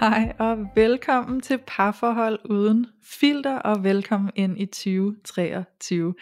Hej 0.00 0.32
og 0.38 0.58
velkommen 0.74 1.40
til 1.40 1.58
Parforhold 1.66 2.38
Uden 2.50 2.86
Filter 3.02 3.58
og 3.58 3.84
velkommen 3.84 4.30
ind 4.36 4.60
i 4.60 4.66
2023. 4.66 6.14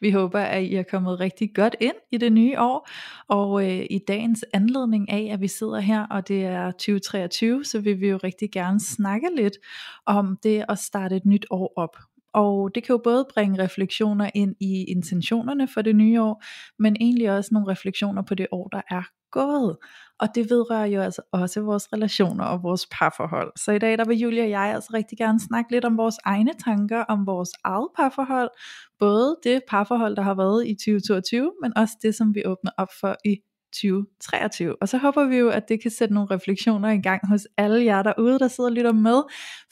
Vi 0.00 0.10
håber, 0.10 0.40
at 0.40 0.62
I 0.62 0.74
er 0.74 0.82
kommet 0.82 1.20
rigtig 1.20 1.54
godt 1.54 1.76
ind 1.80 1.94
i 2.12 2.18
det 2.18 2.32
nye 2.32 2.60
år, 2.60 2.88
og 3.28 3.64
øh, 3.64 3.86
i 3.90 4.00
dagens 4.08 4.44
anledning 4.52 5.10
af, 5.10 5.28
at 5.32 5.40
vi 5.40 5.48
sidder 5.48 5.80
her, 5.80 6.06
og 6.06 6.28
det 6.28 6.44
er 6.44 6.70
2023, 6.70 7.64
så 7.64 7.80
vil 7.80 8.00
vi 8.00 8.08
jo 8.08 8.16
rigtig 8.24 8.50
gerne 8.50 8.80
snakke 8.80 9.28
lidt 9.36 9.58
om 10.06 10.38
det 10.42 10.64
at 10.68 10.78
starte 10.78 11.16
et 11.16 11.26
nyt 11.26 11.46
år 11.50 11.72
op. 11.76 11.96
Og 12.34 12.74
det 12.74 12.84
kan 12.84 12.92
jo 12.92 13.00
både 13.04 13.26
bringe 13.34 13.62
refleksioner 13.62 14.30
ind 14.34 14.54
i 14.60 14.84
intentionerne 14.84 15.68
for 15.68 15.82
det 15.82 15.96
nye 15.96 16.22
år, 16.22 16.44
men 16.78 16.96
egentlig 17.00 17.30
også 17.30 17.50
nogle 17.52 17.72
refleksioner 17.72 18.22
på 18.22 18.34
det 18.34 18.46
år, 18.52 18.68
der 18.68 18.80
er 18.90 19.02
gået. 19.30 19.76
Og 20.20 20.28
det 20.34 20.50
vedrører 20.50 20.86
jo 20.86 21.00
altså 21.00 21.22
også 21.32 21.60
vores 21.60 21.92
relationer 21.92 22.44
og 22.44 22.62
vores 22.62 22.86
parforhold. 22.86 23.52
Så 23.56 23.72
i 23.72 23.78
dag 23.78 23.98
der 23.98 24.04
vil 24.04 24.18
Julia 24.18 24.42
og 24.42 24.50
jeg 24.50 24.60
altså 24.60 24.90
rigtig 24.94 25.18
gerne 25.18 25.40
snakke 25.40 25.72
lidt 25.72 25.84
om 25.84 25.96
vores 25.96 26.16
egne 26.24 26.52
tanker 26.64 27.00
om 27.00 27.26
vores 27.26 27.50
eget 27.64 27.88
parforhold. 27.96 28.50
Både 28.98 29.36
det 29.44 29.62
parforhold, 29.68 30.16
der 30.16 30.22
har 30.22 30.34
været 30.34 30.66
i 30.66 30.74
2022, 30.74 31.52
men 31.62 31.76
også 31.76 31.96
det, 32.02 32.14
som 32.14 32.34
vi 32.34 32.42
åbner 32.46 32.70
op 32.78 32.88
for 33.00 33.16
i 33.24 33.36
2023. 33.72 34.82
Og 34.82 34.88
så 34.88 34.98
håber 34.98 35.24
vi 35.24 35.36
jo, 35.36 35.48
at 35.48 35.68
det 35.68 35.82
kan 35.82 35.90
sætte 35.90 36.14
nogle 36.14 36.30
refleksioner 36.34 36.90
i 36.90 37.00
gang 37.00 37.28
hos 37.28 37.46
alle 37.56 37.84
jer 37.84 38.02
derude, 38.02 38.38
der 38.38 38.48
sidder 38.48 38.70
og 38.70 38.74
lytter 38.74 38.92
med, 38.92 39.22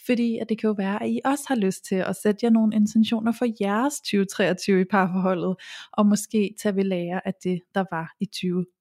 fordi 0.06 0.38
at 0.38 0.48
det 0.48 0.58
kan 0.60 0.68
jo 0.68 0.74
være, 0.78 1.02
at 1.02 1.08
I 1.08 1.20
også 1.24 1.44
har 1.48 1.56
lyst 1.56 1.84
til 1.84 1.94
at 1.94 2.16
sætte 2.16 2.40
jer 2.42 2.50
nogle 2.50 2.74
intentioner 2.74 3.32
for 3.32 3.46
jeres 3.60 4.00
2023 4.00 4.80
i 4.80 4.84
parforholdet, 4.90 5.56
og 5.92 6.06
måske 6.06 6.54
tage 6.62 6.76
ved 6.76 6.84
lære 6.84 7.26
af 7.26 7.34
det, 7.44 7.60
der 7.74 7.84
var 7.90 8.14
i 8.20 8.26
2022. 8.26 8.73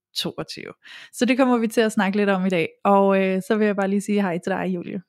Så 1.13 1.25
det 1.25 1.37
kommer 1.37 1.57
vi 1.57 1.67
til 1.67 1.81
at 1.81 1.91
snakke 1.91 2.17
lidt 2.17 2.29
om 2.29 2.45
i 2.45 2.49
dag, 2.49 2.69
og 2.83 3.23
øh, 3.23 3.41
så 3.47 3.55
vil 3.57 3.65
jeg 3.65 3.75
bare 3.75 3.89
lige 3.89 4.01
sige 4.01 4.21
hej 4.21 4.39
til 4.43 4.51
dig, 4.51 4.65
Julie. 4.75 5.01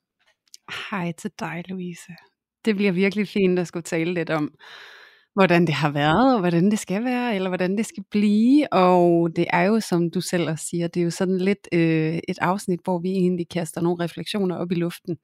Hej 0.91 1.11
til 1.11 1.31
dig, 1.39 1.63
Louise. 1.67 2.11
Det 2.65 2.75
bliver 2.75 2.91
virkelig 2.91 3.27
fint 3.27 3.59
at 3.59 3.67
skulle 3.67 3.83
tale 3.83 4.13
lidt 4.13 4.29
om, 4.29 4.53
hvordan 5.35 5.65
det 5.67 5.73
har 5.73 5.91
været, 5.91 6.33
og 6.33 6.39
hvordan 6.39 6.71
det 6.71 6.79
skal 6.79 7.03
være, 7.03 7.35
eller 7.35 7.49
hvordan 7.49 7.77
det 7.77 7.85
skal 7.85 8.03
blive. 8.11 8.73
Og 8.73 9.35
det 9.35 9.45
er 9.49 9.61
jo, 9.61 9.79
som 9.79 10.11
du 10.11 10.21
selv 10.21 10.49
også 10.49 10.65
siger, 10.65 10.87
det 10.87 10.99
er 10.99 11.03
jo 11.03 11.11
sådan 11.11 11.37
lidt 11.37 11.67
øh, 11.73 12.19
et 12.27 12.39
afsnit, 12.41 12.79
hvor 12.83 12.99
vi 12.99 13.09
egentlig 13.09 13.49
kaster 13.49 13.81
nogle 13.81 14.03
refleksioner 14.03 14.55
op 14.55 14.71
i 14.71 14.75
luften, 14.75 15.17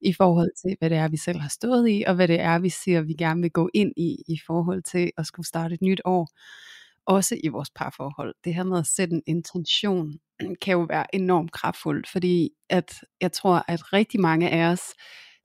i 0.00 0.12
forhold 0.12 0.50
til, 0.62 0.76
hvad 0.78 0.90
det 0.90 0.98
er, 0.98 1.08
vi 1.08 1.16
selv 1.16 1.38
har 1.38 1.48
stået 1.48 1.90
i, 1.90 2.04
og 2.06 2.14
hvad 2.14 2.28
det 2.28 2.40
er, 2.40 2.58
vi 2.58 2.68
siger, 2.68 3.00
vi 3.02 3.12
gerne 3.12 3.40
vil 3.40 3.50
gå 3.50 3.70
ind 3.74 3.92
i, 3.96 4.16
i 4.28 4.38
forhold 4.46 4.82
til 4.82 5.10
at 5.16 5.26
skulle 5.26 5.46
starte 5.46 5.74
et 5.74 5.82
nyt 5.82 6.00
år. 6.04 6.28
Også 7.08 7.36
i 7.44 7.48
vores 7.48 7.70
parforhold. 7.70 8.34
Det 8.44 8.54
her 8.54 8.62
med 8.62 8.78
at 8.78 8.86
sætte 8.86 9.14
en 9.14 9.22
intention, 9.26 10.12
kan 10.62 10.72
jo 10.72 10.86
være 10.88 11.14
enormt 11.14 11.52
kraftfuldt, 11.52 12.08
fordi 12.08 12.50
at 12.70 12.94
jeg 13.20 13.32
tror, 13.32 13.64
at 13.68 13.92
rigtig 13.92 14.20
mange 14.20 14.50
af 14.50 14.72
os, 14.72 14.80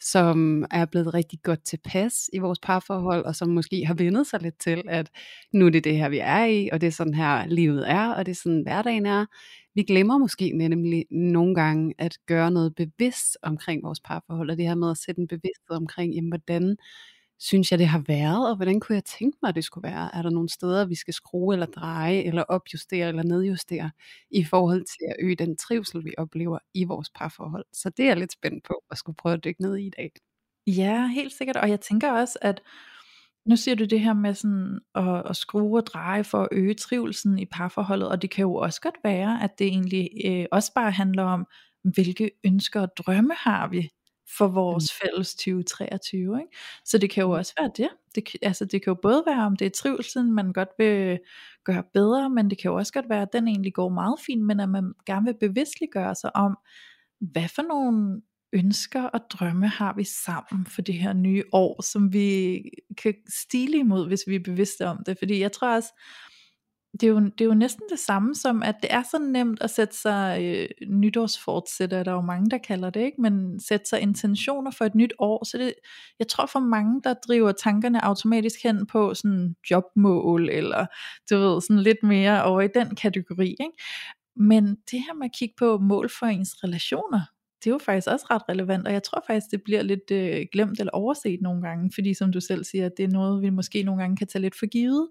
som 0.02 0.66
er 0.72 0.86
blevet 0.86 1.14
rigtig 1.14 1.40
godt 1.44 1.66
tilpas 1.66 2.14
i 2.34 2.40
vores 2.40 2.60
parforhold, 2.60 3.26
og 3.26 3.36
som 3.36 3.50
måske 3.50 3.86
har 3.86 3.94
vendet 3.94 4.28
sig 4.28 4.42
lidt 4.42 4.60
til, 4.60 4.84
at 4.90 5.10
nu 5.54 5.66
er 5.66 5.70
det 5.70 5.84
det 5.84 5.98
her, 5.98 6.10
vi 6.10 6.20
er 6.20 6.46
i, 6.46 6.70
og 6.72 6.82
det 6.82 6.88
er 6.88 6.92
sådan 6.92 7.14
her, 7.14 7.46
livet 7.46 7.90
er, 7.90 8.14
og 8.14 8.26
det 8.26 8.32
er 8.32 8.42
sådan, 8.44 8.62
hverdagen 8.64 9.06
er. 9.06 9.26
Vi 9.76 9.84
glemmer 9.84 10.18
måske 10.18 10.52
nemlig 10.52 11.06
nogle 11.12 11.56
gange 11.56 11.94
at 11.98 12.18
gøre 12.28 12.52
noget 12.52 12.76
bevidst 12.76 13.38
omkring 13.44 13.84
vores 13.84 14.00
parforhold, 14.00 14.50
og 14.50 14.58
det 14.58 14.68
her 14.68 14.76
med 14.76 14.92
at 14.92 14.98
sætte 14.98 15.22
en 15.22 15.28
bevidsthed 15.28 15.76
omkring, 15.76 16.14
jamen, 16.14 16.30
hvordan 16.30 16.78
synes 17.44 17.72
jeg, 17.72 17.80
det 17.80 17.88
har 17.88 18.04
været, 18.08 18.50
og 18.50 18.56
hvordan 18.56 18.80
kunne 18.80 18.96
jeg 18.96 19.06
tænke 19.06 19.38
mig, 19.42 19.50
at 19.50 19.56
det 19.56 19.64
skulle 19.64 19.90
være? 19.90 20.16
Er 20.16 20.22
der 20.22 20.30
nogle 20.30 20.50
steder, 20.50 20.86
vi 20.86 20.96
skal 20.96 21.14
skrue 21.14 21.54
eller 21.56 21.66
dreje, 21.66 22.22
eller 22.22 22.44
opjustere 22.44 23.08
eller 23.08 23.24
nedjustere, 23.24 23.92
i 24.32 24.44
forhold 24.44 24.84
til 24.86 25.06
at 25.10 25.16
øge 25.20 25.36
den 25.36 25.58
trivsel, 25.58 26.06
vi 26.06 26.14
oplever 26.18 26.60
i 26.74 26.84
vores 26.84 27.10
parforhold? 27.10 27.66
Så 27.74 27.90
det 27.90 28.04
er 28.04 28.08
jeg 28.08 28.18
lidt 28.18 28.32
spændt 28.32 28.64
på, 28.64 28.84
at 28.92 28.98
skulle 28.98 29.16
prøve 29.16 29.34
at 29.34 29.44
dykke 29.44 29.62
ned 29.62 29.78
i 29.78 29.88
i 29.88 29.90
dag. 29.90 30.12
Ja, 30.68 31.08
helt 31.08 31.34
sikkert. 31.34 31.58
Og 31.58 31.70
jeg 31.70 31.82
tænker 31.82 32.12
også, 32.12 32.40
at 32.42 32.62
nu 33.46 33.56
siger 33.56 33.76
du 33.76 33.86
det 33.86 34.00
her 34.00 34.14
med 34.14 34.34
sådan 34.34 34.80
at, 34.96 35.30
at 35.30 35.36
skrue 35.36 35.80
og 35.80 35.88
dreje 35.88 36.24
for 36.24 36.42
at 36.42 36.48
øge 36.52 36.74
trivelsen 36.74 37.40
i 37.40 37.46
parforholdet, 37.46 38.10
og 38.10 38.22
det 38.22 38.30
kan 38.30 38.42
jo 38.42 38.56
også 38.56 38.82
godt 38.82 38.98
være, 39.04 39.44
at 39.44 39.60
det 39.60 39.68
egentlig 39.68 40.10
øh, 40.26 40.46
også 40.52 40.74
bare 40.74 40.92
handler 40.92 41.24
om, 41.24 41.46
hvilke 41.84 42.32
ønsker 42.46 42.82
og 42.82 42.90
drømme 42.98 43.34
har 43.38 43.68
vi 43.68 43.90
for 44.38 44.48
vores 44.48 44.84
Mm. 45.04 45.08
fælles 45.08 45.36
2023. 45.36 46.40
Ikke? 46.40 46.56
Så 46.86 46.98
det 46.98 47.10
kan 47.10 47.24
jo 47.24 47.32
også 47.32 47.54
være 47.60 47.72
det. 47.78 47.90
Det, 48.16 48.24
altså, 48.42 48.66
det 48.66 48.84
kan 48.84 48.92
jo 48.92 49.00
både 49.02 49.24
være, 49.28 49.46
om 49.46 49.56
det 49.56 49.66
er 49.66 49.70
trivselen, 49.70 50.34
man 50.34 50.54
godt 50.54 50.70
vil 50.78 51.20
gøre 51.66 51.84
bedre, 51.94 52.30
men 52.30 52.50
det 52.50 52.58
kan 52.58 52.72
jo 52.72 52.76
også 52.78 52.94
godt 52.94 53.10
være, 53.10 53.22
at 53.22 53.34
den 53.34 53.48
egentlig 53.48 53.74
går 53.74 53.90
meget 53.90 54.20
fint, 54.26 54.42
men 54.46 54.60
at 54.60 54.70
man 54.70 54.94
gerne 55.06 55.26
vil 55.26 55.36
bevidstliggøre 55.50 56.16
sig 56.16 56.36
om, 56.36 56.58
hvad 57.22 57.48
for 57.56 57.62
nogle 57.62 58.22
ønsker 58.54 59.04
og 59.04 59.20
drømme 59.30 59.68
har 59.68 59.94
vi 59.98 60.04
sammen 60.04 60.66
for 60.66 60.82
det 60.82 60.96
her 60.96 61.14
nye 61.14 61.44
år, 61.52 61.82
som 61.82 62.14
vi 62.14 62.62
kan 63.04 63.14
stile 63.30 63.78
imod, 63.78 64.08
hvis 64.08 64.24
vi 64.28 64.36
er 64.36 64.40
bevidste 64.46 64.88
om 64.88 64.98
det. 65.06 65.18
Fordi 65.20 65.40
jeg 65.40 65.52
tror 65.52 65.76
også, 65.76 65.90
det 67.02 67.04
er, 67.04 67.08
jo, 67.08 67.20
det 67.20 67.42
er 67.42 67.46
jo 67.46 67.54
næsten 67.54 67.84
det 67.92 68.00
samme 68.00 68.36
som, 68.36 68.64
at 68.64 68.76
det 68.82 68.94
er 68.94 69.04
så 69.04 69.20
nemt 69.20 69.62
at 69.62 69.70
sætte 69.70 69.98
sig 69.98 70.42
øh, 70.42 70.88
nytårsfortsætter, 70.88 72.04
der 72.04 72.12
er 72.12 72.16
jo 72.16 72.22
mange, 72.22 72.50
der 72.50 72.58
kalder 72.58 72.90
det, 72.90 73.00
ikke? 73.00 73.22
men 73.22 73.60
sætte 73.60 73.86
sig 73.90 74.02
intentioner 74.02 74.72
for 74.72 74.86
et 74.86 74.96
nyt 74.96 75.14
år. 75.20 75.46
Så 75.46 75.58
det, 75.58 75.74
jeg 76.20 76.28
tror 76.28 76.46
for 76.46 76.60
mange, 76.60 77.02
der 77.04 77.14
driver 77.28 77.52
tankerne 77.52 78.06
automatisk 78.06 78.64
hen 78.64 78.86
på 78.86 79.14
sådan 79.14 79.56
jobmål, 79.72 80.50
eller 80.50 80.86
du 81.30 81.38
ved, 81.38 81.62
sådan 81.62 81.80
lidt 81.80 82.04
mere 82.04 82.44
over 82.44 82.62
i 82.62 82.70
den 82.76 82.96
kategori. 82.96 83.50
Ikke? 83.50 83.84
Men 84.36 84.66
det 84.66 85.00
her 85.00 85.14
med 85.14 85.26
at 85.26 85.36
kigge 85.40 85.56
på 85.58 85.78
mål 85.78 86.10
for 86.20 86.26
ens 86.26 86.64
relationer, 86.64 87.22
det 87.64 87.70
er 87.70 87.74
jo 87.74 87.78
faktisk 87.78 88.08
også 88.08 88.26
ret 88.32 88.42
relevant, 88.50 88.88
og 88.88 88.94
jeg 88.94 89.04
tror 89.04 89.24
faktisk, 89.28 89.52
det 89.52 89.64
bliver 89.64 89.82
lidt 89.82 90.12
øh, 90.12 90.46
glemt 90.52 90.80
eller 90.80 90.92
overset 90.92 91.42
nogle 91.42 91.62
gange, 91.62 91.92
fordi 91.94 92.14
som 92.14 92.32
du 92.32 92.40
selv 92.40 92.64
siger, 92.64 92.90
det 92.90 93.04
er 93.04 93.08
noget, 93.08 93.42
vi 93.42 93.50
måske 93.50 93.84
nogle 93.84 94.02
gange 94.02 94.18
kan 94.18 94.28
tage 94.28 94.42
lidt 94.42 94.60
for 94.60 94.66
givet. 94.66 95.10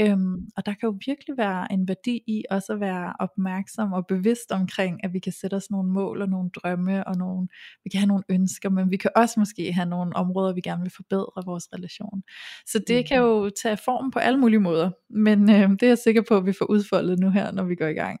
Øhm, 0.00 0.48
og 0.56 0.66
der 0.66 0.74
kan 0.74 0.86
jo 0.86 0.98
virkelig 1.06 1.36
være 1.38 1.72
en 1.72 1.88
værdi 1.88 2.22
i 2.26 2.44
også 2.50 2.72
at 2.72 2.80
være 2.80 3.14
opmærksom 3.20 3.92
og 3.92 4.06
bevidst 4.06 4.52
omkring, 4.52 5.04
at 5.04 5.12
vi 5.12 5.18
kan 5.18 5.32
sætte 5.32 5.54
os 5.54 5.70
nogle 5.70 5.90
mål 5.92 6.22
og 6.22 6.28
nogle 6.28 6.50
drømme, 6.50 7.06
og 7.06 7.16
nogle, 7.16 7.48
vi 7.84 7.90
kan 7.90 8.00
have 8.00 8.08
nogle 8.08 8.24
ønsker, 8.28 8.70
men 8.70 8.90
vi 8.90 8.96
kan 8.96 9.10
også 9.16 9.40
måske 9.40 9.72
have 9.72 9.88
nogle 9.88 10.16
områder, 10.16 10.54
vi 10.54 10.60
gerne 10.60 10.82
vil 10.82 10.92
forbedre 10.96 11.42
vores 11.46 11.68
relation. 11.72 12.22
Så 12.66 12.80
det 12.88 13.08
kan 13.08 13.18
jo 13.18 13.50
tage 13.62 13.76
form 13.76 14.10
på 14.10 14.18
alle 14.18 14.38
mulige 14.38 14.60
måder, 14.60 14.90
men 15.10 15.50
øh, 15.50 15.70
det 15.70 15.82
er 15.82 15.88
jeg 15.88 15.98
sikker 15.98 16.22
på, 16.28 16.36
at 16.36 16.46
vi 16.46 16.52
får 16.52 16.66
udfoldet 16.70 17.18
nu 17.18 17.30
her, 17.30 17.52
når 17.52 17.64
vi 17.64 17.74
går 17.74 17.86
i 17.86 17.92
gang. 17.92 18.20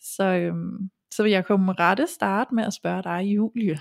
Så, 0.00 0.24
øhm, 0.24 0.90
så 1.14 1.22
vil 1.22 1.32
jeg 1.32 1.44
komme 1.44 1.72
rette 1.72 2.06
starte 2.06 2.54
med 2.54 2.64
at 2.64 2.74
spørge 2.74 3.02
dig, 3.02 3.22
Julie. 3.24 3.80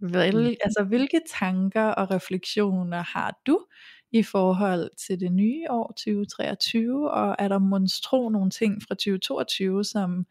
Vel, 0.00 0.36
Mm. 0.48 0.54
altså, 0.64 0.84
hvilke 0.84 1.20
tanker 1.40 1.82
og 1.84 2.10
refleksioner 2.10 3.02
har 3.02 3.40
du 3.46 3.66
i 4.12 4.22
forhold 4.22 4.90
til 5.06 5.20
det 5.20 5.32
nye 5.32 5.70
år 5.70 5.92
2023, 5.96 7.10
og 7.10 7.36
er 7.38 7.48
der 7.48 7.58
monstro 7.58 8.28
nogle 8.28 8.50
ting 8.50 8.82
fra 8.82 8.94
2022, 8.94 9.84
som, 9.84 10.26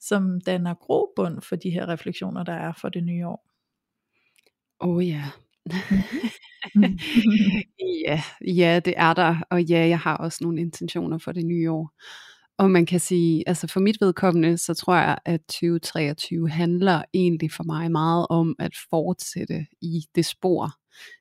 som 0.00 0.40
danner 0.40 0.74
grobund 0.74 1.40
for 1.42 1.56
de 1.56 1.70
her 1.70 1.88
refleksioner, 1.88 2.44
der 2.44 2.52
er 2.52 2.72
for 2.72 2.88
det 2.88 3.04
nye 3.04 3.26
år? 3.26 3.46
Åh 4.80 4.88
oh, 4.96 5.08
ja. 5.08 5.24
Mhm. 6.74 6.98
ja, 8.06 8.22
ja, 8.46 8.80
det 8.84 8.94
er 8.96 9.14
der, 9.14 9.36
og 9.50 9.62
ja, 9.62 9.88
jeg 9.88 9.98
har 9.98 10.16
også 10.16 10.38
nogle 10.42 10.60
intentioner 10.60 11.18
for 11.18 11.32
det 11.32 11.46
nye 11.46 11.70
år. 11.72 11.92
Og 12.58 12.70
man 12.70 12.86
kan 12.86 13.00
sige, 13.00 13.48
altså 13.48 13.66
for 13.66 13.80
mit 13.80 13.96
vedkommende, 14.00 14.58
så 14.58 14.74
tror 14.74 14.94
jeg, 14.94 15.18
at 15.24 15.40
2023 15.40 16.50
handler 16.50 17.02
egentlig 17.14 17.52
for 17.52 17.64
mig 17.64 17.90
meget 17.90 18.26
om 18.30 18.56
at 18.58 18.72
fortsætte 18.90 19.66
i 19.82 20.04
det 20.14 20.26
spor, 20.26 20.70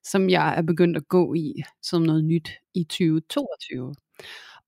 som 0.03 0.29
jeg 0.29 0.57
er 0.57 0.61
begyndt 0.61 0.97
at 0.97 1.07
gå 1.07 1.33
i 1.33 1.53
som 1.81 2.01
noget 2.01 2.23
nyt 2.25 2.49
i 2.75 2.83
2022. 2.83 3.95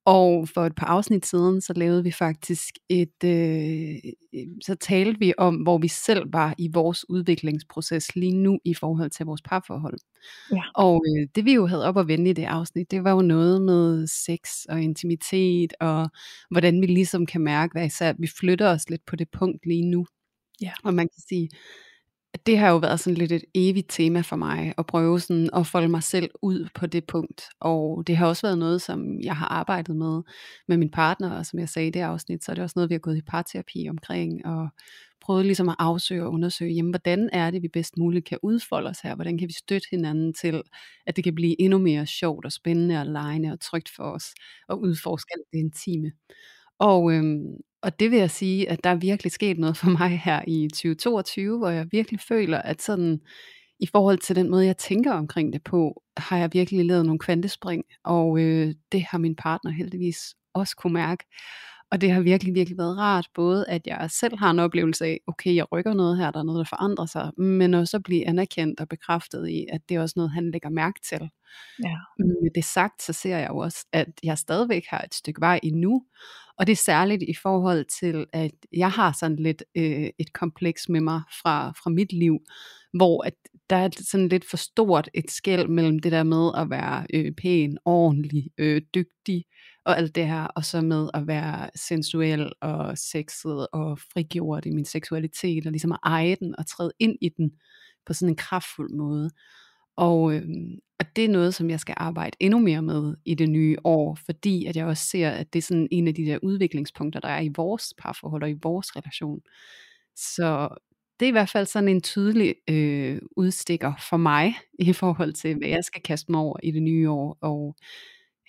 Og 0.08 0.50
for 0.50 0.66
et 0.66 0.76
par 0.76 0.86
afsnit 0.86 1.26
siden, 1.26 1.62
så 1.62 1.74
lavede 1.74 2.04
vi 2.04 2.12
faktisk 2.12 2.74
et, 2.90 3.24
øh, 3.26 3.96
så 4.64 4.76
talte 4.76 5.20
vi 5.20 5.34
om, 5.38 5.56
hvor 5.56 5.78
vi 5.78 5.88
selv 5.88 6.34
var 6.34 6.56
i 6.58 6.70
vores 6.74 7.10
udviklingsproces 7.10 8.16
lige 8.16 8.36
nu 8.36 8.60
i 8.66 8.74
forhold 8.74 9.10
til 9.10 9.26
vores 9.26 9.42
parforhold. 9.42 9.98
Ja. 10.52 10.62
Og 10.76 11.04
øh, 11.08 11.28
det 11.36 11.46
vi 11.46 11.54
jo 11.54 11.66
havde 11.66 11.86
op 11.86 11.98
at 11.98 12.08
vende 12.08 12.30
i 12.30 12.34
det 12.34 12.44
afsnit, 12.46 12.92
det 12.92 13.04
var 13.04 13.12
jo 13.12 13.22
noget 13.22 13.62
med 13.62 14.08
sex 14.08 14.66
og 14.70 14.82
intimitet, 14.82 15.74
og 15.80 16.10
hvordan 16.52 16.82
vi 16.82 16.86
ligesom 16.86 17.26
kan 17.26 17.42
mærke, 17.42 17.72
hvad 17.72 17.86
især 17.86 18.14
vi 18.20 18.28
flytter 18.40 18.70
os 18.70 18.90
lidt 18.90 19.06
på 19.06 19.16
det 19.16 19.30
punkt 19.32 19.66
lige 19.66 19.90
nu. 19.90 20.06
Ja. 20.62 20.72
Og 20.84 20.94
man 20.94 21.08
kan 21.08 21.22
sige, 21.30 21.50
det 22.46 22.58
har 22.58 22.70
jo 22.70 22.78
været 22.78 23.00
sådan 23.00 23.18
lidt 23.18 23.32
et 23.32 23.44
evigt 23.56 23.88
tema 23.90 24.22
for 24.22 24.36
mig, 24.36 24.74
at 24.78 24.86
prøve 24.86 25.20
sådan 25.20 25.50
at 25.56 25.68
folde 25.68 25.88
mig 25.88 26.04
selv 26.04 26.30
ud 26.42 26.68
på 26.76 26.86
det 26.86 27.06
punkt. 27.08 27.50
Og 27.60 28.04
det 28.08 28.18
har 28.18 28.28
også 28.28 28.48
været 28.48 28.58
noget, 28.58 28.82
som 28.82 29.22
jeg 29.22 29.36
har 29.36 29.46
arbejdet 29.48 29.96
med 29.96 30.22
med 30.68 30.78
min 30.78 30.92
partner, 30.92 31.32
og 31.38 31.46
som 31.46 31.60
jeg 31.60 31.70
sagde 31.70 31.88
i 31.88 31.92
det 31.92 32.00
afsnit, 32.00 32.44
så 32.44 32.52
er 32.52 32.56
det 32.56 32.64
også 32.64 32.74
noget, 32.76 32.90
vi 32.90 32.94
har 32.94 33.00
gået 33.00 33.18
i 33.18 33.22
parterapi 33.22 33.88
omkring, 33.90 34.46
og 34.46 34.70
prøvet 35.22 35.46
ligesom 35.46 35.70
at 35.70 35.76
afsøge 35.80 36.24
og 36.24 36.32
undersøge, 36.32 36.74
jamen, 36.74 36.92
hvordan 36.92 37.30
er 37.34 37.52
det, 37.52 37.62
vi 37.62 37.68
bedst 37.68 37.98
muligt 37.98 38.26
kan 38.26 38.40
udfolde 38.44 38.90
os 38.90 39.00
her? 39.00 39.16
Hvordan 39.16 39.38
kan 39.38 39.48
vi 39.48 39.54
støtte 39.54 39.88
hinanden 39.92 40.34
til, 40.34 40.62
at 41.08 41.16
det 41.16 41.24
kan 41.24 41.36
blive 41.36 41.62
endnu 41.62 41.78
mere 41.80 42.06
sjovt 42.06 42.46
og 42.46 42.52
spændende 42.52 43.00
og 43.00 43.06
lejende 43.06 43.52
og 43.52 43.60
trygt 43.60 43.90
for 43.96 44.04
os, 44.04 44.26
og 44.68 44.82
udforske 44.82 45.30
alt 45.36 45.46
det 45.54 45.60
intime. 45.60 46.12
Og, 46.80 47.14
øhm, 47.14 47.58
og 47.88 48.00
det 48.00 48.12
vil 48.12 48.20
jeg 48.20 48.32
sige, 48.32 48.70
at 48.70 48.84
der 48.84 48.90
er 48.90 48.96
virkelig 48.96 49.32
sket 49.32 49.60
noget 49.60 49.78
for 49.78 49.90
mig 50.00 50.20
her 50.20 50.42
i 50.48 50.68
2022, 50.68 51.58
hvor 51.58 51.70
jeg 51.70 51.88
virkelig 51.92 52.20
føler, 52.20 52.62
at 52.62 52.82
sådan 52.82 53.20
i 53.80 53.88
forhold 53.92 54.18
til 54.18 54.36
den 54.36 54.50
måde, 54.50 54.66
jeg 54.66 54.78
tænker 54.78 55.14
omkring 55.14 55.54
det 55.54 55.64
på, 55.64 56.04
har 56.18 56.38
jeg 56.38 56.50
virkelig 56.54 56.86
lavet 56.86 57.06
nogle 57.06 57.20
kvantespring, 57.20 57.84
og 58.04 58.40
øh, 58.40 58.74
det 58.92 59.04
har 59.04 59.18
min 59.18 59.36
partner 59.36 59.72
heldigvis 59.72 60.36
også 60.54 60.76
kunne 60.76 60.94
mærke. 60.94 61.24
Og 61.92 62.02
det 62.02 62.12
har 62.12 62.22
virkelig, 62.22 62.54
virkelig 62.54 62.78
været 62.78 62.98
rart, 62.98 63.28
både 63.34 63.68
at 63.68 63.88
jeg 63.88 64.12
selv 64.12 64.38
har 64.38 64.52
en 64.52 64.60
oplevelse 64.60 65.06
af, 65.06 65.20
okay, 65.28 65.56
jeg 65.56 65.72
rykker 65.72 65.94
noget 65.94 66.18
her, 66.18 66.32
der 66.32 66.40
er 66.40 66.44
noget, 66.44 66.60
der 66.60 66.78
forandrer 66.78 67.06
sig, 67.06 67.32
men 67.38 67.74
også 67.74 67.98
at 67.98 68.04
blive 68.04 68.28
anerkendt 68.28 68.80
og 68.80 68.88
bekræftet 68.88 69.50
i, 69.50 69.66
at 69.72 69.82
det 69.90 69.96
er 69.96 70.02
også 70.02 70.14
noget, 70.18 70.32
han 70.32 70.52
lægger 70.52 70.70
mærke 70.70 71.00
til. 71.10 71.30
Ja. 71.84 71.96
Med 72.20 72.52
det 72.56 72.66
sagt, 72.66 73.02
så 73.04 73.14
ser 73.14 73.38
jeg 73.38 73.50
jo 73.50 73.58
også, 73.58 73.86
at 73.94 74.08
jeg 74.24 74.38
stadigvæk 74.38 74.84
har 74.90 75.02
et 75.02 75.14
stykke 75.14 75.42
vej 75.42 75.60
endnu, 75.64 76.04
og 76.58 76.68
det 76.68 76.72
er 76.72 76.78
særligt 76.78 77.24
i 77.24 77.34
forhold 77.42 77.86
til, 78.00 78.26
at 78.34 78.52
jeg 78.74 78.92
har 78.92 79.16
sådan 79.20 79.36
lidt 79.36 79.64
øh, 79.78 80.10
et 80.20 80.34
kompleks 80.34 80.90
med 80.90 81.02
mig 81.02 81.22
fra, 81.42 81.72
fra 81.72 81.90
mit 81.90 82.14
liv, 82.14 82.40
hvor 82.94 83.24
at 83.24 83.34
der 83.70 83.76
er 83.76 83.90
sådan 84.02 84.28
lidt 84.28 84.50
for 84.50 84.58
stort 84.58 85.10
et 85.14 85.32
skæld 85.32 85.68
mellem 85.68 86.00
det 86.00 86.12
der 86.12 86.24
med 86.24 86.52
at 86.58 86.70
være 86.70 87.06
øh, 87.14 87.32
pæn, 87.32 87.78
ordentlig, 87.86 88.50
øh, 88.58 88.82
dygtig 88.96 89.44
og 89.88 89.98
alt 89.98 90.16
det 90.16 90.28
her, 90.28 90.44
og 90.44 90.66
så 90.66 90.82
med 90.82 91.10
at 91.14 91.28
være 91.28 91.70
sensuel 91.76 92.52
og 92.62 92.98
sexet 92.98 93.68
og 93.74 94.00
frigjort 94.00 94.66
i 94.66 94.70
min 94.70 94.86
seksualitet, 94.86 95.66
og 95.66 95.72
ligesom 95.72 95.92
at 95.92 96.00
eje 96.04 96.36
den 96.36 96.56
og 96.58 96.68
træde 96.68 96.92
ind 97.00 97.16
i 97.22 97.30
den 97.30 97.52
på 98.06 98.14
sådan 98.14 98.30
en 98.30 98.36
kraftfuld 98.36 98.94
måde. 98.94 99.30
Og, 99.96 100.34
øh, 100.34 100.44
og 101.00 101.06
det 101.16 101.26
er 101.26 101.30
noget, 101.30 101.54
som 101.56 101.70
jeg 101.70 101.80
skal 101.80 101.96
arbejde 101.98 102.38
endnu 102.40 102.60
mere 102.60 102.82
med 102.82 103.16
i 103.26 103.36
det 103.36 103.50
nye 103.50 103.78
år, 103.84 104.18
fordi 104.26 104.66
at 104.66 104.76
jeg 104.76 104.86
også 104.86 105.06
ser, 105.06 105.30
at 105.30 105.54
det 105.54 105.60
er 105.60 105.64
sådan 105.64 105.88
en 105.92 106.08
af 106.08 106.16
de 106.16 106.26
der 106.26 106.40
udviklingspunkter, 106.44 107.20
der 107.20 107.30
er 107.30 107.42
i 107.42 107.52
vores 107.56 107.94
parforhold 107.98 108.44
og 108.44 108.50
i 108.50 108.58
vores 108.64 108.96
relation. 108.96 109.42
Så 110.16 110.70
det 111.20 111.26
er 111.26 111.30
i 111.30 111.32
hvert 111.32 111.50
fald 111.50 111.66
sådan 111.66 111.90
en 111.90 112.02
tydelig 112.02 112.56
øh, 112.70 113.22
udstikker 113.38 113.94
for 114.10 114.18
mig, 114.18 114.56
i 114.80 114.94
forhold 114.94 115.34
til, 115.34 115.58
hvad 115.58 115.70
jeg 115.70 115.84
skal 115.84 116.02
kaste 116.02 116.32
mig 116.32 116.42
over 116.42 116.58
i 116.64 116.72
det 116.72 116.84
nye 116.84 117.10
år. 117.10 117.38
Og 117.42 117.76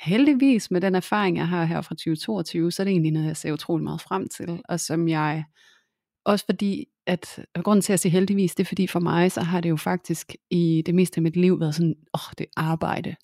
heldigvis 0.01 0.71
med 0.71 0.81
den 0.81 0.95
erfaring, 0.95 1.37
jeg 1.37 1.49
har 1.49 1.65
her 1.65 1.81
fra 1.81 1.95
2022, 1.95 2.71
så 2.71 2.83
er 2.83 2.85
det 2.85 2.91
egentlig 2.91 3.13
noget, 3.13 3.27
jeg 3.27 3.37
ser 3.37 3.53
utrolig 3.53 3.85
meget 3.85 4.01
frem 4.01 4.29
til, 4.29 4.61
og 4.69 4.81
som 4.81 5.09
jeg, 5.09 5.45
også 6.25 6.45
fordi, 6.45 6.87
at 7.07 7.45
og 7.55 7.65
grunden 7.65 7.83
til 7.83 7.93
at 7.93 8.01
sige 8.01 8.13
heldigvis, 8.13 8.55
det 8.55 8.65
er 8.65 8.69
fordi 8.69 8.87
for 8.87 9.01
mig, 9.01 9.33
så 9.33 9.41
har 9.41 9.61
det 9.61 9.69
jo 9.69 9.77
faktisk 9.77 10.35
i 10.51 10.83
det 10.87 10.95
meste 10.95 11.19
af 11.19 11.23
mit 11.23 11.37
liv 11.37 11.61
været 11.61 11.75
sådan, 11.75 11.95
åh, 12.15 12.21
oh, 12.29 12.33
det 12.39 12.47
er 12.57 12.61
arbejde. 12.61 13.17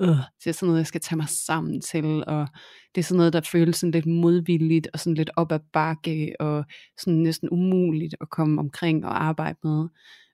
Øh, 0.00 0.08
det 0.08 0.46
er 0.46 0.52
sådan 0.52 0.66
noget, 0.66 0.78
jeg 0.78 0.86
skal 0.86 1.00
tage 1.00 1.16
mig 1.16 1.28
sammen 1.28 1.80
til, 1.80 2.24
og 2.26 2.48
det 2.94 3.00
er 3.00 3.04
sådan 3.04 3.16
noget, 3.16 3.32
der 3.32 3.40
føles 3.40 3.76
sådan 3.76 3.90
lidt 3.90 4.06
modvilligt, 4.06 4.88
og 4.92 5.00
sådan 5.00 5.14
lidt 5.14 5.30
op 5.36 5.52
ad 5.52 5.60
bakke, 5.72 6.34
og 6.40 6.64
sådan 6.98 7.18
næsten 7.18 7.48
umuligt 7.50 8.14
at 8.20 8.30
komme 8.30 8.60
omkring 8.60 9.06
og 9.06 9.24
arbejde 9.24 9.58
med. 9.64 9.88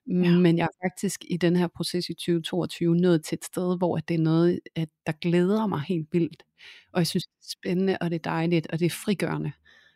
Ja. 0.07 0.39
Men 0.39 0.57
jeg 0.57 0.63
er 0.63 0.85
faktisk 0.87 1.21
i 1.29 1.37
den 1.37 1.55
her 1.55 1.67
proces 1.67 2.09
i 2.09 2.13
2022 2.13 2.95
nået 2.95 3.25
til 3.25 3.35
et 3.35 3.45
sted, 3.45 3.77
hvor 3.77 3.97
det 3.97 4.13
er 4.13 4.19
noget, 4.19 4.59
at 4.75 4.89
der 5.05 5.11
glæder 5.11 5.67
mig 5.67 5.81
helt 5.81 6.07
vildt. 6.11 6.43
Og 6.93 6.99
jeg 6.99 7.07
synes, 7.07 7.23
det 7.25 7.33
er 7.45 7.49
spændende, 7.61 7.97
og 8.01 8.09
det 8.09 8.15
er 8.15 8.29
dejligt, 8.31 8.67
og 8.67 8.79
det 8.79 8.85
er 8.85 8.89
frigørende 8.89 9.51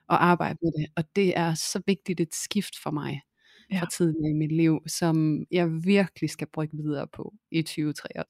at 0.10 0.18
arbejde 0.20 0.60
med 0.62 0.72
det. 0.78 0.88
Og 0.96 1.04
det 1.16 1.38
er 1.38 1.54
så 1.54 1.82
vigtigt 1.88 2.20
et 2.20 2.36
skift 2.36 2.76
for 2.84 2.92
mig 2.92 3.22
Ja. 3.72 3.80
fra 3.80 3.88
tiden 3.98 4.26
i 4.26 4.34
mit 4.34 4.52
liv, 4.52 4.80
som 4.88 5.46
jeg 5.52 5.70
virkelig 5.86 6.30
skal 6.30 6.48
brygge 6.54 6.78
videre 6.78 7.08
på 7.08 7.34
i 7.52 7.62
2023. 7.62 8.24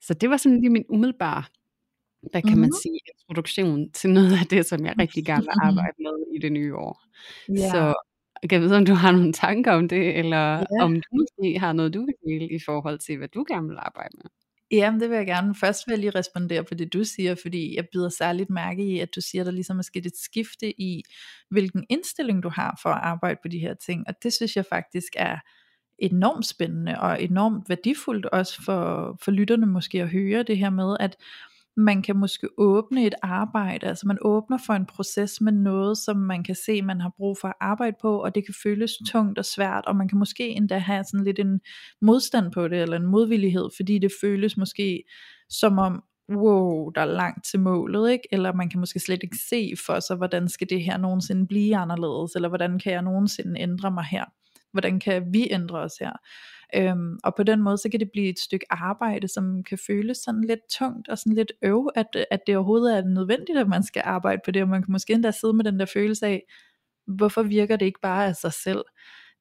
Så 0.00 0.14
det 0.14 0.30
var 0.30 0.36
sådan 0.36 0.60
lige 0.60 0.70
min 0.70 0.84
umiddelbare, 0.88 1.44
hvad 2.30 2.42
kan 2.42 2.58
man 2.58 2.68
Mhm. 2.68 2.72
sige, 2.82 2.98
introduktion 3.18 3.90
til 3.92 4.10
noget 4.10 4.32
af 4.40 4.46
det, 4.50 4.66
som 4.66 4.86
jeg 4.86 4.94
rigtig 4.98 5.24
gerne 5.26 5.42
vil 5.42 5.50
arbejde 5.68 5.96
med 5.98 6.34
i 6.36 6.38
det 6.38 6.52
nye 6.52 6.74
år. 6.76 7.02
Ja. 7.48 7.70
Så 7.70 7.94
jeg 8.52 8.60
vide, 8.60 8.76
om 8.76 8.84
du 8.86 8.94
har 8.94 9.12
nogle 9.12 9.32
tanker 9.32 9.72
om 9.72 9.88
det, 9.88 10.18
eller 10.18 10.52
Ja. 10.58 10.84
om 10.84 10.94
du 10.94 11.08
måske 11.12 11.58
har 11.58 11.72
noget, 11.72 11.94
du 11.94 12.00
vil 12.06 12.14
dele 12.26 12.54
i 12.56 12.58
forhold 12.66 12.98
til, 12.98 13.18
hvad 13.18 13.28
du 13.28 13.44
gerne 13.48 13.68
vil 13.68 13.76
arbejde 13.78 14.10
med. 14.14 14.30
Jamen 14.70 15.00
det 15.00 15.10
vil 15.10 15.16
jeg 15.16 15.26
gerne. 15.26 15.54
Først 15.54 15.86
vil 15.86 15.92
jeg 15.92 15.98
lige 15.98 16.10
respondere 16.18 16.64
på 16.64 16.74
det 16.74 16.92
du 16.92 17.04
siger, 17.04 17.34
fordi 17.42 17.76
jeg 17.76 17.84
bider 17.92 18.08
særligt 18.08 18.50
mærke 18.50 18.82
i, 18.84 18.98
at 18.98 19.08
du 19.16 19.20
siger, 19.20 19.42
at 19.42 19.46
der 19.46 19.52
ligesom 19.52 19.78
er 19.78 19.82
sket 19.82 20.06
et 20.06 20.16
skifte 20.16 20.80
i, 20.80 21.02
hvilken 21.50 21.84
indstilling 21.90 22.42
du 22.42 22.48
har 22.48 22.78
for 22.82 22.90
at 22.90 23.00
arbejde 23.02 23.38
på 23.42 23.48
de 23.48 23.58
her 23.58 23.74
ting. 23.74 24.04
Og 24.08 24.14
det 24.22 24.32
synes 24.32 24.56
jeg 24.56 24.64
faktisk 24.70 25.12
er 25.16 25.36
enormt 25.98 26.46
spændende 26.46 27.00
og 27.00 27.22
enormt 27.22 27.68
værdifuldt 27.68 28.26
også 28.26 28.62
for, 28.62 29.16
for 29.24 29.30
lytterne 29.30 29.66
måske 29.66 30.02
at 30.02 30.08
høre 30.08 30.42
det 30.42 30.58
her 30.58 30.70
med, 30.70 30.96
at 31.00 31.16
man 31.78 32.02
kan 32.02 32.16
måske 32.16 32.48
åbne 32.56 33.06
et 33.06 33.14
arbejde, 33.22 33.86
altså 33.86 34.06
man 34.06 34.18
åbner 34.20 34.58
for 34.66 34.72
en 34.72 34.86
proces 34.86 35.40
med 35.40 35.52
noget, 35.52 35.98
som 35.98 36.16
man 36.16 36.44
kan 36.44 36.54
se, 36.54 36.82
man 36.82 37.00
har 37.00 37.12
brug 37.16 37.38
for 37.40 37.48
at 37.48 37.54
arbejde 37.60 37.96
på, 38.02 38.22
og 38.22 38.34
det 38.34 38.46
kan 38.46 38.54
føles 38.62 38.92
tungt 39.10 39.38
og 39.38 39.44
svært, 39.44 39.84
og 39.86 39.96
man 39.96 40.08
kan 40.08 40.18
måske 40.18 40.48
endda 40.48 40.78
have 40.78 41.04
sådan 41.04 41.24
lidt 41.24 41.38
en 41.38 41.60
modstand 42.02 42.52
på 42.52 42.68
det, 42.68 42.82
eller 42.82 42.96
en 42.96 43.06
modvillighed, 43.06 43.68
fordi 43.76 43.98
det 43.98 44.12
føles 44.20 44.56
måske 44.56 45.04
som 45.50 45.78
om, 45.78 46.02
wow, 46.32 46.90
der 46.90 47.00
er 47.00 47.12
langt 47.12 47.44
til 47.50 47.60
målet, 47.60 48.10
ikke? 48.10 48.28
eller 48.32 48.52
man 48.52 48.70
kan 48.70 48.80
måske 48.80 49.00
slet 49.00 49.22
ikke 49.22 49.38
se 49.48 49.72
for 49.86 50.00
sig, 50.00 50.16
hvordan 50.16 50.48
skal 50.48 50.70
det 50.70 50.82
her 50.82 50.96
nogensinde 50.96 51.46
blive 51.46 51.76
anderledes, 51.76 52.34
eller 52.34 52.48
hvordan 52.48 52.78
kan 52.78 52.92
jeg 52.92 53.02
nogensinde 53.02 53.60
ændre 53.60 53.90
mig 53.90 54.04
her, 54.04 54.24
hvordan 54.72 55.00
kan 55.00 55.32
vi 55.32 55.48
ændre 55.50 55.78
os 55.78 55.94
her, 56.00 56.12
Øhm, 56.76 57.18
og 57.24 57.34
på 57.34 57.42
den 57.42 57.62
måde, 57.62 57.78
så 57.78 57.88
kan 57.90 58.00
det 58.00 58.10
blive 58.12 58.28
et 58.28 58.38
stykke 58.38 58.66
arbejde, 58.70 59.28
som 59.28 59.64
kan 59.64 59.78
føles 59.86 60.16
sådan 60.18 60.44
lidt 60.44 60.60
tungt 60.78 61.08
og 61.08 61.18
sådan 61.18 61.32
lidt 61.32 61.52
øv, 61.62 61.88
at, 61.94 62.26
at 62.30 62.40
det 62.46 62.56
overhovedet 62.56 62.96
er 62.98 63.04
nødvendigt, 63.04 63.58
at 63.58 63.68
man 63.68 63.82
skal 63.82 64.02
arbejde 64.04 64.40
på 64.44 64.50
det, 64.50 64.62
og 64.62 64.68
man 64.68 64.82
kan 64.82 64.92
måske 64.92 65.12
endda 65.12 65.30
sidde 65.30 65.54
med 65.54 65.64
den 65.64 65.80
der 65.80 65.86
følelse 65.86 66.26
af, 66.26 66.42
hvorfor 67.06 67.42
virker 67.42 67.76
det 67.76 67.86
ikke 67.86 68.00
bare 68.02 68.26
af 68.26 68.36
sig 68.36 68.52
selv? 68.52 68.84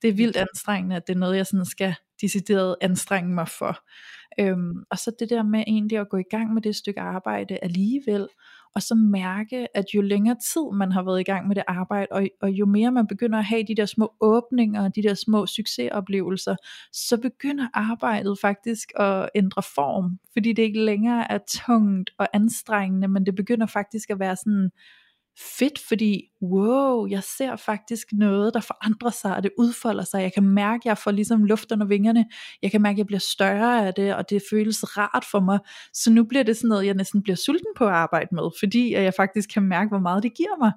Det 0.01 0.07
er 0.10 0.13
vildt 0.13 0.38
anstrengende, 0.38 0.96
at 0.96 1.07
det 1.07 1.15
er 1.15 1.19
noget, 1.19 1.38
jeg 1.38 1.46
sådan 1.46 1.65
skal 1.65 1.96
decideret 2.22 2.75
anstrenge 2.81 3.34
mig 3.34 3.48
for. 3.48 3.79
Øhm, 4.39 4.84
og 4.91 4.98
så 4.98 5.12
det 5.19 5.29
der 5.29 5.43
med 5.43 5.63
egentlig 5.67 5.98
at 5.98 6.10
gå 6.10 6.17
i 6.17 6.29
gang 6.31 6.53
med 6.53 6.62
det 6.62 6.75
stykke 6.75 7.01
arbejde 7.01 7.57
alligevel, 7.62 8.27
og 8.77 8.84
så 8.84 8.96
mærke, 8.96 9.77
at 9.77 9.86
jo 9.96 10.01
længere 10.01 10.36
tid 10.53 10.77
man 10.77 10.91
har 10.91 11.03
været 11.03 11.19
i 11.19 11.24
gang 11.24 11.48
med 11.48 11.55
det 11.55 11.63
arbejde, 11.67 12.07
og, 12.12 12.27
og 12.41 12.50
jo 12.51 12.65
mere 12.65 12.91
man 12.91 13.07
begynder 13.07 13.39
at 13.39 13.46
have 13.46 13.63
de 13.67 13.75
der 13.75 13.86
små 13.86 14.13
åbninger, 14.22 14.88
de 14.88 15.03
der 15.03 15.13
små 15.13 15.46
succesoplevelser, 15.46 16.55
så 16.91 17.17
begynder 17.17 17.67
arbejdet 17.74 18.39
faktisk 18.41 18.91
at 18.96 19.29
ændre 19.36 19.62
form, 19.75 20.19
fordi 20.34 20.53
det 20.53 20.63
ikke 20.63 20.86
længere 20.86 21.31
er 21.31 21.39
tungt 21.50 22.10
og 22.17 22.27
anstrengende, 22.34 23.07
men 23.07 23.25
det 23.25 23.36
begynder 23.36 23.65
faktisk 23.65 24.10
at 24.10 24.19
være 24.19 24.36
sådan 24.36 24.72
fedt, 25.39 25.79
fordi 25.88 26.24
wow, 26.41 27.08
jeg 27.08 27.24
ser 27.24 27.56
faktisk 27.56 28.08
noget, 28.12 28.53
der 28.53 28.60
forandrer 28.60 29.10
sig, 29.10 29.36
og 29.36 29.44
det 29.44 29.51
udfolder 29.58 30.03
sig. 30.03 30.22
Jeg 30.22 30.34
kan 30.34 30.44
mærke, 30.44 30.82
at 30.82 30.86
jeg 30.86 30.98
får 30.98 31.12
ligesom 31.12 31.44
luft 31.44 31.72
under 31.72 31.86
vingerne. 31.86 32.25
Jeg 32.62 32.72
kan 32.72 32.82
mærke, 32.82 32.96
at 32.96 32.98
jeg 32.98 33.06
bliver 33.06 33.20
større 33.20 33.88
af 33.88 33.94
det, 33.94 34.15
og 34.15 34.29
det 34.29 34.44
føles 34.50 34.98
rart 34.98 35.25
for 35.32 35.39
mig. 35.39 35.60
Så 35.94 36.12
nu 36.12 36.24
bliver 36.24 36.44
det 36.44 36.58
sådan 36.58 36.67
noget, 36.67 36.86
jeg 36.86 36.94
næsten 36.94 37.24
bliver 37.24 37.36
sulten 37.36 37.74
på 37.77 37.86
at 37.86 37.94
arbejde 37.94 38.27
med, 38.32 38.44
fordi 38.60 38.94
jeg 38.94 39.13
faktisk 39.13 39.50
kan 39.53 39.63
mærke, 39.63 39.89
hvor 39.89 40.00
meget 40.00 40.24
det 40.24 40.34
giver 40.34 40.58
mig. 40.60 40.72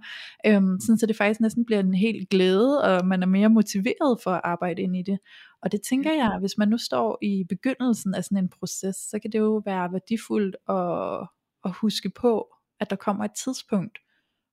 Øhm, 0.46 0.80
sådan 0.80 0.98
så 0.98 1.06
det 1.06 1.16
faktisk 1.16 1.40
næsten 1.40 1.64
bliver 1.64 1.80
en 1.80 1.94
helt 1.94 2.28
glæde, 2.28 2.82
og 2.82 3.06
man 3.06 3.22
er 3.22 3.26
mere 3.26 3.48
motiveret 3.48 4.18
for 4.22 4.30
at 4.30 4.40
arbejde 4.44 4.82
ind 4.82 4.96
i 4.96 5.02
det. 5.02 5.18
Og 5.62 5.72
det 5.72 5.80
tænker 5.82 6.12
jeg, 6.12 6.36
hvis 6.40 6.58
man 6.58 6.68
nu 6.68 6.78
står 6.78 7.18
i 7.22 7.44
begyndelsen 7.48 8.14
af 8.14 8.24
sådan 8.24 8.38
en 8.38 8.48
proces, 8.48 8.96
så 8.96 9.18
kan 9.22 9.32
det 9.32 9.38
jo 9.38 9.62
være 9.64 9.92
værdifuldt 9.92 10.56
at, 10.68 11.28
at 11.64 11.76
huske 11.80 12.10
på, 12.10 12.48
at 12.80 12.90
der 12.90 12.96
kommer 12.96 13.24
et 13.24 13.34
tidspunkt, 13.44 13.98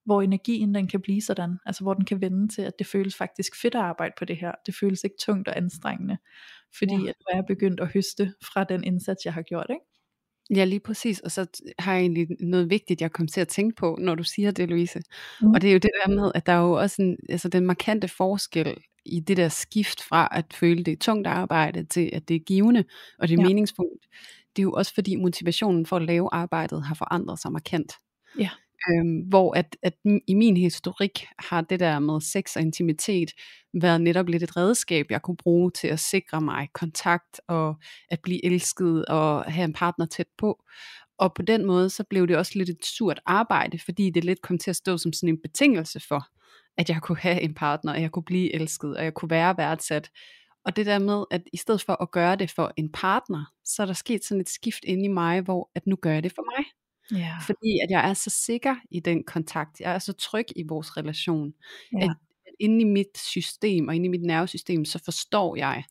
hvor 0.08 0.22
energien 0.22 0.76
den 0.76 0.88
kan 0.88 1.02
blive 1.02 1.22
sådan, 1.22 1.58
altså 1.66 1.84
hvor 1.84 1.94
den 1.94 2.06
kan 2.06 2.22
vende 2.22 2.48
til, 2.48 2.62
at 2.62 2.74
det 2.80 2.88
føles 2.88 3.16
faktisk 3.16 3.62
fedt 3.62 3.76
at 3.76 3.82
arbejde 3.82 4.14
på 4.20 4.26
det 4.26 4.38
her, 4.38 4.52
det 4.66 4.76
føles 4.76 5.04
ikke 5.04 5.16
tungt 5.20 5.48
og 5.48 5.58
anstrengende, 5.58 6.18
fordi 6.78 6.94
Ja. 6.94 7.00
at 7.10 7.16
nu 7.20 7.26
er 7.32 7.36
jeg 7.38 7.46
begyndt 7.48 7.80
at 7.80 7.88
høste 7.94 8.34
fra 8.54 8.64
den 8.64 8.84
indsats, 8.84 9.26
jeg 9.26 9.34
har 9.34 9.42
gjort, 9.42 9.66
ikke? 9.70 9.82
Ja, 10.60 10.66
lige 10.66 10.80
præcis. 10.80 11.20
Og 11.20 11.32
så 11.32 11.46
har 11.80 11.94
jeg 11.94 12.02
egentlig 12.02 12.28
noget 12.40 12.70
vigtigt, 12.70 13.02
jeg 13.02 13.12
kom 13.12 13.28
til 13.28 13.42
at 13.42 13.48
tænke 13.48 13.76
på, 13.76 13.98
når 14.02 14.16
du 14.16 14.24
siger 14.24 14.52
det, 14.52 14.70
Louise. 14.70 15.02
Mm. 15.42 15.48
Og 15.52 15.62
det 15.62 15.68
er 15.70 15.74
jo 15.74 15.80
det 15.80 15.90
der 16.06 16.16
med, 16.16 16.32
at 16.36 16.46
der 16.46 16.54
er 16.54 16.62
jo 16.62 16.72
også 16.72 17.02
en, 17.02 17.18
altså 17.30 17.50
den 17.50 17.66
markante 17.66 18.08
forskel 18.08 18.78
i 19.06 19.20
det 19.20 19.38
der 19.38 19.50
skift 19.50 20.02
fra 20.04 20.28
at 20.32 20.46
føle, 20.54 20.84
det 20.84 20.92
er 20.92 20.98
tungt 20.98 21.28
arbejde, 21.28 21.84
til 21.84 22.10
at 22.14 22.28
det 22.28 22.36
er 22.36 22.40
givende, 22.40 22.84
og 23.20 23.28
det 23.28 23.34
er 23.40 23.42
Ja. 23.42 23.48
meningsfuldt. 23.48 24.04
Det 24.56 24.62
er 24.62 24.64
jo 24.64 24.72
også 24.72 24.94
fordi 24.94 25.16
motivationen 25.16 25.86
for 25.86 25.96
at 25.96 26.02
lave 26.06 26.30
arbejdet 26.32 26.84
har 26.84 26.96
forandret 26.96 27.40
sig 27.40 27.52
markant. 27.52 27.94
Ja. 28.40 28.50
Øhm, 28.90 29.20
hvor 29.20 29.54
at, 29.54 29.78
at 29.84 29.94
i 30.28 30.34
min 30.34 30.58
historik 30.58 31.28
har 31.40 31.62
det 31.62 31.80
der 31.80 32.00
med 32.00 32.22
sex 32.22 32.56
og 32.56 32.62
intimitet 32.62 33.32
været 33.82 34.02
netop 34.02 34.28
lidt 34.28 34.44
et 34.44 34.58
redskab, 34.58 35.06
jeg 35.10 35.22
kunne 35.22 35.38
bruge 35.38 35.72
til 35.72 35.88
at 35.88 36.00
sikre 36.00 36.42
mig 36.42 36.68
kontakt 36.74 37.42
og 37.48 37.76
at 38.12 38.20
blive 38.22 38.46
elsket 38.46 39.06
og 39.06 39.44
have 39.44 39.66
en 39.66 39.74
partner 39.74 40.06
tæt 40.06 40.28
på. 40.38 40.64
Og 41.18 41.34
på 41.34 41.42
den 41.42 41.66
måde, 41.66 41.90
så 41.90 42.04
blev 42.04 42.28
det 42.28 42.38
også 42.38 42.52
lidt 42.56 42.70
et 42.70 42.86
surt 42.86 43.20
arbejde, 43.26 43.80
fordi 43.80 44.10
det 44.10 44.24
lidt 44.24 44.42
kom 44.42 44.58
til 44.58 44.70
at 44.70 44.76
stå 44.76 44.98
som 44.98 45.14
sådan 45.14 45.30
en 45.30 45.42
betingelse 45.42 46.00
for, 46.08 46.28
at 46.78 46.90
jeg 46.90 47.02
kunne 47.02 47.18
have 47.18 47.42
en 47.42 47.54
partner, 47.54 47.94
at 47.94 48.02
jeg 48.02 48.12
kunne 48.12 48.24
blive 48.24 48.54
elsket, 48.56 48.98
og 48.98 49.04
jeg 49.04 49.14
kunne 49.14 49.30
være 49.30 49.58
værdsat. 49.58 50.10
Og 50.66 50.76
det 50.76 50.86
der 50.86 51.00
med, 51.00 51.24
at 51.32 51.42
i 51.54 51.58
stedet 51.58 51.82
for 51.82 52.02
at 52.02 52.12
gøre 52.12 52.36
det 52.36 52.52
for 52.52 52.74
en 52.78 52.92
partner, 52.92 53.46
så 53.66 53.82
er 53.82 53.86
der 53.86 53.94
sket 53.94 54.26
sådan 54.26 54.42
et 54.42 54.50
skift 54.50 54.84
inde 54.84 55.06
i 55.06 55.08
mig, 55.08 55.42
hvor 55.42 55.72
at 55.76 55.88
nu 55.88 55.96
gør 55.96 56.12
jeg 56.12 56.24
det 56.24 56.32
for 56.36 56.58
mig. 56.58 56.66
Ja. 57.12 57.36
Fordi 57.46 57.80
at 57.84 57.90
jeg 57.92 58.10
er 58.10 58.14
så 58.14 58.30
sikker 58.30 58.76
i 58.92 59.00
den 59.00 59.24
kontakt, 59.24 59.80
jeg 59.80 59.94
er 59.96 60.00
så 60.00 60.14
tryg 60.14 60.46
i 60.56 60.64
vores 60.70 60.98
relation, 60.98 61.54
Ja. 61.94 62.04
at, 62.06 62.10
at 62.48 62.54
inde 62.60 62.82
i 62.82 62.86
mit 62.86 63.18
system 63.18 63.88
og 63.88 63.96
inde 63.96 64.06
i 64.06 64.10
mit 64.10 64.24
nervesystem, 64.24 64.86
så 64.86 65.00
forstår 65.06 65.56
jeg, 65.56 65.84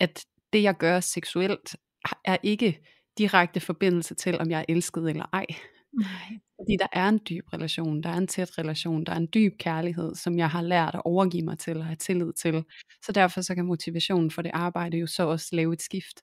at 0.00 0.24
det 0.52 0.62
jeg 0.62 0.76
gør 0.76 1.00
seksuelt, 1.00 1.76
er 2.24 2.36
ikke 2.42 2.80
direkte 3.18 3.60
forbindelse 3.60 4.14
til, 4.14 4.38
om 4.38 4.50
jeg 4.50 4.60
er 4.60 4.64
elsket 4.68 5.10
eller 5.10 5.24
ej. 5.32 5.46
Nej. 5.92 6.38
Fordi 6.60 6.76
der 6.78 6.86
er 6.92 7.08
en 7.08 7.20
dyb 7.28 7.44
relation, 7.52 8.02
der 8.02 8.08
er 8.10 8.16
en 8.16 8.26
tæt 8.26 8.58
relation, 8.58 9.04
der 9.04 9.12
er 9.12 9.16
en 9.16 9.28
dyb 9.34 9.58
kærlighed, 9.58 10.14
som 10.14 10.38
jeg 10.38 10.50
har 10.50 10.62
lært 10.62 10.94
at 10.94 11.02
overgive 11.04 11.44
mig 11.44 11.58
til 11.58 11.76
og 11.76 11.84
have 11.84 11.96
tillid 11.96 12.32
til. 12.32 12.64
Så 13.04 13.12
derfor 13.12 13.40
så 13.40 13.54
kan 13.54 13.64
motivationen 13.66 14.30
for 14.30 14.42
det 14.42 14.50
arbejde 14.54 14.96
jo 14.98 15.06
så 15.06 15.22
også 15.26 15.46
lave 15.56 15.72
et 15.72 15.82
skift. 15.82 16.20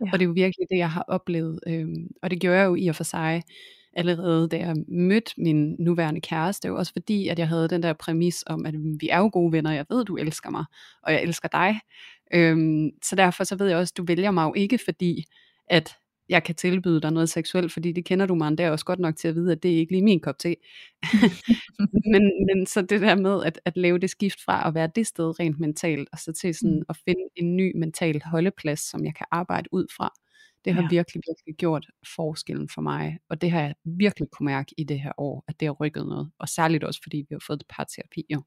Ja. 0.00 0.10
Og 0.12 0.18
det 0.18 0.24
er 0.24 0.28
jo 0.28 0.32
virkelig 0.32 0.66
det, 0.70 0.78
jeg 0.78 0.90
har 0.90 1.04
oplevet. 1.08 1.60
Øhm, 1.66 2.06
og 2.22 2.30
det 2.30 2.40
gjorde 2.40 2.58
jeg 2.58 2.66
jo 2.66 2.74
i 2.74 2.86
og 2.88 2.96
for 2.96 3.04
sig 3.04 3.42
allerede, 3.98 4.48
da 4.48 4.56
jeg 4.58 4.76
mødte 4.88 5.32
min 5.38 5.76
nuværende 5.78 6.20
kæreste. 6.20 6.68
Jo 6.68 6.76
også 6.76 6.92
fordi, 6.92 7.28
at 7.28 7.38
jeg 7.38 7.48
havde 7.48 7.68
den 7.68 7.82
der 7.82 7.92
præmis 7.92 8.44
om, 8.46 8.66
at 8.66 8.74
vi 9.00 9.08
er 9.08 9.18
jo 9.18 9.30
gode 9.32 9.52
venner, 9.52 9.72
jeg 9.72 9.86
ved, 9.90 10.04
du 10.04 10.16
elsker 10.16 10.50
mig, 10.50 10.64
og 11.02 11.12
jeg 11.12 11.22
elsker 11.22 11.48
dig. 11.48 11.80
Øhm, 12.34 12.90
så 13.04 13.16
derfor 13.16 13.44
så 13.44 13.56
ved 13.56 13.66
jeg 13.68 13.76
også, 13.78 13.94
du 13.96 14.04
vælger 14.06 14.30
mig 14.30 14.44
jo 14.44 14.54
ikke, 14.54 14.78
fordi 14.84 15.24
at 15.70 15.96
jeg 16.28 16.44
kan 16.44 16.54
tilbyde 16.54 17.00
dig 17.00 17.10
noget 17.12 17.28
seksuelt, 17.28 17.72
fordi 17.72 17.92
det 17.92 18.04
kender 18.04 18.26
du 18.26 18.34
mig 18.34 18.48
endda 18.48 18.70
også 18.70 18.84
godt 18.84 18.98
nok 18.98 19.16
til 19.16 19.28
at 19.28 19.34
vide, 19.34 19.52
at 19.52 19.62
det 19.62 19.68
ikke 19.68 19.92
lige 19.92 20.04
min 20.04 20.20
kop 20.20 20.38
te. 20.38 20.56
men, 22.12 22.22
men 22.46 22.66
så 22.66 22.82
det 22.82 23.00
der 23.00 23.14
med 23.14 23.44
at, 23.44 23.60
at 23.64 23.76
lave 23.76 23.98
det 23.98 24.10
skift 24.10 24.44
fra 24.44 24.68
at 24.68 24.74
være 24.74 24.90
det 24.94 25.06
sted 25.06 25.40
rent 25.40 25.60
mentalt, 25.60 26.08
og 26.12 26.18
så 26.18 26.32
til 26.32 26.54
sådan 26.54 26.76
Mm. 26.76 26.84
at 26.88 26.96
finde 27.04 27.20
en 27.36 27.56
ny 27.56 27.76
mental 27.76 28.22
holdeplads, 28.24 28.80
som 28.90 29.04
jeg 29.04 29.14
kan 29.14 29.26
arbejde 29.30 29.68
ud 29.72 29.86
fra, 29.96 30.14
det 30.64 30.74
har 30.74 30.82
Ja. 30.82 30.88
virkelig, 30.90 31.22
virkelig 31.28 31.56
gjort 31.58 31.86
forskellen 32.16 32.68
for 32.68 32.80
mig. 32.82 33.18
Og 33.30 33.40
det 33.40 33.50
har 33.50 33.60
jeg 33.60 33.74
virkelig 33.84 34.28
kunne 34.30 34.44
mærke 34.46 34.74
i 34.78 34.84
det 34.84 35.00
her 35.00 35.12
år, 35.18 35.44
at 35.48 35.60
det 35.60 35.66
har 35.68 35.72
rykket 35.72 36.06
noget. 36.06 36.30
Og 36.38 36.48
særligt 36.48 36.84
også, 36.84 37.00
fordi 37.02 37.16
vi 37.16 37.26
har 37.34 37.42
fået 37.46 37.62
parterapi 37.68 38.24
jo. 38.30 38.42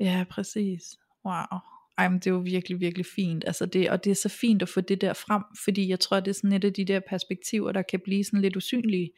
Ja, 0.00 0.24
præcis. 0.30 0.82
Wow. 1.26 1.58
Ej, 1.98 2.08
men 2.08 2.18
det 2.18 2.26
er 2.26 2.30
jo 2.30 2.38
virkelig, 2.38 2.80
virkelig 2.80 3.06
fint. 3.16 3.44
Altså 3.46 3.66
det, 3.66 3.90
og 3.90 4.04
det 4.04 4.10
er 4.10 4.14
så 4.14 4.28
fint 4.28 4.62
at 4.62 4.68
få 4.68 4.80
det 4.80 5.00
der 5.00 5.12
frem, 5.12 5.42
fordi 5.64 5.88
jeg 5.88 6.00
tror, 6.00 6.20
det 6.20 6.28
er 6.30 6.34
sådan 6.34 6.52
et 6.52 6.64
af 6.64 6.72
de 6.72 6.84
der 6.84 7.00
perspektiver, 7.08 7.72
der 7.72 7.82
kan 7.82 8.00
blive 8.04 8.24
sådan 8.24 8.40
lidt 8.40 8.56
usynlige. 8.56 9.10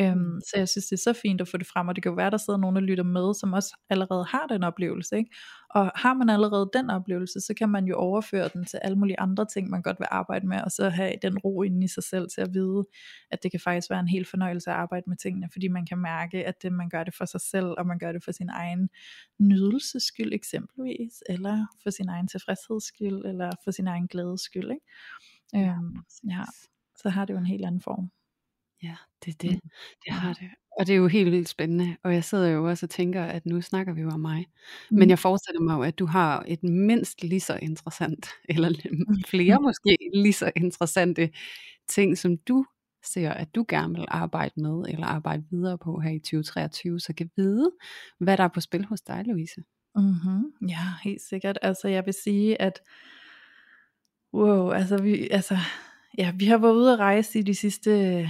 Øhm, 0.00 0.40
så 0.48 0.52
jeg 0.56 0.68
synes, 0.68 0.86
det 0.86 0.92
er 0.96 1.12
så 1.12 1.12
fint 1.22 1.40
at 1.40 1.48
få 1.48 1.56
det 1.56 1.66
frem, 1.66 1.88
og 1.88 1.96
det 1.96 2.02
kan 2.02 2.10
jo 2.10 2.16
være, 2.16 2.30
der 2.30 2.36
sidder 2.36 2.58
nogen, 2.58 2.76
der 2.76 2.82
lytter 2.82 3.04
med, 3.04 3.34
som 3.34 3.52
også 3.52 3.76
allerede 3.90 4.24
har 4.24 4.46
den 4.46 4.62
oplevelse. 4.64 5.16
Ikke? 5.16 5.30
Og 5.76 5.92
har 5.94 6.14
man 6.14 6.28
allerede 6.30 6.70
den 6.72 6.90
oplevelse, 6.90 7.40
så 7.40 7.54
kan 7.54 7.68
man 7.68 7.84
jo 7.84 7.96
overføre 7.96 8.48
den 8.54 8.64
til 8.64 8.80
alle 8.82 8.98
mulige 8.98 9.20
andre 9.20 9.46
ting, 9.46 9.70
man 9.70 9.82
godt 9.82 10.00
vil 10.00 10.08
arbejde 10.10 10.46
med, 10.46 10.60
og 10.60 10.70
så 10.70 10.88
have 10.88 11.12
den 11.22 11.38
ro 11.38 11.62
inde 11.62 11.84
i 11.84 11.88
sig 11.88 12.02
selv 12.02 12.28
til 12.34 12.40
at 12.40 12.54
vide, 12.54 12.84
at 13.30 13.42
det 13.42 13.50
kan 13.50 13.60
faktisk 13.60 13.90
være 13.90 14.00
en 14.00 14.08
hel 14.08 14.24
fornøjelse 14.24 14.70
at 14.70 14.76
arbejde 14.76 15.04
med 15.06 15.16
tingene, 15.16 15.48
fordi 15.52 15.68
man 15.68 15.86
kan 15.86 15.98
mærke, 15.98 16.46
at 16.46 16.62
det, 16.62 16.72
man 16.72 16.88
gør 16.88 17.04
det 17.04 17.14
for 17.14 17.24
sig 17.24 17.40
selv, 17.40 17.66
og 17.66 17.86
man 17.86 17.98
gør 17.98 18.12
det 18.12 18.24
for 18.24 18.32
sin 18.32 18.48
egen 18.48 18.88
nydelses 19.38 20.02
skyld 20.02 20.32
eksempelvis, 20.32 21.22
eller 21.28 21.66
for 21.82 21.90
sin 21.90 22.08
egen 22.08 22.28
tilfredsheds 22.28 22.84
skyld, 22.84 23.24
eller 23.24 23.50
for 23.64 23.70
sin 23.70 23.86
egen 23.86 24.06
glædes 24.06 24.40
skyld. 24.40 24.70
Ikke? 24.70 25.68
Øhm, 25.70 25.96
ja, 26.30 26.44
så 26.96 27.08
har 27.08 27.24
det 27.24 27.32
jo 27.34 27.38
en 27.38 27.46
helt 27.46 27.64
anden 27.66 27.80
form. 27.80 28.10
Ja, 28.82 28.96
det 29.24 29.30
er 29.34 29.38
det. 29.48 29.52
Mm. 29.64 29.70
Det 30.04 30.12
har 30.12 30.32
det. 30.32 30.50
Og 30.78 30.86
det 30.86 30.92
er 30.92 30.96
jo 30.96 31.06
helt 31.06 31.30
vildt 31.30 31.48
spændende. 31.48 31.96
Og 32.02 32.14
jeg 32.14 32.24
sidder 32.24 32.48
jo 32.48 32.68
også 32.68 32.86
og 32.86 32.90
tænker, 32.90 33.24
at 33.24 33.46
nu 33.46 33.60
snakker 33.60 33.92
vi 33.92 34.00
jo 34.00 34.08
om 34.08 34.20
mig. 34.20 34.46
Men 34.90 35.10
jeg 35.10 35.18
forestiller 35.18 35.60
mig 35.60 35.74
jo, 35.74 35.82
at 35.82 35.98
du 35.98 36.06
har 36.06 36.44
et 36.48 36.62
mindst 36.62 37.22
lige 37.22 37.40
så 37.40 37.58
interessant, 37.62 38.28
eller 38.48 38.70
flere 39.26 39.60
måske 39.68 39.98
lige 40.14 40.32
så 40.32 40.52
interessante 40.56 41.30
ting, 41.88 42.18
som 42.18 42.38
du 42.38 42.64
ser, 43.04 43.30
at 43.30 43.54
du 43.54 43.64
gerne 43.68 43.94
vil 43.94 44.04
arbejde 44.08 44.60
med, 44.60 44.84
eller 44.88 45.06
arbejde 45.06 45.44
videre 45.50 45.78
på 45.78 46.00
her 46.00 46.10
i 46.10 46.18
2023, 46.18 47.00
så 47.00 47.12
kan 47.12 47.30
vide, 47.36 47.70
hvad 48.20 48.36
der 48.36 48.44
er 48.44 48.48
på 48.48 48.60
spil 48.60 48.84
hos 48.84 49.00
dig, 49.00 49.24
Louise. 49.26 49.62
Mm-hmm. 49.96 50.68
Ja, 50.68 50.84
helt 51.02 51.22
sikkert. 51.22 51.58
Altså 51.62 51.88
jeg 51.88 52.06
vil 52.06 52.14
sige, 52.14 52.62
at 52.62 52.80
wow, 54.34 54.70
altså 54.70 55.02
vi, 55.02 55.28
altså, 55.30 55.58
ja, 56.18 56.32
vi 56.34 56.46
har 56.46 56.58
været 56.58 56.74
ude 56.74 56.92
at 56.92 56.98
rejse 56.98 57.38
i 57.38 57.42
de 57.42 57.54
sidste 57.54 58.22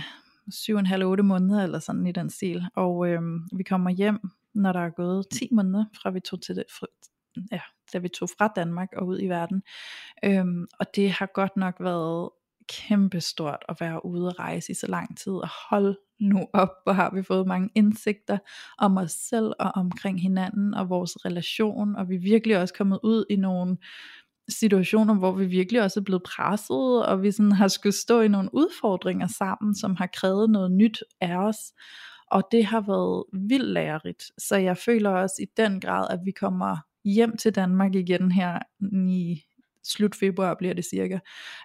syv 0.50 0.75
og 0.75 0.81
en 0.81 0.87
halv, 0.87 1.05
otte 1.05 1.23
måneder, 1.23 1.62
eller 1.62 1.79
sådan 1.79 2.07
i 2.07 2.12
den 2.12 2.31
stil, 2.31 2.65
og 2.75 3.09
øhm, 3.09 3.49
vi 3.57 3.62
kommer 3.62 3.91
hjem, 3.91 4.19
når 4.55 4.73
der 4.73 4.81
er 4.81 4.91
gået 4.91 5.26
10 5.33 5.49
måneder, 5.53 5.85
fra 6.03 6.11
vi 6.11 6.21
tog 6.21 6.43
til 6.43 6.57
det, 6.57 6.65
fra, 6.79 6.87
ja, 7.53 7.61
da 7.93 7.99
vi 7.99 8.09
tog 8.09 8.29
fra 8.38 8.53
Danmark 8.57 8.88
og 8.97 9.07
ud 9.07 9.21
i 9.21 9.26
verden, 9.26 9.62
øhm, 10.25 10.67
og 10.81 10.87
det 10.97 11.11
har 11.11 11.26
godt 11.35 11.57
nok 11.57 11.75
været 11.81 12.31
kæmpestort 12.69 13.65
at 13.69 13.76
være 13.81 14.07
ude 14.07 14.29
at 14.29 14.38
rejse 14.38 14.73
i 14.73 14.75
så 14.75 14.87
lang 14.87 15.19
tid, 15.19 15.33
og 15.33 15.49
hold 15.71 15.97
nu 16.21 16.49
op, 16.53 16.71
hvor 16.83 16.93
har 16.93 17.15
vi 17.15 17.23
fået 17.23 17.47
mange 17.47 17.71
indsigter 17.75 18.38
om 18.79 18.97
os 18.97 19.12
selv 19.12 19.53
og 19.59 19.73
omkring 19.75 20.23
hinanden 20.23 20.75
og 20.75 20.88
vores 20.88 21.25
relation, 21.25 21.97
og 21.97 22.09
vi 22.09 22.15
er 22.15 22.21
virkelig 22.21 22.59
også 22.59 22.75
kommet 22.75 23.00
ud 23.03 23.25
i 23.31 23.37
nogle 23.37 23.76
situationer, 24.49 25.15
hvor 25.15 25.33
vi 25.33 25.47
virkelig 25.47 25.83
også 25.83 26.00
er 26.00 26.05
blevet 26.05 26.23
presset, 26.23 27.07
og 27.07 27.23
vi 27.23 27.31
sådan 27.31 27.53
har 27.53 27.69
skulle 27.69 27.93
stå 27.93 28.21
i 28.21 28.29
nogle 28.29 28.50
udfordringer 28.53 29.26
sammen, 29.26 29.75
som 29.75 29.97
har 29.97 30.07
krævet 30.07 30.50
noget 30.50 30.73
nyt 30.73 31.03
af 31.21 31.37
os, 31.37 31.57
og 32.31 32.43
det 32.53 32.65
har 32.65 32.81
været 32.81 33.25
vildt 33.49 33.73
lærerigt, 33.73 34.25
så 34.38 34.57
jeg 34.57 34.76
føler 34.76 35.11
også 35.11 35.35
i 35.43 35.47
den 35.57 35.81
grad, 35.81 36.07
at 36.11 36.19
vi 36.25 36.31
kommer 36.31 36.76
hjem 37.05 37.37
til 37.37 37.55
Danmark 37.55 37.95
igen 37.95 38.33
her 38.33 38.59
i 39.09 39.43
slut 39.85 40.15
februar 40.15 40.55
bliver 40.55 40.75
det 40.75 40.85
cirka. 40.85 41.19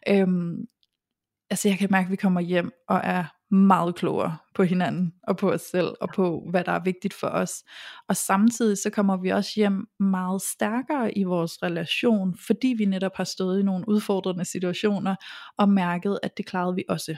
Øhm, 0.08 0.66
altså 1.50 1.70
jeg 1.70 1.78
kan 1.78 1.88
mærke, 1.92 2.06
at 2.06 2.12
vi 2.12 2.16
kommer 2.16 2.42
hjem 2.42 2.72
og 2.88 3.02
er 3.04 3.26
meget 3.52 3.96
klogere 3.96 4.38
på 4.56 4.64
hinanden 4.64 5.14
og 5.28 5.38
på 5.38 5.52
os 5.52 5.62
selv 5.62 5.94
og 6.02 6.10
på 6.16 6.48
hvad 6.50 6.64
der 6.64 6.72
er 6.72 6.84
vigtigt 6.84 7.14
for 7.14 7.28
os. 7.28 7.52
Og 8.08 8.16
samtidig 8.16 8.78
så 8.78 8.90
kommer 8.90 9.18
vi 9.18 9.30
også 9.30 9.52
hjem 9.56 9.88
meget 10.00 10.42
stærkere 10.42 11.18
i 11.18 11.24
vores 11.24 11.64
relation, 11.64 12.38
fordi 12.48 12.76
vi 12.78 12.86
netop 12.86 13.16
har 13.16 13.24
stået 13.24 13.60
i 13.60 13.64
nogle 13.64 13.86
udfordrende 13.88 14.46
situationer 14.46 15.16
og 15.58 15.70
mærket, 15.70 16.20
at 16.24 16.38
det 16.38 16.46
klarede 16.46 16.76
vi 16.76 16.84
også. 16.90 17.18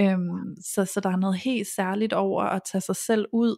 Øhm, 0.00 0.56
så, 0.64 0.84
så 0.84 1.00
der 1.00 1.10
er 1.10 1.16
noget 1.16 1.36
helt 1.36 1.68
særligt 1.76 2.12
over 2.12 2.42
at 2.42 2.62
tage 2.72 2.82
sig 2.82 2.96
selv 2.96 3.26
ud 3.32 3.56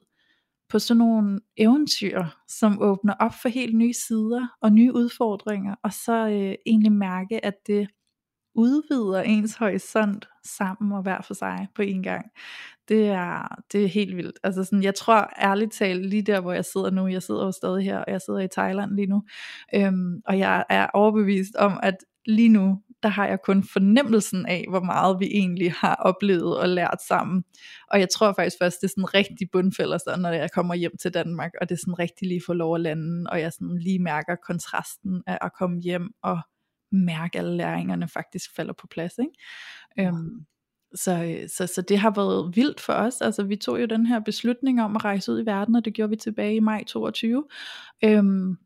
på 0.68 0.78
sådan 0.78 0.98
nogle 0.98 1.40
eventyr, 1.56 2.24
som 2.48 2.82
åbner 2.82 3.14
op 3.20 3.32
for 3.42 3.48
helt 3.48 3.76
nye 3.76 3.92
sider 3.92 4.48
og 4.62 4.72
nye 4.72 4.94
udfordringer, 4.94 5.74
og 5.84 5.92
så 5.92 6.28
øh, 6.28 6.54
egentlig 6.66 6.92
mærke, 6.92 7.44
at 7.44 7.54
det 7.66 7.88
udvider 8.54 9.22
ens 9.22 9.56
horisont 9.56 10.28
sammen 10.44 10.92
og 10.92 11.02
hver 11.02 11.20
for 11.20 11.34
sig 11.34 11.66
på 11.74 11.82
en 11.82 12.02
gang. 12.02 12.26
Det 12.88 13.08
er, 13.08 13.56
det 13.72 13.84
er 13.84 13.88
helt 13.88 14.16
vildt. 14.16 14.38
Altså 14.42 14.64
sådan, 14.64 14.82
jeg 14.82 14.94
tror 14.94 15.30
ærligt 15.42 15.72
talt, 15.72 16.06
lige 16.06 16.22
der 16.22 16.40
hvor 16.40 16.52
jeg 16.52 16.64
sidder 16.64 16.90
nu, 16.90 17.06
jeg 17.06 17.22
sidder 17.22 17.44
jo 17.44 17.52
stadig 17.52 17.84
her, 17.84 17.98
og 17.98 18.12
jeg 18.12 18.20
sidder 18.20 18.40
i 18.40 18.48
Thailand 18.48 18.94
lige 18.94 19.06
nu, 19.06 19.22
øhm, 19.74 20.20
og 20.26 20.38
jeg 20.38 20.64
er 20.68 20.86
overbevist 20.94 21.56
om, 21.56 21.80
at 21.82 21.94
lige 22.26 22.48
nu, 22.48 22.82
der 23.02 23.08
har 23.08 23.26
jeg 23.26 23.38
kun 23.44 23.64
fornemmelsen 23.72 24.46
af, 24.46 24.64
hvor 24.68 24.80
meget 24.80 25.20
vi 25.20 25.26
egentlig 25.26 25.72
har 25.72 25.94
oplevet 25.94 26.58
og 26.58 26.68
lært 26.68 26.98
sammen. 27.08 27.44
Og 27.90 28.00
jeg 28.00 28.08
tror 28.08 28.32
faktisk 28.32 28.56
først, 28.62 28.80
det 28.80 28.86
er 28.86 28.92
sådan 28.96 29.14
rigtig 29.14 29.50
bundfælder 29.52 29.98
sig, 29.98 30.18
når 30.18 30.32
jeg 30.32 30.50
kommer 30.54 30.74
hjem 30.74 30.92
til 31.02 31.14
Danmark, 31.14 31.52
og 31.60 31.68
det 31.68 31.74
er 31.74 31.78
sådan 31.78 31.98
rigtig 31.98 32.28
lige 32.28 32.42
for 32.46 32.54
lov 32.54 32.74
at 32.74 32.80
lande, 32.80 33.30
og 33.30 33.40
jeg 33.40 33.52
sådan 33.52 33.78
lige 33.78 33.98
mærker 33.98 34.36
kontrasten 34.46 35.22
af 35.26 35.38
at 35.40 35.52
komme 35.58 35.80
hjem 35.80 36.10
og 36.22 36.38
mærke, 36.92 37.38
alle 37.38 37.56
læringerne 37.56 38.08
faktisk 38.08 38.54
falder 38.56 38.72
på 38.72 38.86
plads. 38.86 39.12
Ikke? 39.18 40.08
Øhm, 40.08 40.46
så, 40.94 41.38
så, 41.56 41.66
så 41.66 41.82
det 41.82 41.98
har 41.98 42.10
været 42.10 42.56
vildt 42.56 42.80
for 42.80 42.92
os. 42.92 43.20
Altså 43.20 43.42
vi 43.42 43.56
tog 43.56 43.80
jo 43.80 43.86
den 43.86 44.06
her 44.06 44.20
beslutning 44.20 44.82
om 44.82 44.96
at 44.96 45.04
rejse 45.04 45.32
ud 45.32 45.42
i 45.42 45.46
verden, 45.46 45.76
og 45.76 45.84
det 45.84 45.94
gjorde 45.94 46.10
vi 46.10 46.16
tilbage 46.16 46.54
i 46.56 46.60
maj 46.60 46.84
22. 46.84 47.44
Øhm, 48.04 48.56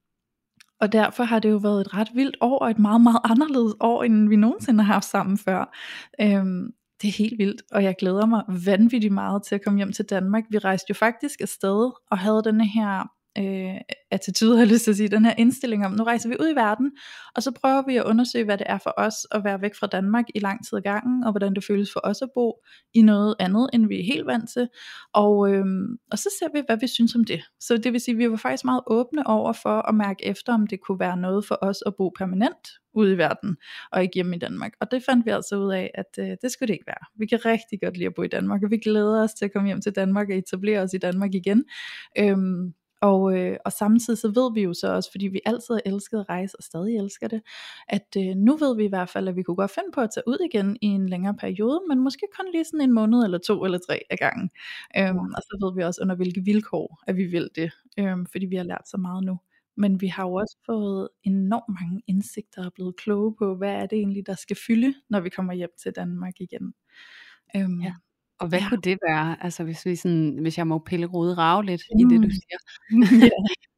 og 0.81 0.93
derfor 0.93 1.25
har 1.25 1.39
det 1.39 1.51
jo 1.51 1.57
været 1.57 1.81
et 1.81 1.95
ret 1.95 2.09
vildt 2.15 2.37
år, 2.41 2.59
og 2.59 2.71
et 2.71 2.79
meget, 2.79 3.01
meget 3.01 3.21
anderledes 3.33 3.75
år, 3.81 4.03
end 4.05 4.29
vi 4.29 4.37
nogensinde 4.37 4.85
har 4.85 4.93
haft 4.95 5.05
sammen 5.05 5.39
før. 5.39 5.77
Øhm, 6.21 6.73
Det 7.03 7.09
er 7.09 7.13
helt 7.13 7.39
vildt, 7.39 7.63
og 7.73 7.83
jeg 7.85 7.95
glæder 7.99 8.27
mig 8.27 8.43
vanvittigt 8.67 9.13
meget 9.15 9.43
til 9.43 9.55
at 9.55 9.65
komme 9.65 9.79
hjem 9.79 9.93
til 9.93 10.05
Danmark. 10.05 10.45
Vi 10.51 10.59
rejste 10.59 10.87
jo 10.91 10.95
faktisk 10.95 11.41
afsted 11.41 11.91
og 12.11 12.19
havde 12.19 12.43
denne 12.45 12.67
her 12.69 13.09
øh, 13.39 13.81
attitude, 14.11 14.53
har 14.57 14.63
jeg 14.63 14.73
lyst 14.73 14.85
til 14.85 14.91
at 14.91 14.97
sige, 14.97 15.09
den 15.09 15.25
her 15.25 15.35
indstilling 15.39 15.87
om, 15.87 15.93
nu 15.93 16.05
rejser 16.05 16.29
vi 16.29 16.37
ud 16.41 16.49
i 16.53 16.55
verden, 16.55 16.93
og 17.37 17.43
så 17.43 17.51
prøver 17.51 17.83
vi 17.87 17.97
at 17.97 18.05
undersøge, 18.05 18.45
hvad 18.45 18.59
det 18.59 18.67
er 18.71 18.79
for 18.79 18.95
os 18.97 19.15
at 19.31 19.45
være 19.45 19.61
væk 19.61 19.75
fra 19.75 19.87
Danmark 19.87 20.25
i 20.35 20.39
lang 20.39 20.67
tid 20.67 20.77
ad 20.77 20.83
gangen, 20.83 21.25
og 21.25 21.33
hvordan 21.33 21.55
det 21.55 21.65
føles 21.65 21.93
for 21.93 22.01
os 22.05 22.23
at 22.23 22.29
bo 22.35 22.55
i 22.95 23.03
noget 23.03 23.35
andet, 23.39 23.71
end 23.73 23.87
vi 23.87 24.01
er 24.01 24.05
helt 24.05 24.27
vant 24.27 24.51
til, 24.51 24.69
og, 25.15 25.53
øh, 25.53 25.65
og 26.11 26.19
så 26.19 26.31
ser 26.39 26.49
vi, 26.55 26.63
hvad 26.67 26.77
vi 26.81 26.87
synes 26.87 27.15
om 27.15 27.25
det. 27.25 27.43
Så 27.61 27.77
det 27.77 27.93
vil 27.93 28.01
sige, 28.01 28.13
at 28.13 28.19
vi 28.19 28.31
var 28.31 28.37
faktisk 28.37 28.65
meget 28.65 28.83
åbne 28.87 29.27
over 29.27 29.53
for 29.53 29.89
at 29.89 29.95
mærke 29.95 30.27
efter, 30.27 30.55
om 30.55 30.67
det 30.67 30.81
kunne 30.81 31.01
være 31.01 31.17
noget 31.17 31.45
for 31.45 31.59
os 31.63 31.83
at 31.87 31.95
bo 31.99 32.09
permanent 32.19 32.69
ude 32.95 33.13
i 33.13 33.19
verden, 33.19 33.57
og 33.93 34.03
ikke 34.03 34.15
hjemme 34.15 34.37
i 34.37 34.39
Danmark. 34.39 34.73
Og 34.81 34.91
det 34.91 35.03
fandt 35.05 35.27
vi 35.27 35.31
altså 35.31 35.57
ud 35.57 35.73
af, 35.73 35.91
at 35.95 36.19
øh, 36.19 36.37
det 36.43 36.53
skulle 36.53 36.67
det 36.67 36.75
ikke 36.75 36.87
være. 36.87 37.07
Vi 37.19 37.27
kan 37.27 37.45
rigtig 37.45 37.81
godt 37.81 37.97
lide 37.97 38.07
at 38.07 38.15
bo 38.15 38.23
i 38.23 38.29
Danmark, 38.29 38.63
og 38.63 38.71
vi 38.71 38.79
glæder 38.79 39.23
os 39.23 39.35
til 39.35 39.45
at 39.45 39.53
komme 39.53 39.69
hjem 39.69 39.81
til 39.81 39.93
Danmark 39.93 40.29
og 40.31 40.37
etablere 40.37 40.81
os 40.81 40.95
i 40.95 40.99
Danmark 40.99 41.35
igen. 41.35 41.65
Øhm, 42.19 42.75
og, 43.03 43.39
øh, 43.39 43.57
og 43.65 43.73
samtidig 43.73 44.19
så 44.19 44.29
ved 44.29 44.55
vi 44.55 44.63
jo 44.63 44.75
så 44.75 44.95
også, 44.95 45.11
fordi 45.11 45.27
vi 45.27 45.41
altid 45.47 45.75
har 45.75 45.83
elsket 45.87 46.19
at 46.19 46.29
rejse 46.29 46.57
og 46.59 46.63
stadig 46.63 46.97
elsker 46.97 47.29
det, 47.29 47.43
at 47.89 48.17
øh, 48.17 48.37
nu 48.37 48.57
ved 48.57 48.77
vi 48.77 48.85
i 48.85 48.89
hvert 48.89 49.09
fald, 49.09 49.29
at 49.29 49.37
vi 49.37 49.43
kunne 49.43 49.57
godt 49.57 49.71
finde 49.71 49.93
på 49.95 50.01
at 50.01 50.11
tage 50.15 50.25
ud 50.29 50.39
igen 50.53 50.77
i 50.81 50.87
en 50.87 51.09
længere 51.09 51.35
periode, 51.35 51.81
men 51.89 51.99
måske 52.01 52.27
kun 52.37 52.53
lige 52.53 52.65
sådan 52.65 52.81
en 52.81 52.93
måned 52.93 53.25
eller 53.25 53.39
to 53.39 53.65
eller 53.65 53.79
tre 53.79 54.01
af 54.11 54.19
gangen. 54.19 54.51
Øhm, 54.99 55.19
og 55.37 55.43
så 55.43 55.59
ved 55.63 55.75
vi 55.77 55.83
også 55.83 56.01
under 56.03 56.15
hvilke 56.17 56.41
vilkår, 56.45 57.03
at 57.07 57.17
vi 57.17 57.25
vil 57.25 57.51
det, 57.55 57.73
øhm, 57.99 58.27
fordi 58.27 58.47
vi 58.47 58.57
har 58.57 58.65
lært 58.65 58.89
så 58.89 58.97
meget 58.97 59.25
nu. 59.25 59.39
Men 59.77 60.01
vi 60.01 60.07
har 60.07 60.25
jo 60.29 60.35
også 60.35 60.57
fået 60.67 61.09
enormt 61.25 61.81
mange 61.81 62.03
indsigter 62.07 62.67
og 62.67 62.73
blevet 62.75 62.97
kloge 62.97 63.35
på, 63.39 63.57
hvad 63.57 63.73
er 63.73 63.87
det 63.87 63.99
egentlig, 63.99 64.27
der 64.27 64.35
skal 64.35 64.57
fylde, 64.67 64.95
når 65.11 65.21
vi 65.21 65.29
kommer 65.29 65.53
hjem 65.53 65.71
til 65.83 65.93
Danmark 65.97 66.35
igen. 66.41 66.75
Øhm, 67.57 67.81
ja. 67.81 67.95
Og 68.43 68.49
hvad 68.49 68.59
ja. 68.59 68.69
kunne 68.69 68.81
det 68.81 68.99
være, 69.09 69.45
altså 69.45 69.65
hvis, 69.65 69.87
vi 69.87 69.97
sådan, 69.97 70.39
hvis 70.41 70.59
jeg 70.59 70.67
må 70.67 70.79
pille 70.79 71.07
rode 71.07 71.35
rave 71.35 71.65
lidt 71.65 71.83
mm. 71.95 72.01
i 72.01 72.03
det, 72.15 72.23
du 72.23 72.27
mm. 72.27 72.31
siger. 72.31 72.59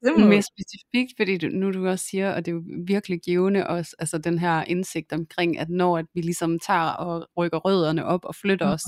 ja, 0.03 0.11
det 0.11 0.29
mere 0.29 0.43
specifikt, 0.43 1.13
fordi 1.17 1.39
du, 1.39 1.47
nu 1.47 1.73
du 1.73 1.89
også 1.89 2.05
siger, 2.05 2.35
og 2.35 2.47
det 2.47 2.53
er 2.53 2.55
jo 2.55 2.63
virkelig 2.87 3.21
givende 3.21 3.67
også, 3.67 3.97
altså 3.99 4.19
den 4.19 4.39
her 4.39 4.65
indsigt 4.65 5.13
omkring, 5.13 5.59
at 5.59 5.71
når 5.71 5.99
at 5.99 6.07
vi 6.15 6.21
ligesom 6.21 6.59
tager 6.59 6.91
og 6.91 7.29
rykker 7.37 7.59
rødderne 7.59 8.05
op 8.05 8.25
og 8.25 8.35
flytter 8.35 8.67
mm-hmm. 8.67 8.75
os 8.75 8.83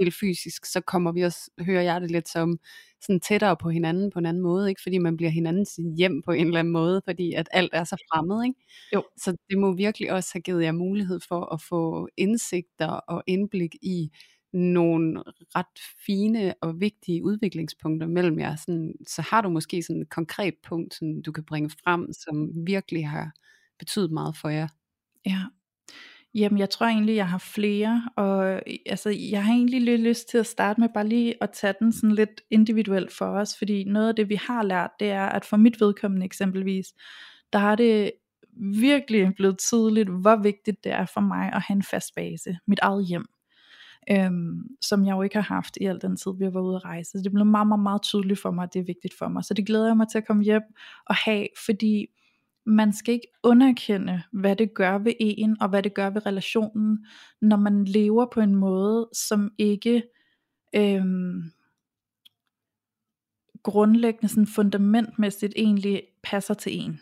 helt 0.00 0.14
fysisk, 0.14 0.66
så 0.66 0.80
kommer 0.80 1.12
vi 1.12 1.22
også, 1.22 1.50
hører 1.60 1.82
jeg 1.82 2.00
det 2.00 2.10
lidt 2.10 2.28
som, 2.28 2.58
sådan 3.02 3.20
tættere 3.20 3.56
på 3.56 3.70
hinanden 3.70 4.10
på 4.10 4.18
en 4.18 4.26
anden 4.26 4.42
måde, 4.42 4.68
ikke? 4.68 4.82
fordi 4.82 4.98
man 4.98 5.16
bliver 5.16 5.30
hinandens 5.30 5.80
hjem 5.96 6.22
på 6.22 6.32
en 6.32 6.46
eller 6.46 6.58
anden 6.58 6.72
måde, 6.72 7.02
fordi 7.04 7.32
at 7.32 7.48
alt 7.52 7.70
er 7.72 7.84
så 7.84 7.96
fremmed. 8.12 8.44
Ikke? 8.44 8.60
Jo. 8.94 9.02
Så 9.16 9.36
det 9.50 9.58
må 9.58 9.74
virkelig 9.74 10.12
også 10.12 10.30
have 10.32 10.40
givet 10.40 10.64
jer 10.64 10.72
mulighed 10.72 11.20
for 11.28 11.54
at 11.54 11.60
få 11.68 12.08
indsigter 12.16 12.86
og 12.86 13.22
indblik 13.26 13.74
i 13.82 14.10
nogle 14.52 15.22
ret 15.56 15.78
fine 16.06 16.54
og 16.60 16.80
vigtige 16.80 17.24
udviklingspunkter 17.24 18.06
mellem 18.06 18.38
jer, 18.38 18.56
sådan, 18.56 18.94
så 19.06 19.22
har 19.22 19.40
du 19.40 19.48
måske 19.48 19.82
sådan 19.82 20.02
et 20.02 20.10
konkret 20.10 20.54
punkt, 20.62 20.94
som 20.94 21.22
du 21.22 21.32
kan 21.32 21.44
bringe 21.44 21.70
frem, 21.70 22.12
som 22.12 22.66
virkelig 22.66 23.08
har 23.08 23.32
betydet 23.78 24.10
meget 24.10 24.36
for 24.36 24.48
jer. 24.48 24.68
Ja, 25.26 25.42
Jamen, 26.34 26.58
jeg 26.58 26.70
tror 26.70 26.86
egentlig, 26.86 27.16
jeg 27.16 27.28
har 27.28 27.38
flere, 27.38 28.10
og 28.16 28.62
altså, 28.86 29.10
jeg 29.10 29.44
har 29.44 29.52
egentlig 29.52 29.80
lidt 29.80 30.00
lyst 30.00 30.28
til 30.28 30.38
at 30.38 30.46
starte 30.46 30.80
med 30.80 30.88
bare 30.94 31.08
lige 31.08 31.42
at 31.42 31.50
tage 31.50 31.74
den 31.80 31.92
sådan 31.92 32.14
lidt 32.14 32.40
individuelt 32.50 33.12
for 33.12 33.26
os, 33.26 33.58
fordi 33.58 33.84
noget 33.84 34.08
af 34.08 34.16
det, 34.16 34.28
vi 34.28 34.34
har 34.34 34.62
lært, 34.62 34.90
det 35.00 35.10
er, 35.10 35.26
at 35.26 35.44
for 35.44 35.56
mit 35.56 35.80
vedkommende 35.80 36.24
eksempelvis, 36.24 36.86
der 37.52 37.58
har 37.58 37.74
det 37.74 38.12
virkelig 38.80 39.32
blevet 39.36 39.58
tydeligt, 39.58 40.08
hvor 40.08 40.42
vigtigt 40.42 40.84
det 40.84 40.92
er 40.92 41.06
for 41.14 41.20
mig 41.20 41.52
at 41.52 41.62
have 41.62 41.76
en 41.76 41.82
fast 41.82 42.14
base, 42.14 42.58
mit 42.66 42.78
eget 42.82 43.06
hjem 43.06 43.24
øhm, 44.10 44.76
som 44.80 45.06
jeg 45.06 45.12
jo 45.12 45.22
ikke 45.22 45.36
har 45.36 45.54
haft 45.54 45.76
i 45.80 45.84
al 45.84 46.00
den 46.02 46.16
tid, 46.16 46.32
vi 46.38 46.54
var 46.54 46.60
ude 46.60 46.76
at 46.76 46.84
rejse. 46.84 47.10
Så 47.10 47.20
det 47.24 47.32
blev 47.32 47.46
meget, 47.46 47.66
meget, 47.66 47.82
meget 47.82 48.02
tydeligt 48.02 48.40
for 48.40 48.50
mig, 48.50 48.62
at 48.62 48.74
det 48.74 48.80
er 48.80 48.84
vigtigt 48.84 49.14
for 49.18 49.28
mig. 49.28 49.44
Så 49.44 49.54
det 49.54 49.66
glæder 49.66 49.86
jeg 49.86 49.96
mig 49.96 50.08
til 50.08 50.18
at 50.18 50.26
komme 50.26 50.42
hjem 50.42 50.62
og 51.06 51.14
have, 51.14 51.46
fordi 51.64 52.06
man 52.66 52.92
skal 52.92 53.14
ikke 53.14 53.28
underkende, 53.42 54.22
hvad 54.32 54.56
det 54.56 54.74
gør 54.74 54.98
ved 54.98 55.12
en, 55.20 55.62
og 55.62 55.68
hvad 55.68 55.82
det 55.82 55.94
gør 55.94 56.10
ved 56.10 56.26
relationen, 56.26 57.06
når 57.40 57.56
man 57.56 57.84
lever 57.84 58.26
på 58.32 58.40
en 58.40 58.54
måde, 58.54 59.08
som 59.12 59.52
ikke 59.58 60.02
øhm, 60.74 61.42
grundlæggende 63.62 64.28
sådan 64.28 64.46
fundamentmæssigt 64.46 65.52
egentlig 65.56 66.02
passer 66.22 66.54
til 66.54 66.80
en. 66.80 67.00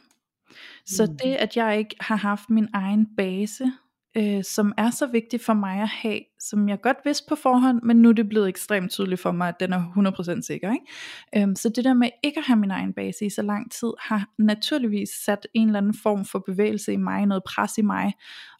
Så 0.86 1.06
mm. 1.06 1.16
det, 1.16 1.34
at 1.34 1.56
jeg 1.56 1.78
ikke 1.78 1.96
har 2.00 2.16
haft 2.16 2.50
min 2.50 2.68
egen 2.72 3.06
base, 3.16 3.72
øh, 4.16 4.44
som 4.44 4.72
er 4.78 4.90
så 4.90 5.06
vigtig 5.06 5.40
for 5.40 5.54
mig 5.54 5.80
at 5.80 5.88
have, 5.88 6.20
som 6.38 6.68
jeg 6.68 6.80
godt 6.80 6.96
vidste 7.04 7.26
på 7.28 7.34
forhånd, 7.34 7.80
men 7.82 7.96
nu 7.96 8.08
er 8.08 8.12
det 8.12 8.28
blevet 8.28 8.48
ekstremt 8.48 8.90
tydeligt 8.90 9.20
for 9.20 9.32
mig, 9.32 9.48
at 9.48 9.60
den 9.60 9.72
er 9.72 10.36
100% 10.38 10.42
sikker. 10.42 10.72
Ikke? 10.72 11.42
Øhm, 11.46 11.56
så 11.56 11.68
det 11.68 11.84
der 11.84 11.94
med 11.94 12.08
ikke 12.24 12.38
at 12.38 12.44
have 12.46 12.56
min 12.56 12.70
egen 12.70 12.92
base 12.92 13.26
i 13.26 13.30
så 13.30 13.42
lang 13.42 13.72
tid, 13.72 13.92
har 13.98 14.28
naturligvis 14.38 15.08
sat 15.24 15.46
en 15.54 15.68
eller 15.68 15.78
anden 15.78 15.94
form 16.02 16.24
for 16.24 16.38
bevægelse 16.46 16.92
i 16.92 16.96
mig, 16.96 17.26
noget 17.26 17.42
pres 17.44 17.78
i 17.78 17.82
mig, 17.82 18.12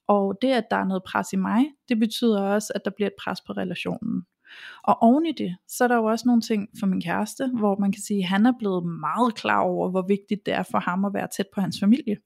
og 0.08 0.38
det 0.42 0.48
at 0.48 0.64
der 0.70 0.76
er 0.76 0.84
noget 0.84 1.02
pres 1.06 1.32
i 1.32 1.36
mig, 1.36 1.64
det 1.88 1.98
betyder 1.98 2.42
også, 2.42 2.72
at 2.74 2.80
der 2.84 2.90
bliver 2.96 3.08
et 3.08 3.14
pres 3.24 3.40
på 3.46 3.52
relationen. 3.52 4.22
Og 4.84 5.02
oven 5.02 5.26
i 5.26 5.32
det, 5.32 5.56
så 5.68 5.84
er 5.84 5.88
der 5.88 5.96
jo 5.96 6.04
også 6.04 6.28
nogle 6.28 6.42
ting 6.42 6.68
for 6.80 6.86
min 6.86 7.02
kæreste, 7.02 7.50
hvor 7.58 7.76
man 7.80 7.92
kan 7.92 8.02
sige, 8.02 8.18
at 8.18 8.28
han 8.28 8.46
er 8.46 8.52
blevet 8.58 8.86
meget 8.86 9.34
klar 9.34 9.60
over, 9.60 9.90
hvor 9.90 10.04
vigtigt 10.08 10.46
det 10.46 10.54
er 10.54 10.62
for 10.62 10.78
ham 10.78 11.04
at 11.04 11.14
være 11.14 11.28
tæt 11.36 11.46
på 11.54 11.60
hans 11.60 11.80
familie. 11.80 12.16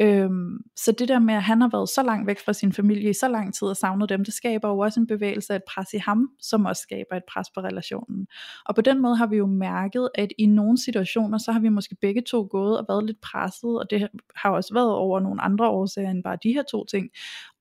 Øhm, 0.00 0.58
så 0.76 0.92
det 0.92 1.08
der 1.08 1.18
med, 1.18 1.34
at 1.34 1.42
han 1.42 1.60
har 1.60 1.68
været 1.72 1.88
så 1.88 2.02
langt 2.02 2.26
væk 2.26 2.38
fra 2.44 2.52
sin 2.52 2.72
familie 2.72 3.10
i 3.10 3.12
så 3.12 3.28
lang 3.28 3.54
tid 3.54 3.68
og 3.68 3.76
savnet 3.76 4.08
dem, 4.08 4.24
det 4.24 4.34
skaber 4.34 4.68
jo 4.68 4.78
også 4.78 5.00
en 5.00 5.06
bevægelse 5.06 5.52
af 5.52 5.56
et 5.56 5.62
pres 5.68 5.92
i 5.94 5.98
ham, 5.98 6.28
som 6.40 6.64
også 6.64 6.82
skaber 6.82 7.16
et 7.16 7.22
pres 7.28 7.46
på 7.54 7.60
relationen. 7.60 8.26
Og 8.64 8.74
på 8.74 8.80
den 8.80 9.02
måde 9.02 9.16
har 9.16 9.26
vi 9.26 9.36
jo 9.36 9.46
mærket, 9.46 10.08
at 10.14 10.32
i 10.38 10.46
nogle 10.46 10.78
situationer, 10.78 11.38
så 11.38 11.52
har 11.52 11.60
vi 11.60 11.68
måske 11.68 11.96
begge 12.00 12.22
to 12.22 12.48
gået 12.50 12.78
og 12.78 12.84
været 12.88 13.06
lidt 13.06 13.20
presset, 13.20 13.78
og 13.78 13.90
det 13.90 14.08
har 14.36 14.50
også 14.50 14.74
været 14.74 14.92
over 14.92 15.20
nogle 15.20 15.42
andre 15.42 15.68
årsager 15.68 16.10
end 16.10 16.22
bare 16.22 16.38
de 16.42 16.52
her 16.52 16.62
to 16.62 16.84
ting. 16.84 17.08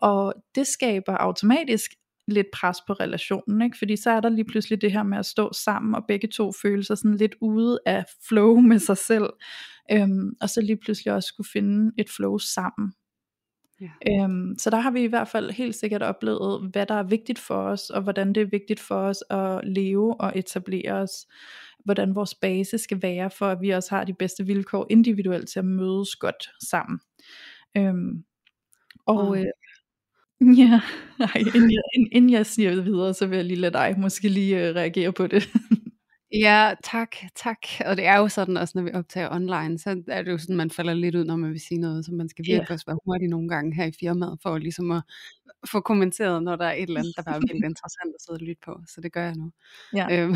Og 0.02 0.34
det 0.56 0.68
skaber 0.68 1.18
automatisk 1.18 1.92
lidt 2.28 2.48
pres 2.54 2.78
på 2.88 2.94
relationen, 2.94 3.62
ikke? 3.62 3.78
fordi 3.78 3.96
så 3.96 4.10
er 4.10 4.20
der 4.20 4.30
lige 4.30 4.46
pludselig 4.46 4.82
det 4.82 4.92
her 4.92 5.04
med 5.04 5.18
at 5.18 5.26
stå 5.26 5.54
sammen, 5.54 5.96
og 5.96 6.06
begge 6.08 6.28
to 6.28 6.52
føle 6.62 6.84
sig 6.84 6.98
sådan 6.98 7.18
lidt 7.18 7.36
ude 7.42 7.80
af 7.86 8.06
flow 8.28 8.60
med 8.60 8.80
sig 8.80 8.98
selv, 8.98 9.30
øhm, 9.92 10.34
og 10.42 10.50
så 10.50 10.62
lige 10.62 10.78
pludselig 10.78 11.14
også 11.14 11.28
skulle 11.28 11.50
finde 11.54 11.92
et 11.98 12.10
flow 12.10 12.38
sammen. 12.38 12.94
Ja. 13.82 13.90
Øhm, 14.10 14.56
så 14.58 14.70
der 14.70 14.80
har 14.80 14.92
vi 14.92 15.04
i 15.04 15.08
hvert 15.08 15.28
fald 15.28 15.52
helt 15.52 15.76
sikkert 15.76 16.04
oplevet, 16.04 16.70
hvad 16.72 16.86
der 16.86 16.96
er 16.96 17.04
vigtigt 17.04 17.40
for 17.40 17.56
os, 17.56 17.90
og 17.90 18.02
hvordan 18.02 18.34
det 18.34 18.42
er 18.42 18.50
vigtigt 18.52 18.80
for 18.80 18.96
os 18.96 19.24
at 19.30 19.62
leve 19.64 20.22
og 20.22 20.32
etablere 20.36 20.94
os, 20.94 21.12
hvordan 21.86 22.16
vores 22.16 22.36
base 22.36 22.78
skal 22.78 23.02
være, 23.02 23.30
for 23.30 23.46
at 23.48 23.62
vi 23.62 23.70
også 23.70 23.96
har 23.96 24.04
de 24.04 24.14
bedste 24.14 24.46
vilkår 24.46 24.88
individuelt 24.90 25.50
til 25.50 25.60
at 25.60 25.66
mødes 25.66 26.16
godt 26.16 26.50
sammen. 26.70 27.00
Øhm, 27.78 28.24
og, 29.06 29.40
øh, 29.40 29.46
Ja, 30.58 30.82
nej, 31.20 31.44
inden 31.56 31.72
jeg, 31.72 31.82
inden 32.12 32.32
jeg 32.32 32.46
siger 32.46 32.76
det 32.76 32.86
videre, 32.86 33.14
så 33.14 33.28
vil 33.28 33.36
jeg 33.36 33.46
lige 33.46 33.60
lade 33.60 33.74
dig 33.74 33.96
måske 33.98 34.30
lige 34.30 34.70
uh, 34.70 34.76
reagere 34.76 35.14
på 35.14 35.28
det. 35.28 35.50
ja, 36.34 36.74
tak, 36.84 37.16
tak. 37.36 37.58
Og 37.86 37.98
det 37.98 38.06
er 38.06 38.18
jo 38.18 38.28
sådan 38.28 38.58
også, 38.58 38.72
når 38.76 38.84
vi 38.84 38.92
optager 38.94 39.36
online, 39.36 39.80
så 39.80 40.04
er 40.08 40.22
det 40.22 40.32
jo 40.32 40.38
sådan, 40.38 40.56
man 40.56 40.72
falder 40.72 40.94
lidt 40.94 41.16
ud, 41.16 41.26
når 41.26 41.36
man 41.36 41.52
vil 41.52 41.60
sige 41.60 41.80
noget, 41.80 42.06
så 42.06 42.14
man 42.14 42.30
skal 42.30 42.44
virkelig 42.44 42.66
yeah. 42.68 42.72
også 42.72 42.86
være 42.86 42.98
hurtig 43.06 43.28
nogle 43.28 43.50
gange 43.50 43.76
her 43.76 43.86
i 43.86 43.92
firmaet, 44.00 44.40
for 44.44 44.58
ligesom 44.58 44.92
at 44.92 45.02
få 45.72 45.82
kommenteret, 45.82 46.44
når 46.44 46.56
der 46.56 46.66
er 46.66 46.74
et 46.74 46.82
eller 46.82 47.00
andet, 47.00 47.14
der 47.18 47.24
er 47.32 47.40
vildt 47.40 47.66
interessant 47.66 48.16
at 48.16 48.22
sidde 48.22 48.38
og 48.38 48.42
lytte 48.42 48.62
på. 48.66 48.82
Så 48.88 49.02
det 49.02 49.14
gør 49.14 49.24
jeg 49.24 49.36
nu. 49.36 49.52
Ja. 49.96 50.08
Øhm, 50.12 50.36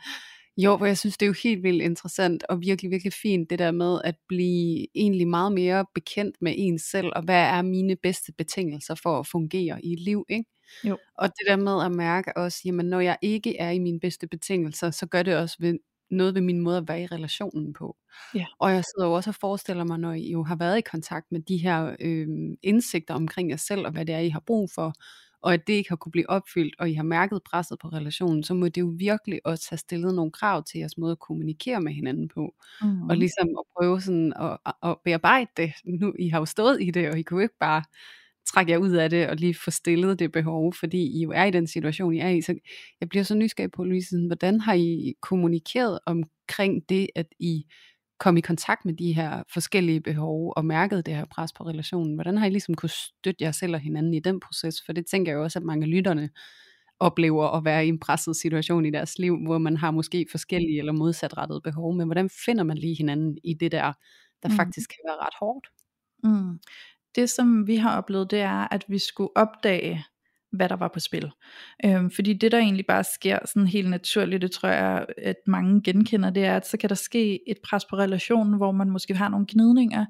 jo, 0.64 0.78
for 0.78 0.86
jeg 0.86 0.98
synes, 0.98 1.16
det 1.16 1.26
er 1.26 1.28
jo 1.28 1.34
helt 1.42 1.62
vildt 1.62 1.82
interessant 1.82 2.44
og 2.48 2.60
virkelig, 2.60 2.90
virkelig 2.90 3.12
fint, 3.12 3.50
det 3.50 3.58
der 3.58 3.70
med 3.70 4.00
at 4.04 4.14
blive 4.28 4.86
egentlig 4.94 5.28
meget 5.28 5.52
mere 5.52 5.86
bekendt 5.94 6.36
med 6.40 6.54
en 6.56 6.78
selv, 6.78 7.12
og 7.16 7.22
hvad 7.22 7.42
er 7.42 7.62
mine 7.62 7.96
bedste 7.96 8.32
betingelser 8.32 8.94
for 8.94 9.18
at 9.18 9.26
fungere 9.26 9.84
i 9.84 9.92
et 9.92 10.00
liv, 10.00 10.26
ikke? 10.28 10.50
Jo. 10.84 10.98
Og 11.14 11.28
det 11.28 11.46
der 11.48 11.56
med 11.56 11.84
at 11.84 11.92
mærke 11.92 12.36
også, 12.36 12.62
jamen 12.64 12.86
når 12.86 13.00
jeg 13.00 13.18
ikke 13.22 13.56
er 13.56 13.70
i 13.70 13.78
mine 13.78 14.00
bedste 14.00 14.26
betingelser, 14.26 14.90
så 14.90 15.06
gør 15.06 15.22
det 15.22 15.36
også 15.36 15.56
ved, 15.60 15.78
noget 16.10 16.34
ved 16.34 16.42
min 16.42 16.60
måde 16.60 16.76
at 16.76 16.88
være 16.88 17.02
i 17.02 17.06
relationen 17.06 17.72
på. 17.72 17.96
Ja. 18.34 18.46
Og 18.58 18.72
jeg 18.72 18.84
sidder 18.84 19.08
jo 19.08 19.14
også 19.14 19.30
og 19.30 19.34
forestiller 19.34 19.84
mig, 19.84 19.98
når 19.98 20.12
I 20.12 20.30
jo 20.30 20.42
har 20.42 20.56
været 20.56 20.78
i 20.78 20.90
kontakt 20.90 21.26
med 21.32 21.40
de 21.40 21.56
her 21.56 21.96
øh, 22.00 22.26
indsigter 22.62 23.14
omkring 23.14 23.50
jer 23.50 23.56
selv, 23.56 23.86
og 23.86 23.92
hvad 23.92 24.06
det 24.06 24.14
er, 24.14 24.18
I 24.18 24.28
har 24.28 24.42
brug 24.46 24.70
for, 24.74 24.92
og 25.42 25.54
at 25.54 25.66
det 25.66 25.72
ikke 25.72 25.88
har 25.88 25.96
kunne 25.96 26.12
blive 26.12 26.30
opfyldt, 26.30 26.74
og 26.78 26.90
I 26.90 26.94
har 26.94 27.02
mærket 27.02 27.42
presset 27.42 27.78
på 27.78 27.88
relationen, 27.88 28.42
så 28.42 28.54
må 28.54 28.68
det 28.68 28.80
jo 28.80 28.94
virkelig 28.98 29.40
også 29.44 29.66
have 29.70 29.78
stillet 29.78 30.14
nogle 30.14 30.32
krav 30.32 30.64
til 30.64 30.78
jeres 30.78 30.98
måde 30.98 31.12
at 31.12 31.18
kommunikere 31.18 31.80
med 31.80 31.92
hinanden 31.92 32.28
på. 32.28 32.40
Mm. 32.40 32.88
Og 32.88 32.94
mm-hmm. 32.94 33.18
ligesom 33.18 33.48
at 33.58 33.64
prøve 33.78 34.00
sådan 34.00 34.32
at, 34.40 34.74
at 34.82 34.96
bearbejde 35.04 35.50
det. 35.56 35.72
Nu, 35.84 36.14
I 36.18 36.28
har 36.28 36.38
jo 36.38 36.44
stået 36.44 36.82
i 36.82 36.90
det, 36.90 37.10
og 37.10 37.18
I 37.18 37.22
kunne 37.22 37.42
ikke 37.42 37.58
bare 37.60 37.82
trække 38.52 38.72
jer 38.72 38.78
ud 38.78 38.90
af 38.90 39.10
det, 39.10 39.28
og 39.28 39.36
lige 39.36 39.54
få 39.54 39.70
stillet 39.70 40.18
det 40.18 40.32
behov, 40.32 40.72
fordi 40.72 41.18
I 41.18 41.22
jo 41.22 41.30
er 41.30 41.44
i 41.44 41.50
den 41.50 41.66
situation, 41.66 42.14
I 42.14 42.18
er 42.18 42.28
i. 42.28 42.42
Så 42.42 42.54
jeg 43.00 43.08
bliver 43.08 43.22
så 43.22 43.34
nysgerrig 43.34 43.70
på, 43.70 43.84
Louise, 43.84 44.16
hvordan 44.26 44.60
har 44.60 44.74
I 44.74 45.14
kommunikeret 45.22 45.98
omkring 46.06 46.88
det, 46.88 47.08
at 47.16 47.26
I 47.38 47.64
kom 48.20 48.36
i 48.36 48.40
kontakt 48.40 48.84
med 48.84 48.94
de 48.94 49.12
her 49.12 49.42
forskellige 49.52 50.00
behov, 50.00 50.52
og 50.56 50.64
mærkede 50.64 51.02
det 51.02 51.14
her 51.14 51.24
pres 51.30 51.52
på 51.52 51.64
relationen? 51.64 52.14
Hvordan 52.14 52.38
har 52.38 52.46
I 52.46 52.50
ligesom 52.50 52.74
kunne 52.74 52.90
støtte 52.90 53.44
jer 53.44 53.52
selv 53.52 53.74
og 53.74 53.80
hinanden 53.80 54.14
i 54.14 54.20
den 54.20 54.40
proces? 54.40 54.82
For 54.86 54.92
det 54.92 55.06
tænker 55.06 55.32
jeg 55.32 55.36
jo 55.36 55.42
også, 55.42 55.58
at 55.58 55.64
mange 55.64 55.84
af 55.84 55.90
lytterne 55.90 56.30
oplever 57.00 57.56
at 57.56 57.64
være 57.64 57.86
i 57.86 57.88
en 57.88 58.00
presset 58.00 58.36
situation 58.36 58.86
i 58.86 58.90
deres 58.90 59.18
liv, 59.18 59.36
hvor 59.46 59.58
man 59.58 59.76
har 59.76 59.90
måske 59.90 60.26
forskellige 60.30 60.78
eller 60.78 60.92
modsatrettede 60.92 61.60
behov, 61.60 61.94
men 61.94 62.08
hvordan 62.08 62.30
finder 62.44 62.64
man 62.64 62.78
lige 62.78 62.96
hinanden 62.96 63.38
i 63.44 63.54
det 63.54 63.72
der, 63.72 63.92
der 64.42 64.48
mm. 64.48 64.54
faktisk 64.54 64.90
kan 64.90 64.98
være 65.08 65.16
ret 65.26 65.34
hårdt? 65.40 65.66
Mm. 66.24 66.58
Det 67.14 67.30
som 67.30 67.66
vi 67.66 67.76
har 67.76 67.96
oplevet, 67.96 68.30
det 68.30 68.40
er, 68.40 68.68
at 68.74 68.84
vi 68.88 68.98
skulle 68.98 69.36
opdage, 69.36 70.04
hvad 70.52 70.68
der 70.68 70.76
var 70.76 70.88
på 70.88 71.00
spil. 71.00 71.30
Øhm, 71.84 72.10
fordi 72.10 72.32
det 72.32 72.52
der 72.52 72.58
egentlig 72.58 72.86
bare 72.86 73.04
sker 73.04 73.38
sådan 73.44 73.66
helt 73.66 73.90
naturligt, 73.90 74.42
det 74.42 74.50
tror 74.50 74.68
jeg, 74.68 75.06
at 75.18 75.36
mange 75.46 75.82
genkender, 75.82 76.30
det 76.30 76.44
er, 76.44 76.56
at 76.56 76.66
så 76.66 76.76
kan 76.76 76.88
der 76.88 76.94
ske 76.94 77.50
et 77.50 77.56
pres 77.64 77.84
på 77.84 77.96
relationen, 77.96 78.56
hvor 78.56 78.72
man 78.72 78.90
måske 78.90 79.14
har 79.14 79.28
nogle 79.28 79.46
gnidninger, 79.48 80.06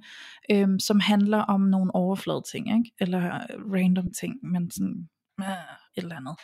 øhm, 0.50 0.78
som 0.78 1.00
handler 1.00 1.38
om 1.38 1.61
nogle 1.61 1.94
overflade 1.94 2.42
ting, 2.52 2.68
ikke? 2.78 2.94
eller 3.00 3.26
øh, 3.26 3.72
random 3.72 4.12
ting, 4.20 4.34
men 4.42 4.70
sådan 4.70 5.08
øh, 5.40 5.46
et 5.96 6.02
eller 6.02 6.16
andet. 6.16 6.37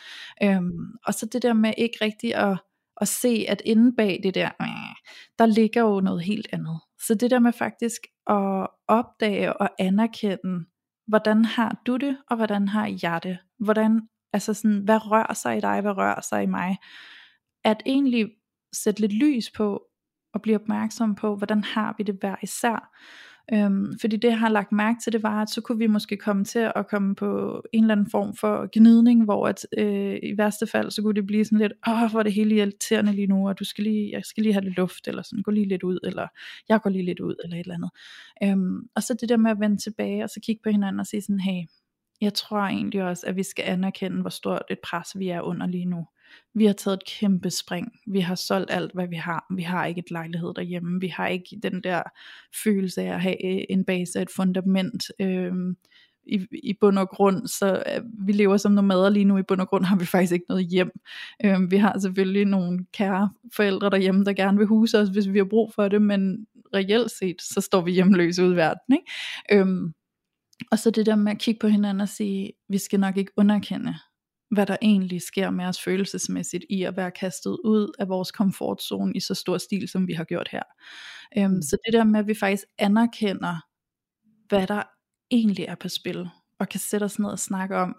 Øhm, 0.43 0.97
og 1.05 1.13
så 1.13 1.25
det 1.25 1.41
der 1.41 1.53
med 1.53 1.73
ikke 1.77 1.97
rigtig 2.01 2.35
at, 2.35 2.57
at 3.01 3.07
se, 3.07 3.45
at 3.47 3.61
inde 3.65 3.95
bag 3.95 4.19
det 4.23 4.35
der, 4.35 4.49
øh, 4.61 4.95
der 5.39 5.45
ligger 5.45 5.81
jo 5.81 5.99
noget 5.99 6.23
helt 6.23 6.47
andet. 6.51 6.79
Så 6.99 7.15
det 7.15 7.31
der 7.31 7.39
med 7.39 7.53
faktisk 7.53 8.01
at 8.27 8.67
opdage 8.87 9.57
og 9.57 9.69
anerkende, 9.79 10.65
hvordan 11.07 11.45
har 11.45 11.81
du 11.85 11.97
det, 11.97 12.17
og 12.29 12.35
hvordan 12.35 12.67
har 12.67 12.97
jeg 13.03 13.19
det? 13.23 13.37
Hvordan, 13.59 14.01
altså 14.33 14.53
sådan, 14.53 14.81
hvad 14.83 15.11
rører 15.11 15.33
sig 15.33 15.57
i 15.57 15.61
dig, 15.61 15.81
hvad 15.81 15.97
rører 15.97 16.21
sig 16.21 16.43
i 16.43 16.45
mig? 16.45 16.77
At 17.63 17.83
egentlig 17.85 18.31
sætte 18.73 19.01
lidt 19.01 19.13
lys 19.13 19.51
på, 19.51 19.83
og 20.33 20.41
blive 20.41 20.55
opmærksom 20.61 21.15
på, 21.15 21.35
hvordan 21.35 21.63
har 21.63 21.95
vi 21.97 22.03
det 22.03 22.17
hver 22.19 22.35
især. 22.43 22.91
Øhm, 23.53 23.99
fordi 24.01 24.17
det 24.17 24.27
jeg 24.27 24.39
har 24.39 24.49
lagt 24.49 24.71
mærke 24.71 24.99
til, 25.03 25.13
det 25.13 25.23
var, 25.23 25.41
at 25.41 25.49
så 25.49 25.61
kunne 25.61 25.77
vi 25.77 25.87
måske 25.87 26.17
komme 26.17 26.43
til 26.45 26.71
at 26.75 26.87
komme 26.87 27.15
på 27.15 27.61
en 27.73 27.83
eller 27.83 27.91
anden 27.91 28.09
form 28.09 28.35
for 28.35 28.69
gnidning, 28.71 29.23
hvor 29.23 29.47
at, 29.47 29.67
øh, 29.77 30.19
i 30.23 30.37
værste 30.37 30.67
fald, 30.67 30.91
så 30.91 31.01
kunne 31.01 31.13
det 31.13 31.27
blive 31.27 31.45
sådan 31.45 31.59
lidt, 31.59 31.73
åh, 31.87 32.11
hvor 32.11 32.19
er 32.19 32.23
det 32.23 32.33
hele 32.33 32.55
irriterende 32.55 33.11
lige 33.13 33.27
nu, 33.27 33.47
og 33.49 33.59
du 33.59 33.63
skal 33.63 33.83
lige, 33.83 34.11
jeg 34.11 34.25
skal 34.25 34.43
lige 34.43 34.53
have 34.53 34.63
lidt 34.63 34.77
luft, 34.77 35.07
eller 35.07 35.21
sådan, 35.21 35.43
gå 35.43 35.51
lige 35.51 35.67
lidt 35.67 35.83
ud, 35.83 35.99
eller 36.03 36.27
jeg 36.69 36.81
går 36.81 36.89
lige 36.89 37.05
lidt 37.05 37.19
ud, 37.19 37.35
eller 37.43 37.57
et 37.57 37.59
eller 37.59 37.75
andet. 37.75 37.89
Øhm, 38.43 38.87
og 38.95 39.03
så 39.03 39.13
det 39.21 39.29
der 39.29 39.37
med 39.37 39.51
at 39.51 39.59
vende 39.59 39.77
tilbage, 39.77 40.23
og 40.23 40.29
så 40.29 40.39
kigge 40.43 40.61
på 40.63 40.69
hinanden 40.69 40.99
og 40.99 41.05
sige 41.05 41.21
sådan, 41.21 41.39
hey, 41.39 41.63
jeg 42.21 42.33
tror 42.33 42.57
egentlig 42.57 43.03
også, 43.03 43.27
at 43.27 43.35
vi 43.35 43.43
skal 43.43 43.63
anerkende, 43.67 44.21
hvor 44.21 44.29
stort 44.29 44.63
et 44.69 44.79
pres 44.83 45.19
vi 45.19 45.29
er 45.29 45.41
under 45.41 45.67
lige 45.67 45.85
nu. 45.85 46.07
Vi 46.53 46.65
har 46.65 46.73
taget 46.73 46.97
et 46.97 47.05
kæmpe 47.19 47.49
spring. 47.49 47.91
Vi 48.07 48.19
har 48.19 48.35
solgt 48.35 48.71
alt, 48.71 48.91
hvad 48.93 49.07
vi 49.07 49.15
har. 49.15 49.45
Vi 49.55 49.61
har 49.61 49.85
ikke 49.85 49.99
et 49.99 50.11
lejlighed 50.11 50.53
derhjemme. 50.55 51.01
Vi 51.01 51.07
har 51.07 51.27
ikke 51.27 51.59
den 51.63 51.83
der 51.83 52.03
følelse 52.63 53.01
af 53.01 53.13
at 53.13 53.21
have 53.21 53.45
øh, 53.45 53.63
en 53.69 53.85
base, 53.85 54.21
et 54.21 54.29
fundament. 54.35 55.11
Øhm, 55.21 55.75
i, 56.27 56.47
i 56.63 56.73
bund 56.81 56.99
og 56.99 57.09
grund, 57.09 57.47
så 57.47 57.83
øh, 57.95 58.01
vi 58.27 58.31
lever 58.31 58.57
som 58.57 58.71
nomader 58.71 59.09
lige 59.09 59.25
nu, 59.25 59.37
i 59.37 59.43
bund 59.43 59.61
og 59.61 59.67
grund 59.67 59.85
har 59.85 59.95
vi 59.95 60.05
faktisk 60.05 60.33
ikke 60.33 60.45
noget 60.49 60.67
hjem. 60.67 60.91
Øhm, 61.45 61.71
vi 61.71 61.77
har 61.77 61.99
selvfølgelig 61.99 62.45
nogle 62.45 62.85
kære 62.93 63.29
forældre 63.55 63.89
derhjemme, 63.89 64.25
der 64.25 64.33
gerne 64.33 64.57
vil 64.57 64.67
huse 64.67 64.99
os, 64.99 65.09
hvis 65.09 65.29
vi 65.29 65.37
har 65.37 65.45
brug 65.45 65.73
for 65.75 65.87
det, 65.87 66.01
men 66.01 66.45
reelt 66.73 67.11
set, 67.11 67.41
så 67.41 67.61
står 67.61 67.81
vi 67.81 67.91
hjemløse 67.91 68.43
ud 68.43 68.53
i 68.53 68.55
verden. 68.55 68.95
Ikke? 68.95 69.61
Øhm, 69.61 69.93
og 70.71 70.79
så 70.79 70.91
det 70.91 71.05
der 71.05 71.15
med 71.15 71.31
at 71.31 71.39
kigge 71.39 71.59
på 71.59 71.67
hinanden 71.67 72.01
og 72.01 72.09
sige, 72.09 72.53
vi 72.69 72.77
skal 72.77 72.99
nok 72.99 73.17
ikke 73.17 73.31
underkende, 73.37 73.95
hvad 74.51 74.65
der 74.65 74.77
egentlig 74.81 75.21
sker 75.21 75.49
med 75.49 75.65
os 75.65 75.81
følelsesmæssigt 75.81 76.65
i 76.69 76.83
at 76.83 76.97
være 76.97 77.11
kastet 77.11 77.57
ud 77.63 77.95
af 77.99 78.09
vores 78.09 78.31
komfortzone 78.31 79.13
i 79.15 79.19
så 79.19 79.33
stor 79.33 79.57
stil, 79.57 79.87
som 79.87 80.07
vi 80.07 80.13
har 80.13 80.23
gjort 80.23 80.47
her. 80.51 80.63
Øhm, 81.37 81.51
mm. 81.53 81.61
Så 81.61 81.77
det 81.85 81.93
der 81.93 82.03
med, 82.03 82.19
at 82.19 82.27
vi 82.27 82.33
faktisk 82.33 82.63
anerkender, 82.77 83.55
hvad 84.47 84.67
der 84.67 84.83
egentlig 85.31 85.65
er 85.65 85.75
på 85.75 85.89
spil, 85.89 86.29
og 86.59 86.69
kan 86.69 86.79
sætte 86.79 87.03
os 87.03 87.19
ned 87.19 87.29
og 87.29 87.39
snakke 87.39 87.77
om, 87.77 87.95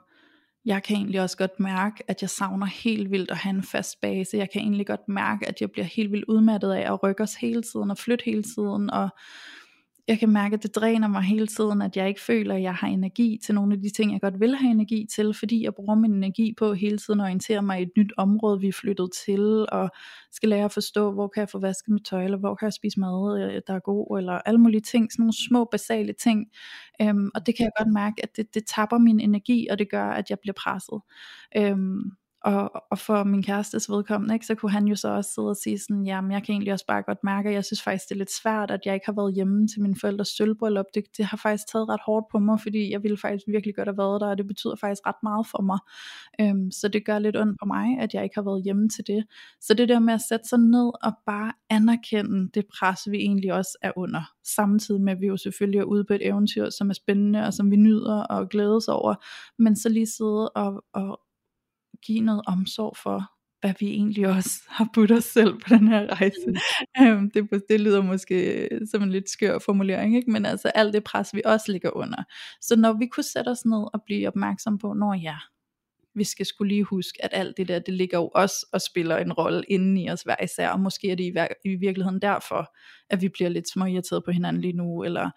jeg 0.64 0.82
kan 0.82 0.96
egentlig 0.96 1.20
også 1.20 1.36
godt 1.36 1.60
mærke, 1.60 2.04
at 2.08 2.22
jeg 2.22 2.30
savner 2.30 2.66
helt 2.66 3.10
vildt 3.10 3.30
at 3.30 3.36
have 3.36 3.54
en 3.54 3.62
fast 3.62 4.00
base. 4.00 4.36
Jeg 4.36 4.50
kan 4.50 4.62
egentlig 4.62 4.86
godt 4.86 5.08
mærke, 5.08 5.48
at 5.48 5.60
jeg 5.60 5.70
bliver 5.70 5.84
helt 5.84 6.12
vildt 6.12 6.24
udmattet 6.28 6.72
af 6.72 6.92
at 6.92 7.02
rykke 7.02 7.22
os 7.22 7.34
hele 7.34 7.62
tiden 7.62 7.90
og 7.90 7.98
flytte 7.98 8.24
hele 8.24 8.42
tiden 8.42 8.90
og 8.90 9.08
jeg 10.08 10.18
kan 10.18 10.28
mærke, 10.28 10.54
at 10.54 10.62
det 10.62 10.74
dræner 10.74 11.08
mig 11.08 11.22
hele 11.22 11.46
tiden, 11.46 11.82
at 11.82 11.96
jeg 11.96 12.08
ikke 12.08 12.20
føler, 12.20 12.54
at 12.54 12.62
jeg 12.62 12.74
har 12.74 12.88
energi 12.88 13.38
til 13.44 13.54
nogle 13.54 13.74
af 13.74 13.80
de 13.80 13.90
ting, 13.90 14.12
jeg 14.12 14.20
godt 14.20 14.40
vil 14.40 14.56
have 14.56 14.70
energi 14.70 15.06
til, 15.14 15.34
fordi 15.34 15.64
jeg 15.64 15.74
bruger 15.74 15.94
min 15.94 16.14
energi 16.14 16.54
på 16.58 16.74
hele 16.74 16.98
tiden 16.98 17.20
at 17.20 17.24
orientere 17.24 17.62
mig 17.62 17.80
i 17.80 17.82
et 17.82 17.90
nyt 17.96 18.12
område, 18.16 18.60
vi 18.60 18.68
er 18.68 18.72
flyttet 18.72 19.10
til, 19.24 19.66
og 19.72 19.90
skal 20.32 20.48
lære 20.48 20.64
at 20.64 20.72
forstå, 20.72 21.12
hvor 21.12 21.28
kan 21.28 21.40
jeg 21.40 21.48
få 21.48 21.58
vasket 21.58 21.88
mit 21.88 22.04
tøj, 22.04 22.24
eller 22.24 22.38
hvor 22.38 22.54
kan 22.54 22.66
jeg 22.66 22.72
spise 22.72 23.00
mad, 23.00 23.40
øh, 23.40 23.62
der 23.66 23.74
er 23.74 23.80
god, 23.80 24.18
eller 24.18 24.32
alle 24.32 24.60
mulige 24.60 24.80
ting, 24.80 25.12
sådan 25.12 25.22
nogle 25.22 25.46
små 25.48 25.64
basale 25.64 26.12
ting. 26.12 26.46
Øhm, 27.02 27.30
og 27.34 27.46
det 27.46 27.56
kan 27.56 27.64
jeg 27.64 27.72
godt 27.78 27.94
mærke, 27.94 28.22
at 28.22 28.36
det, 28.36 28.54
det 28.54 28.64
tapper 28.66 28.98
min 28.98 29.20
energi, 29.20 29.68
og 29.70 29.78
det 29.78 29.90
gør, 29.90 30.10
at 30.10 30.30
jeg 30.30 30.38
bliver 30.40 30.54
presset. 30.54 31.00
Øhm, 31.56 32.10
og, 32.46 32.72
og 32.90 32.98
for 32.98 33.24
min 33.24 33.42
kærestes 33.42 33.90
vedkommende, 33.90 34.34
ikke, 34.34 34.46
så 34.46 34.54
kunne 34.54 34.72
han 34.72 34.88
jo 34.88 34.96
så 34.96 35.08
også 35.08 35.30
sidde 35.34 35.48
og 35.48 35.56
sige 35.56 35.78
sådan, 35.78 36.04
jamen 36.04 36.32
jeg 36.32 36.42
kan 36.42 36.52
egentlig 36.52 36.72
også 36.72 36.86
bare 36.86 37.02
godt 37.02 37.24
mærke, 37.24 37.48
at 37.48 37.54
jeg 37.54 37.64
synes 37.64 37.82
faktisk 37.82 38.08
det 38.08 38.14
er 38.14 38.18
lidt 38.18 38.32
svært, 38.32 38.70
at 38.70 38.80
jeg 38.84 38.94
ikke 38.94 39.06
har 39.06 39.12
været 39.12 39.34
hjemme 39.34 39.68
til 39.68 39.82
min 39.82 39.96
forældres 39.96 40.28
sølvbryllup. 40.28 40.84
Det, 40.94 41.04
det 41.16 41.24
har 41.24 41.36
faktisk 41.36 41.64
taget 41.72 41.88
ret 41.88 42.00
hårdt 42.06 42.26
på 42.32 42.38
mig, 42.38 42.60
fordi 42.60 42.92
jeg 42.92 43.02
ville 43.02 43.16
faktisk 43.16 43.44
virkelig 43.48 43.74
godt 43.74 43.88
have 43.88 43.98
været 43.98 44.20
der, 44.20 44.26
og 44.26 44.38
det 44.38 44.46
betyder 44.46 44.76
faktisk 44.76 45.02
ret 45.06 45.22
meget 45.22 45.46
for 45.46 45.62
mig. 45.62 45.78
Øhm, 46.40 46.70
så 46.70 46.88
det 46.88 47.06
gør 47.06 47.18
lidt 47.18 47.36
ondt 47.36 47.58
på 47.60 47.66
mig, 47.66 47.98
at 47.98 48.14
jeg 48.14 48.22
ikke 48.24 48.34
har 48.34 48.42
været 48.42 48.64
hjemme 48.64 48.88
til 48.88 49.06
det. 49.06 49.24
Så 49.60 49.74
det 49.74 49.88
der 49.88 49.98
med 49.98 50.14
at 50.14 50.22
sætte 50.28 50.48
sig 50.48 50.58
ned 50.58 50.90
og 51.02 51.12
bare 51.26 51.52
anerkende 51.70 52.50
det 52.54 52.64
pres, 52.78 53.00
vi 53.10 53.16
egentlig 53.16 53.52
også 53.52 53.78
er 53.82 53.92
under, 53.96 54.22
samtidig 54.44 55.00
med 55.00 55.12
at 55.12 55.20
vi 55.20 55.26
jo 55.26 55.36
selvfølgelig 55.36 55.78
er 55.78 55.84
ude 55.84 56.04
på 56.04 56.14
et 56.14 56.26
eventyr, 56.26 56.70
som 56.70 56.90
er 56.90 56.94
spændende, 56.94 57.46
og 57.46 57.54
som 57.54 57.70
vi 57.70 57.76
nyder 57.76 58.22
og 58.22 58.48
glædes 58.48 58.88
over, 58.88 59.14
men 59.58 59.76
så 59.76 59.88
lige 59.88 60.06
sidde 60.06 60.48
og, 60.48 60.84
og, 60.92 61.20
give 62.06 62.20
noget 62.20 62.42
omsorg 62.46 62.96
for, 63.02 63.30
hvad 63.60 63.74
vi 63.80 63.86
egentlig 63.86 64.28
også 64.28 64.50
har 64.78 64.88
budt 64.94 65.12
os 65.12 65.24
selv 65.24 65.52
på 65.52 65.68
den 65.68 65.88
her 65.88 66.06
rejse. 66.20 66.46
Mm. 66.98 67.30
Det, 67.30 67.62
det 67.68 67.80
lyder 67.80 68.02
måske 68.02 68.68
øh, 68.68 68.80
som 68.90 69.02
en 69.02 69.10
lidt 69.10 69.30
skør 69.30 69.58
formulering, 69.58 70.16
ikke? 70.16 70.30
men 70.30 70.46
altså 70.46 70.68
alt 70.68 70.94
det 70.94 71.04
pres, 71.04 71.34
vi 71.34 71.42
også 71.44 71.72
ligger 71.72 71.96
under. 71.96 72.22
Så 72.60 72.76
når 72.76 72.92
vi 72.92 73.06
kunne 73.06 73.24
sætte 73.24 73.48
os 73.48 73.64
ned 73.64 73.84
og 73.94 74.02
blive 74.06 74.28
opmærksom 74.28 74.78
på, 74.78 74.92
når 74.92 75.14
ja, 75.14 75.36
vi 76.16 76.24
skal 76.24 76.46
skulle 76.46 76.68
lige 76.68 76.84
huske, 76.84 77.24
at 77.24 77.30
alt 77.32 77.56
det 77.56 77.68
der, 77.68 77.78
det 77.78 77.94
ligger 77.94 78.18
jo 78.18 78.30
også 78.34 78.66
og 78.72 78.80
spiller 78.80 79.16
en 79.16 79.32
rolle 79.32 79.64
inden 79.68 79.96
i 79.96 80.10
os 80.10 80.22
hver 80.22 80.36
især, 80.44 80.68
og 80.68 80.80
måske 80.80 81.10
er 81.10 81.14
det 81.16 81.24
i, 81.24 81.34
i 81.64 81.74
virkeligheden 81.74 82.22
derfor, 82.22 82.76
at 83.10 83.22
vi 83.22 83.28
bliver 83.28 83.50
lidt 83.50 83.70
småirriteret 83.72 84.24
på 84.24 84.30
hinanden 84.30 84.62
lige 84.62 84.76
nu, 84.76 85.02
eller 85.04 85.30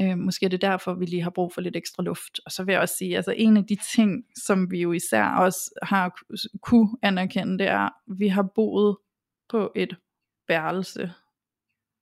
Øh, 0.00 0.18
måske 0.18 0.46
er 0.46 0.50
det 0.50 0.62
derfor, 0.62 0.94
vi 0.94 1.06
lige 1.06 1.22
har 1.22 1.30
brug 1.30 1.54
for 1.54 1.60
lidt 1.60 1.76
ekstra 1.76 2.02
luft. 2.02 2.40
Og 2.46 2.52
så 2.52 2.64
vil 2.64 2.72
jeg 2.72 2.80
også 2.80 2.94
sige, 2.98 3.16
altså 3.16 3.34
en 3.36 3.56
af 3.56 3.66
de 3.66 3.76
ting, 3.94 4.24
som 4.36 4.70
vi 4.70 4.80
jo 4.80 4.92
især 4.92 5.24
også 5.24 5.70
har 5.82 6.16
kunne 6.62 6.88
anerkende, 7.02 7.58
det 7.58 7.66
er, 7.66 7.78
at 7.78 7.92
vi 8.06 8.28
har 8.28 8.48
boet 8.54 8.96
på 9.48 9.72
et 9.76 9.96
værelse 10.48 11.12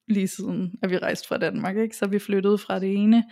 lige 0.09 0.29
siden, 0.29 0.74
at 0.83 0.90
vi 0.90 0.98
rejste 0.98 1.29
fra 1.29 1.38
Danmark. 1.38 1.76
Ikke? 1.76 1.96
Så 1.96 2.07
vi 2.07 2.18
flyttede 2.18 2.59
fra 2.59 2.79
det 2.79 2.94
ene 2.94 3.24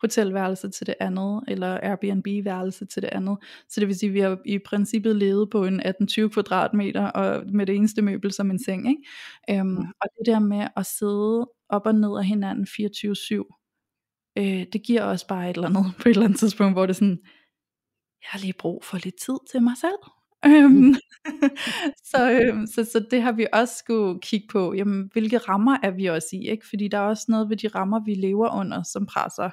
hotelværelse 0.00 0.70
til 0.70 0.86
det 0.86 0.94
andet, 1.00 1.44
eller 1.48 1.78
Airbnb-værelse 1.82 2.86
til 2.86 3.02
det 3.02 3.08
andet. 3.12 3.38
Så 3.68 3.80
det 3.80 3.88
vil 3.88 3.98
sige, 3.98 4.08
at 4.08 4.14
vi 4.14 4.20
har 4.20 4.38
i 4.44 4.58
princippet 4.58 5.16
levet 5.16 5.50
på 5.50 5.64
en 5.64 5.80
18-20 5.80 6.28
kvadratmeter, 6.28 7.06
og 7.06 7.44
med 7.52 7.66
det 7.66 7.74
eneste 7.74 8.02
møbel 8.02 8.32
som 8.32 8.50
en 8.50 8.58
seng. 8.64 8.88
Ikke? 8.88 9.60
Um, 9.60 9.76
og 9.76 10.08
det 10.18 10.26
der 10.26 10.38
med 10.38 10.68
at 10.76 10.86
sidde 10.86 11.50
op 11.68 11.86
og 11.86 11.94
ned 11.94 12.18
af 12.18 12.24
hinanden 12.24 12.66
24-7, 12.66 13.65
øh, 14.38 14.66
det 14.72 14.82
giver 14.86 15.02
også 15.02 15.26
bare 15.26 15.50
et 15.50 15.56
eller 15.56 15.68
andet 15.68 15.84
på 16.02 16.08
et 16.08 16.12
eller 16.12 16.24
andet 16.24 16.38
tidspunkt, 16.38 16.74
hvor 16.74 16.86
det 16.86 16.90
er 16.90 16.94
sådan, 16.94 17.18
jeg 18.22 18.28
har 18.30 18.38
lige 18.38 18.54
brug 18.58 18.84
for 18.84 18.98
lidt 19.04 19.20
tid 19.20 19.38
til 19.50 19.62
mig 19.62 19.76
selv. 19.76 20.02
Øhm, 20.46 20.72
mm. 20.72 20.94
så, 22.10 22.30
øhm, 22.30 22.66
så, 22.66 22.84
så 22.84 23.06
det 23.10 23.22
har 23.22 23.32
vi 23.32 23.46
også 23.52 23.74
skulle 23.78 24.20
kigge 24.20 24.46
på, 24.52 24.74
jamen, 24.74 25.10
hvilke 25.12 25.38
rammer 25.38 25.78
er 25.82 25.90
vi 25.90 26.06
også 26.06 26.28
i, 26.32 26.48
ikke? 26.48 26.66
fordi 26.68 26.88
der 26.88 26.98
er 26.98 27.02
også 27.02 27.24
noget 27.28 27.48
ved 27.48 27.56
de 27.56 27.68
rammer, 27.68 28.04
vi 28.04 28.14
lever 28.14 28.58
under, 28.60 28.82
som 28.82 29.06
presser 29.06 29.50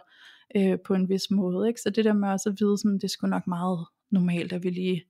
øh, 0.58 0.78
på 0.86 0.94
en 0.94 1.10
vis 1.10 1.32
måde. 1.32 1.68
Ikke? 1.68 1.82
Så 1.82 1.90
det 1.90 2.06
der 2.06 2.14
med 2.14 2.30
også 2.30 2.50
at 2.50 2.56
vide, 2.60 2.78
sådan, 2.78 2.96
det 2.96 3.04
er 3.04 3.08
sgu 3.08 3.28
nok 3.28 3.48
meget 3.48 3.88
normalt, 4.12 4.54
at 4.54 4.64
vi 4.64 4.70
lige 4.70 5.04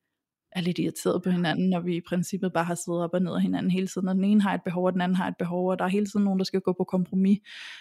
er 0.56 0.62
lidt 0.62 0.80
irriteret 0.80 1.24
på 1.24 1.30
hinanden, 1.30 1.70
når 1.70 1.80
vi 1.80 1.96
i 1.96 2.02
princippet 2.02 2.54
bare 2.54 2.64
har 2.64 2.76
siddet 2.76 3.02
op 3.02 3.10
og 3.14 3.22
ned 3.22 3.36
af 3.36 3.42
hinanden 3.42 3.72
hele 3.72 3.88
tiden, 3.88 4.08
og 4.08 4.16
den 4.16 4.24
ene 4.24 4.42
har 4.42 4.54
et 4.54 4.62
behov, 4.66 4.86
og 4.86 4.94
den 4.94 5.02
anden 5.02 5.16
har 5.16 5.28
et 5.28 5.38
behov, 5.40 5.70
og 5.70 5.80
der 5.80 5.86
er 5.86 5.90
hele 5.90 6.06
tiden 6.06 6.24
nogen, 6.24 6.40
der 6.40 6.46
skal 6.46 6.62
gå 6.62 6.74
på 6.78 6.84
kompromis. 6.84 7.40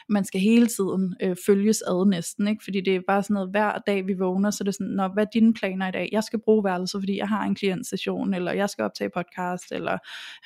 Man 0.09 0.25
skal 0.25 0.41
hele 0.41 0.67
tiden 0.67 1.15
øh, 1.23 1.37
følges 1.47 1.83
ad 1.83 2.07
næsten, 2.07 2.49
ikke? 2.49 2.65
fordi 2.65 2.81
det 2.81 2.97
er 2.97 3.01
bare 3.07 3.23
sådan 3.23 3.35
noget, 3.35 3.51
hver 3.51 3.79
dag 3.87 4.07
vi 4.07 4.13
vågner, 4.13 4.51
så 4.51 4.65
det 4.65 4.69
er 4.69 4.73
sådan, 4.73 4.87
når, 4.87 5.09
hvad 5.09 5.23
er 5.27 5.31
dine 5.35 5.55
planer 5.55 5.89
i 5.89 5.91
dag? 5.91 6.09
Jeg 6.13 6.25
skal 6.25 6.39
bruge 6.45 6.65
værelset, 6.65 7.01
fordi 7.03 7.19
jeg 7.19 7.29
har 7.29 7.45
en 7.45 7.55
klientsession, 7.55 8.35
eller 8.35 8.53
jeg 8.53 8.71
skal 8.71 8.85
optage 8.85 9.11
podcast, 9.17 9.73
eller 9.73 9.99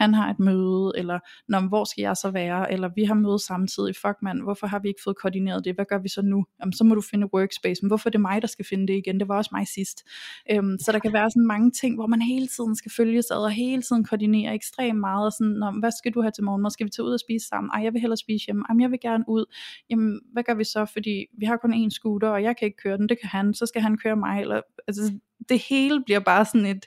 han 0.03 0.15
har 0.15 0.31
et 0.31 0.39
møde, 0.39 0.93
eller 0.97 1.19
når, 1.49 1.69
hvor 1.69 1.85
skal 1.85 2.03
jeg 2.03 2.17
så 2.17 2.31
være, 2.31 2.73
eller 2.73 2.91
vi 2.97 3.05
har 3.05 3.15
møde 3.15 3.39
samtidig, 3.39 3.97
fuck 3.97 4.17
mand, 4.23 4.43
hvorfor 4.43 4.67
har 4.67 4.79
vi 4.79 4.89
ikke 4.89 5.01
fået 5.05 5.17
koordineret 5.17 5.65
det, 5.65 5.75
hvad 5.75 5.85
gør 5.85 5.99
vi 5.99 6.09
så 6.09 6.23
nu? 6.23 6.45
Jamen, 6.61 6.73
så 6.73 6.85
må 6.85 6.95
du 6.95 7.01
finde 7.01 7.29
workspace, 7.35 7.83
men 7.83 7.89
hvorfor 7.89 8.09
er 8.09 8.11
det 8.11 8.21
mig, 8.21 8.43
der 8.43 8.49
skal 8.49 8.65
finde 8.65 8.87
det 8.87 8.95
igen? 8.95 9.21
Det 9.21 9.29
var 9.29 9.37
også 9.37 9.51
mig 9.53 9.67
sidst. 9.69 10.05
Øhm, 10.51 10.79
så 10.79 10.93
der 10.93 10.99
kan 10.99 11.13
være 11.13 11.31
sådan 11.31 11.47
mange 11.47 11.71
ting, 11.71 11.95
hvor 11.95 12.07
man 12.07 12.16
man 12.17 12.23
hele 12.27 12.47
tiden 12.47 12.77
skal 12.77 12.93
følges 12.97 13.31
ad, 13.31 13.37
og 13.37 13.51
hele 13.51 13.83
tiden 13.83 14.05
koordinere 14.05 14.55
ekstremt 14.55 15.01
meget, 15.01 15.27
og 15.27 15.33
sådan, 15.33 15.53
Nå, 15.53 15.71
hvad 15.71 15.91
skal 15.91 16.13
du 16.13 16.23
have 16.23 16.31
til 16.31 16.45
morgen, 16.45 16.71
skal 16.71 16.87
vi 16.87 16.91
tage 16.91 17.07
ud 17.07 17.13
og 17.13 17.21
spise 17.21 17.49
sammen, 17.49 17.71
ej, 17.75 17.83
jeg 17.85 17.93
vil 17.93 18.01
hellere 18.01 18.17
spise 18.17 18.47
hjemme, 18.47 18.65
Jamen, 18.69 18.81
jeg 18.81 18.91
vil 18.91 19.01
gerne 19.03 19.25
ud, 19.29 19.45
jamen, 19.91 20.21
hvad 20.33 20.43
gør 20.43 20.55
vi 20.55 20.65
så, 20.65 20.85
fordi 20.93 21.27
vi 21.39 21.47
har 21.47 21.57
kun 21.57 21.75
én 21.85 21.91
scooter, 21.91 22.29
og 22.29 22.43
jeg 22.43 22.57
kan 22.57 22.67
ikke 22.67 22.83
køre 22.83 22.97
den, 22.99 23.09
det 23.09 23.21
kan 23.21 23.29
han, 23.29 23.55
så 23.55 23.67
skal 23.67 23.83
han 23.83 23.99
køre 23.99 24.17
mig, 24.17 24.41
eller, 24.41 24.61
altså, 24.89 25.13
det 25.49 25.59
hele 25.59 26.03
bliver 26.05 26.21
bare 26.21 26.45
sådan 26.45 26.67
et 26.67 26.87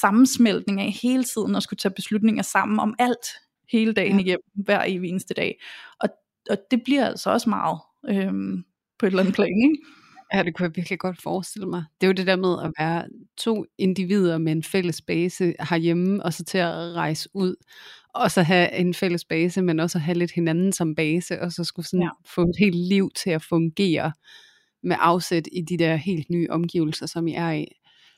sammensmeltning 0.00 0.80
af 0.80 0.92
hele 1.02 1.24
tiden 1.24 1.56
at 1.56 1.62
skulle 1.62 1.78
tage 1.78 1.94
beslutninger 1.94 2.42
sammen 2.42 2.80
om 2.80 2.94
alt, 2.98 3.26
hele 3.72 3.92
dagen 3.92 4.16
ja. 4.16 4.22
igennem, 4.24 4.44
hver 4.54 4.82
evig 4.86 5.10
eneste 5.10 5.34
dag, 5.34 5.60
og, 6.00 6.08
og 6.50 6.56
det 6.70 6.82
bliver 6.84 7.06
altså 7.06 7.30
også 7.30 7.48
meget, 7.48 7.78
øhm, 8.08 8.64
på 8.98 9.06
et 9.06 9.10
eller 9.10 9.22
andet 9.22 9.34
plan, 9.34 9.62
ikke? 9.64 10.03
Ja, 10.34 10.42
det 10.42 10.54
kunne 10.54 10.64
jeg 10.64 10.76
virkelig 10.76 10.98
godt 10.98 11.22
forestille 11.22 11.68
mig. 11.68 11.84
Det 12.00 12.06
er 12.06 12.08
jo 12.08 12.12
det 12.12 12.26
der 12.26 12.36
med 12.36 12.62
at 12.64 12.72
være 12.78 13.04
to 13.36 13.64
individer 13.78 14.38
med 14.38 14.52
en 14.52 14.62
fælles 14.62 15.02
base 15.02 15.54
herhjemme, 15.60 16.22
og 16.22 16.32
så 16.32 16.44
til 16.44 16.58
at 16.58 16.74
rejse 16.94 17.28
ud, 17.34 17.56
og 18.14 18.30
så 18.30 18.42
have 18.42 18.72
en 18.72 18.94
fælles 18.94 19.24
base, 19.24 19.62
men 19.62 19.80
også 19.80 19.98
have 19.98 20.18
lidt 20.18 20.32
hinanden 20.32 20.72
som 20.72 20.94
base, 20.94 21.40
og 21.40 21.52
så 21.52 21.64
skulle 21.64 21.86
sådan 21.86 22.02
ja. 22.02 22.08
få 22.34 22.42
et 22.42 22.56
helt 22.58 22.76
liv 22.76 23.10
til 23.14 23.30
at 23.30 23.42
fungere 23.42 24.12
med 24.82 24.96
afsæt 25.00 25.48
i 25.52 25.62
de 25.62 25.78
der 25.78 25.96
helt 25.96 26.30
nye 26.30 26.46
omgivelser, 26.50 27.06
som 27.06 27.26
I 27.26 27.34
er 27.34 27.50
i. 27.50 27.66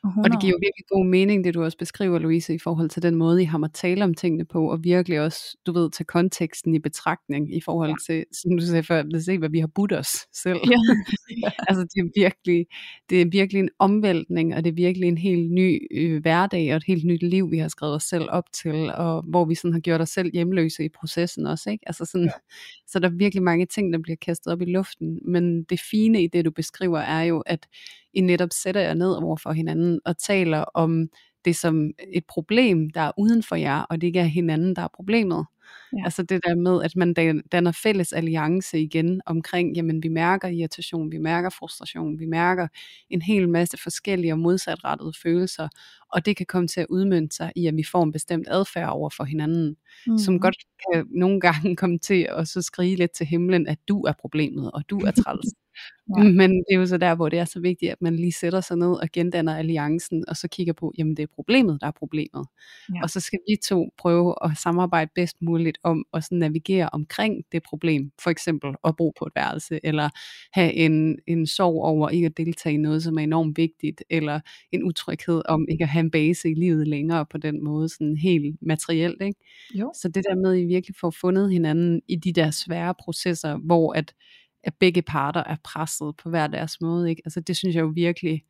100. 0.05 0.27
Og 0.27 0.31
det 0.31 0.41
giver 0.41 0.51
jo 0.51 0.59
virkelig 0.63 0.85
god 0.89 1.07
mening, 1.07 1.45
det 1.45 1.55
du 1.55 1.65
også 1.65 1.79
beskriver, 1.79 2.19
Louise, 2.19 2.55
i 2.55 2.59
forhold 2.59 2.89
til 2.89 3.03
den 3.03 3.15
måde, 3.15 3.43
I 3.43 3.45
har 3.45 3.59
måttet 3.59 3.75
tale 3.75 4.05
om 4.05 4.15
tingene 4.15 4.45
på, 4.45 4.71
og 4.71 4.85
virkelig 4.85 5.21
også, 5.21 5.57
du 5.67 5.73
ved, 5.73 5.91
til 5.91 6.07
konteksten 6.07 6.75
i 6.75 6.79
betragtning, 6.79 7.57
i 7.57 7.61
forhold 7.61 7.89
ja. 7.89 7.95
til, 8.07 8.25
som 8.33 8.59
du 8.59 8.67
sagde 8.67 8.83
før, 8.83 9.03
at 9.15 9.25
se, 9.25 9.39
hvad 9.39 9.49
vi 9.49 9.59
har 9.59 9.71
budt 9.75 9.93
os 9.93 10.27
selv. 10.33 10.59
Ja. 10.71 11.51
altså, 11.69 11.83
det 11.83 12.01
er, 12.01 12.09
virkelig, 12.17 12.67
det 13.11 13.21
er 13.21 13.27
virkelig 13.33 13.61
en 13.61 13.69
omvæltning, 13.79 14.55
og 14.55 14.65
det 14.65 14.71
er 14.71 14.75
virkelig 14.75 15.09
en 15.09 15.19
helt 15.19 15.53
ny 15.53 15.87
øh, 15.91 16.23
hverdag, 16.23 16.71
og 16.71 16.77
et 16.77 16.85
helt 16.87 17.05
nyt 17.05 17.23
liv, 17.23 17.51
vi 17.51 17.59
har 17.59 17.69
skrevet 17.69 17.95
os 17.95 18.03
selv 18.05 18.27
op 18.29 18.45
til, 18.53 18.93
og 18.95 19.23
hvor 19.23 19.45
vi 19.45 19.55
sådan 19.55 19.73
har 19.73 19.81
gjort 19.81 20.01
os 20.01 20.09
selv 20.09 20.31
hjemløse 20.33 20.85
i 20.85 20.89
processen 20.89 21.47
også, 21.47 21.71
ikke? 21.71 21.85
Altså 21.87 22.05
sådan, 22.05 22.27
ja. 22.27 22.31
Så 22.97 23.01
der 23.01 23.09
er 23.09 23.13
virkelig 23.13 23.43
mange 23.43 23.67
ting, 23.67 23.93
der 23.93 23.99
bliver 23.99 24.17
kastet 24.17 24.53
op 24.53 24.61
i 24.61 24.65
luften, 24.65 25.21
men 25.25 25.65
det 25.65 25.81
fine 25.91 26.23
i 26.23 26.27
det, 26.27 26.45
du 26.45 26.51
beskriver, 26.51 26.99
er 26.99 27.23
jo, 27.23 27.41
at 27.41 27.67
i 28.15 28.21
netop 28.21 28.49
sætter 28.53 28.81
jer 28.81 28.95
ned 28.95 29.13
over 29.13 29.37
for 29.37 29.53
hinanden 29.53 30.01
og 30.05 30.19
taler 30.19 30.59
om 30.59 31.09
det 31.45 31.57
som 31.57 31.91
et 32.13 32.25
problem, 32.29 32.91
der 32.91 33.01
er 33.01 33.13
uden 33.19 33.43
for 33.43 33.57
jer, 33.57 33.83
og 33.83 34.01
det 34.01 34.07
ikke 34.07 34.21
er 34.21 34.25
hinanden, 34.25 34.77
der 34.77 34.83
er 34.83 34.89
problemet. 34.95 35.47
Ja. 35.93 36.05
Altså 36.05 36.23
det 36.23 36.41
der 36.47 36.55
med, 36.55 36.83
at 36.83 36.97
man 36.97 37.15
danner 37.53 37.73
fælles 37.73 38.13
alliance 38.13 38.81
igen 38.81 39.21
omkring, 39.27 39.77
jamen 39.77 40.03
vi 40.03 40.09
mærker 40.09 40.49
irritation, 40.49 41.13
vi 41.13 41.19
mærker 41.19 41.51
frustration, 41.51 42.19
vi 42.19 42.27
mærker 42.27 42.69
en 43.11 43.23
hel 43.23 43.49
masse 43.49 43.77
forskellige 43.83 44.33
og 44.33 44.39
modsatrettede 44.39 45.13
følelser, 45.23 45.69
og 46.13 46.27
det 46.27 46.37
kan 46.37 46.47
komme 46.47 46.69
til 46.69 46.81
at 46.81 46.87
udmønte 46.91 47.37
sig 47.37 47.53
i, 47.57 47.67
at 47.67 47.77
vi 47.77 47.85
får 47.85 48.03
en 48.03 48.13
bestemt 48.13 48.49
adfærd 48.51 48.89
over 48.89 49.11
for 49.11 49.25
hinanden, 49.25 49.77
mm. 50.07 50.19
som 50.19 50.41
godt 50.41 50.57
kan 50.93 51.07
nogle 51.11 51.41
gange 51.41 51.77
komme 51.77 51.99
til 51.99 52.29
at 52.31 52.49
så 52.49 52.63
skrige 52.63 52.97
lidt 52.97 53.13
til 53.13 53.27
himlen, 53.27 53.67
at 53.67 53.79
du 53.89 54.03
er 54.03 54.13
problemet, 54.21 54.71
og 54.73 54.83
du 54.91 54.99
er 54.99 55.11
træls. 55.25 55.47
Ja. 56.19 56.23
Men 56.23 56.51
det 56.51 56.75
er 56.75 56.77
jo 56.77 56.87
så 56.87 56.97
der, 56.99 57.15
hvor 57.15 57.29
det 57.29 57.39
er 57.39 57.45
så 57.45 57.61
vigtigt, 57.61 57.93
at 57.93 58.03
man 58.03 58.17
lige 58.17 58.33
sætter 58.33 58.61
sig 58.61 58.77
ned 58.77 58.93
og 58.93 59.09
gendanner 59.13 59.57
alliancen, 59.57 60.25
og 60.29 60.37
så 60.37 60.49
kigger 60.49 60.73
på, 60.73 60.93
jamen 60.99 61.17
det 61.17 61.23
er 61.23 61.27
problemet, 61.35 61.81
der 61.81 61.87
er 61.87 61.91
problemet. 61.91 62.47
Ja. 62.95 63.03
Og 63.03 63.11
så 63.11 63.21
skal 63.21 63.39
vi 63.49 63.57
to 63.65 63.91
prøve 63.99 64.35
at 64.45 64.51
samarbejde 64.57 65.11
bedst 65.15 65.37
muligt 65.43 65.56
om 65.83 66.05
at 66.15 66.25
sådan 66.25 66.39
navigere 66.39 66.89
omkring 66.93 67.45
det 67.53 67.63
problem. 67.63 68.11
For 68.23 68.31
eksempel 68.31 68.75
at 68.85 68.97
bo 68.97 69.13
på 69.19 69.25
et 69.25 69.33
værelse, 69.37 69.81
eller 69.85 70.09
have 70.53 70.73
en, 70.73 71.19
en 71.27 71.47
sorg 71.47 71.85
over 71.85 72.09
ikke 72.09 72.27
at 72.27 72.37
deltage 72.37 72.75
i 72.75 72.79
noget, 72.79 73.03
som 73.03 73.19
er 73.19 73.23
enormt 73.23 73.57
vigtigt, 73.57 74.05
eller 74.11 74.41
en 74.73 74.85
utryghed 74.85 75.43
om 75.49 75.67
ikke 75.71 75.85
at 75.85 75.89
have 75.89 76.01
en 76.01 76.11
base 76.11 76.51
i 76.51 76.55
livet 76.55 76.89
længere 76.89 77.27
på 77.27 77.39
den 77.39 77.65
måde, 77.65 77.89
sådan 77.89 78.17
helt 78.17 78.57
materielt. 78.63 79.23
Ikke? 79.23 79.41
Jo. 79.75 79.93
Så 79.95 80.09
det 80.09 80.25
der 80.29 80.35
med, 80.35 80.53
at 80.53 80.59
I 80.59 80.65
virkelig 80.65 80.97
får 81.01 81.11
fundet 81.11 81.53
hinanden 81.53 82.03
i 82.09 82.17
de 82.17 82.33
der 82.33 82.51
svære 82.51 82.95
processer, 83.05 83.57
hvor 83.57 83.93
at 83.93 84.15
at 84.67 84.75
begge 84.81 85.03
parter 85.03 85.45
er 85.45 85.57
presset 85.65 86.15
på 86.23 86.31
hver 86.31 86.47
deres 86.47 86.81
måde. 86.81 87.11
Ikke? 87.11 87.23
Altså 87.25 87.41
det 87.41 87.57
synes 87.57 87.75
jeg 87.75 87.83
jo 87.83 87.93
virkelig 87.95 88.43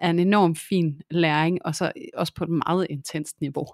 er 0.00 0.10
en 0.10 0.18
enorm 0.18 0.56
fin 0.56 1.00
læring, 1.10 1.58
og 1.64 1.74
så 1.74 1.92
også 2.14 2.34
på 2.34 2.44
et 2.44 2.50
meget 2.50 2.86
intenst 2.90 3.40
niveau, 3.40 3.66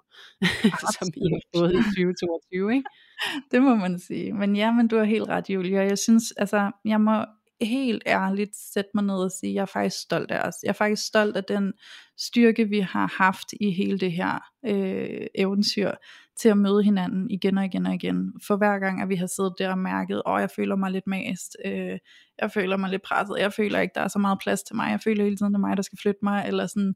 som 0.98 1.08
I 1.16 1.26
har 1.32 1.58
fået 1.58 1.72
i 1.72 1.76
2022. 1.76 2.74
Ikke? 2.74 2.88
Det 3.50 3.62
må 3.62 3.74
man 3.74 3.98
sige. 3.98 4.32
Men 4.32 4.56
ja, 4.56 4.72
men 4.72 4.88
du 4.88 4.96
har 4.96 5.04
helt 5.04 5.28
ret, 5.28 5.50
Julia. 5.50 5.80
Jeg 5.82 5.98
synes, 5.98 6.32
altså, 6.36 6.70
jeg 6.84 7.00
må 7.00 7.24
helt 7.60 8.02
ærligt 8.06 8.56
sætte 8.56 8.90
mig 8.94 9.04
ned 9.04 9.14
og 9.14 9.30
sige, 9.30 9.50
at 9.50 9.54
jeg 9.54 9.62
er 9.62 9.66
faktisk 9.66 10.02
stolt 10.02 10.30
af 10.30 10.48
os. 10.48 10.54
Jeg 10.62 10.68
er 10.68 10.72
faktisk 10.72 11.06
stolt 11.06 11.36
af 11.36 11.44
den 11.44 11.72
styrke, 12.18 12.68
vi 12.68 12.80
har 12.80 13.14
haft 13.18 13.52
i 13.60 13.70
hele 13.70 13.98
det 13.98 14.12
her 14.12 14.38
øh, 14.66 15.26
eventyr, 15.34 15.90
til 16.40 16.48
at 16.48 16.58
møde 16.58 16.82
hinanden 16.82 17.30
igen 17.30 17.58
og 17.58 17.64
igen 17.64 17.86
og 17.86 17.94
igen. 17.94 18.32
For 18.46 18.56
hver 18.56 18.78
gang, 18.78 19.02
at 19.02 19.08
vi 19.08 19.16
har 19.16 19.26
siddet 19.26 19.54
der 19.58 19.70
og 19.70 19.78
mærket, 19.78 20.22
åh, 20.26 20.40
jeg 20.40 20.50
føler 20.56 20.76
mig 20.76 20.90
lidt 20.90 21.06
mast, 21.06 21.56
øh, 21.64 21.98
jeg 22.42 22.50
føler 22.50 22.76
mig 22.76 22.90
lidt 22.90 23.02
presset, 23.02 23.36
jeg 23.38 23.52
føler 23.52 23.80
ikke, 23.80 23.92
der 23.94 24.00
er 24.00 24.08
så 24.08 24.18
meget 24.18 24.38
plads 24.42 24.62
til 24.62 24.76
mig, 24.76 24.90
jeg 24.90 25.00
føler 25.00 25.24
hele 25.24 25.36
tiden, 25.36 25.52
det 25.52 25.58
er 25.58 25.66
mig, 25.66 25.76
der 25.76 25.82
skal 25.82 25.98
flytte 26.02 26.20
mig, 26.22 26.44
eller 26.46 26.66
sådan, 26.66 26.94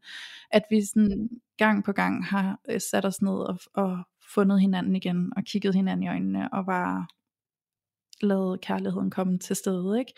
at 0.51 0.63
vi 0.71 0.83
sådan 0.85 1.29
gang 1.59 1.85
på 1.85 1.93
gang 1.93 2.27
har 2.27 2.59
øh, 2.71 2.81
sat 2.81 3.05
os 3.05 3.23
ned 3.23 3.33
og, 3.33 3.59
og 3.75 3.99
fundet 4.35 4.61
hinanden 4.61 4.97
igen, 4.97 5.33
og 5.37 5.43
kigget 5.45 5.75
hinanden 5.75 6.03
i 6.03 6.09
øjnene, 6.09 6.55
og 6.55 6.67
var 6.67 7.09
lade 8.23 8.59
kærligheden 8.63 9.11
komme 9.11 9.39
til 9.39 9.57
stede. 9.57 9.99
Ikke? 9.99 10.13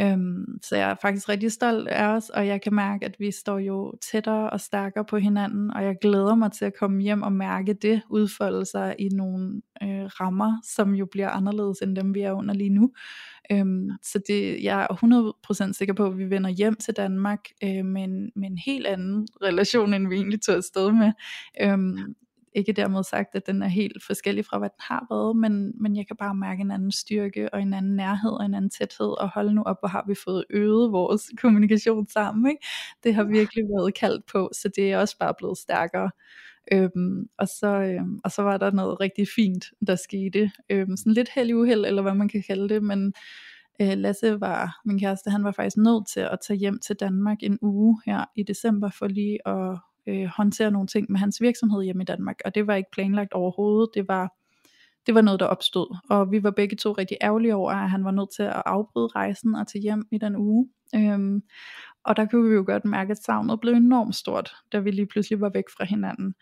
Øhm, 0.00 0.58
så 0.62 0.76
jeg 0.76 0.90
er 0.90 0.94
faktisk 1.02 1.28
rigtig 1.28 1.52
stolt 1.52 1.88
af 1.88 2.06
os, 2.06 2.30
og 2.30 2.46
jeg 2.46 2.62
kan 2.62 2.74
mærke, 2.74 3.06
at 3.06 3.14
vi 3.18 3.30
står 3.30 3.58
jo 3.58 3.94
tættere 4.10 4.50
og 4.50 4.60
stærkere 4.60 5.04
på 5.04 5.16
hinanden, 5.16 5.70
og 5.70 5.84
jeg 5.84 5.96
glæder 6.00 6.34
mig 6.34 6.52
til 6.52 6.64
at 6.64 6.76
komme 6.78 7.02
hjem 7.02 7.22
og 7.22 7.32
mærke 7.32 7.72
det 7.72 8.02
udfolde 8.10 8.64
sig 8.64 8.94
i 8.98 9.08
nogle 9.08 9.62
øh, 9.82 10.04
rammer, 10.04 10.60
som 10.64 10.94
jo 10.94 11.06
bliver 11.06 11.28
anderledes 11.28 11.78
end 11.82 11.96
dem, 11.96 12.14
vi 12.14 12.20
er 12.20 12.32
under 12.32 12.54
lige 12.54 12.70
nu. 12.70 12.92
Øhm, 13.52 13.90
så 14.02 14.20
det, 14.28 14.62
jeg 14.62 14.86
er 14.90 15.66
100% 15.68 15.72
sikker 15.72 15.94
på, 15.94 16.06
at 16.06 16.18
vi 16.18 16.30
vender 16.30 16.50
hjem 16.50 16.74
til 16.74 16.94
Danmark 16.94 17.40
øh, 17.64 17.84
med, 17.84 18.02
en, 18.02 18.30
med 18.36 18.50
en 18.50 18.58
helt 18.58 18.86
anden 18.86 19.28
relation, 19.42 19.94
end 19.94 20.08
vi 20.08 20.14
egentlig 20.14 20.42
tog 20.42 20.56
afsted 20.56 20.92
med. 20.92 21.12
Øhm, 21.62 22.14
ikke 22.54 22.72
dermed 22.72 23.04
sagt, 23.04 23.34
at 23.34 23.46
den 23.46 23.62
er 23.62 23.68
helt 23.68 24.04
forskellig 24.06 24.44
fra, 24.44 24.58
hvad 24.58 24.68
den 24.68 24.80
har 24.80 25.06
været, 25.10 25.36
men, 25.36 25.72
men 25.82 25.96
jeg 25.96 26.06
kan 26.06 26.16
bare 26.16 26.34
mærke 26.34 26.60
en 26.60 26.70
anden 26.70 26.92
styrke, 26.92 27.54
og 27.54 27.62
en 27.62 27.74
anden 27.74 27.96
nærhed, 27.96 28.30
og 28.30 28.44
en 28.44 28.54
anden 28.54 28.70
tæthed, 28.70 29.20
og 29.20 29.30
hold 29.34 29.50
nu 29.50 29.62
op, 29.62 29.76
hvor 29.80 29.88
har 29.88 30.04
vi 30.08 30.14
fået 30.24 30.44
øget 30.50 30.92
vores 30.92 31.30
kommunikation 31.42 32.06
sammen, 32.08 32.50
ikke? 32.50 32.66
Det 33.04 33.14
har 33.14 33.24
virkelig 33.24 33.64
været 33.64 33.94
kaldt 33.94 34.26
på, 34.26 34.50
så 34.52 34.68
det 34.76 34.92
er 34.92 34.98
også 34.98 35.18
bare 35.18 35.34
blevet 35.38 35.58
stærkere. 35.58 36.10
Øhm, 36.72 37.28
og, 37.38 37.48
så, 37.48 37.66
øhm, 37.66 38.20
og 38.24 38.30
så 38.30 38.42
var 38.42 38.56
der 38.56 38.70
noget 38.70 39.00
rigtig 39.00 39.28
fint, 39.36 39.64
der 39.86 39.96
skete. 39.96 40.50
Øhm, 40.70 40.96
sådan 40.96 41.12
lidt 41.12 41.28
held 41.34 41.54
uheld, 41.54 41.86
eller 41.86 42.02
hvad 42.02 42.14
man 42.14 42.28
kan 42.28 42.42
kalde 42.46 42.68
det, 42.68 42.82
men 42.82 43.12
øh, 43.80 43.92
Lasse 43.98 44.40
var, 44.40 44.80
min 44.84 44.98
kæreste, 44.98 45.30
han 45.30 45.44
var 45.44 45.52
faktisk 45.52 45.76
nødt 45.76 46.08
til 46.08 46.20
at 46.20 46.38
tage 46.46 46.58
hjem 46.58 46.78
til 46.78 46.96
Danmark 46.96 47.38
en 47.42 47.58
uge 47.62 48.00
her 48.06 48.24
i 48.36 48.42
december, 48.42 48.90
for 48.90 49.06
lige 49.06 49.48
at 49.48 49.78
øh, 50.06 50.24
håndtere 50.24 50.70
nogle 50.70 50.86
ting 50.86 51.06
med 51.10 51.20
hans 51.20 51.40
virksomhed 51.40 51.82
hjemme 51.82 52.02
i 52.02 52.06
Danmark, 52.06 52.36
og 52.44 52.54
det 52.54 52.66
var 52.66 52.74
ikke 52.74 52.90
planlagt 52.92 53.32
overhovedet, 53.32 53.90
det 53.94 54.08
var, 54.08 54.32
det 55.06 55.14
var 55.14 55.20
noget, 55.20 55.40
der 55.40 55.46
opstod, 55.46 55.96
og 56.10 56.32
vi 56.32 56.42
var 56.42 56.50
begge 56.50 56.76
to 56.76 56.92
rigtig 56.92 57.16
ærgerlige 57.22 57.54
over, 57.54 57.72
at 57.72 57.90
han 57.90 58.04
var 58.04 58.10
nødt 58.10 58.30
til 58.36 58.42
at 58.42 58.62
afbryde 58.66 59.06
rejsen 59.06 59.54
og 59.54 59.66
tage 59.66 59.82
hjem 59.82 60.04
i 60.12 60.18
den 60.18 60.36
uge, 60.36 60.68
øhm, 60.94 61.42
og 62.04 62.16
der 62.16 62.26
kunne 62.26 62.48
vi 62.48 62.54
jo 62.54 62.64
godt 62.66 62.84
mærke, 62.84 63.10
at 63.10 63.24
savnet 63.24 63.60
blev 63.60 63.74
enormt 63.74 64.14
stort, 64.14 64.54
da 64.72 64.78
vi 64.78 64.90
lige 64.90 65.06
pludselig 65.06 65.40
var 65.40 65.50
væk 65.54 65.64
fra 65.76 65.84
hinanden, 65.84 66.34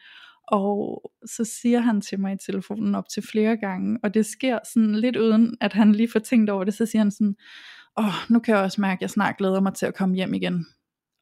og 0.51 1.03
så 1.27 1.44
siger 1.44 1.81
han 1.81 2.01
til 2.01 2.20
mig 2.20 2.33
i 2.33 2.37
telefonen 2.46 2.94
op 2.94 3.09
til 3.09 3.23
flere 3.23 3.57
gange, 3.57 3.99
og 4.03 4.14
det 4.14 4.27
sker 4.27 4.59
sådan 4.75 4.94
lidt 4.94 5.16
uden, 5.16 5.57
at 5.61 5.73
han 5.73 5.92
lige 5.92 6.11
får 6.12 6.20
tænkt 6.20 6.51
over 6.51 6.64
det, 6.64 6.75
så 6.75 6.87
siger 6.87 7.03
han 7.03 7.11
sådan, 7.11 7.35
åh, 7.96 8.07
oh, 8.07 8.12
nu 8.29 8.38
kan 8.38 8.55
jeg 8.55 8.62
også 8.62 8.81
mærke, 8.81 8.99
at 8.99 9.03
jeg 9.03 9.11
snart 9.11 9.37
glæder 9.37 9.61
mig 9.61 9.75
til 9.75 9.87
at 9.87 9.94
komme 9.94 10.14
hjem 10.14 10.35
igen. 10.35 10.66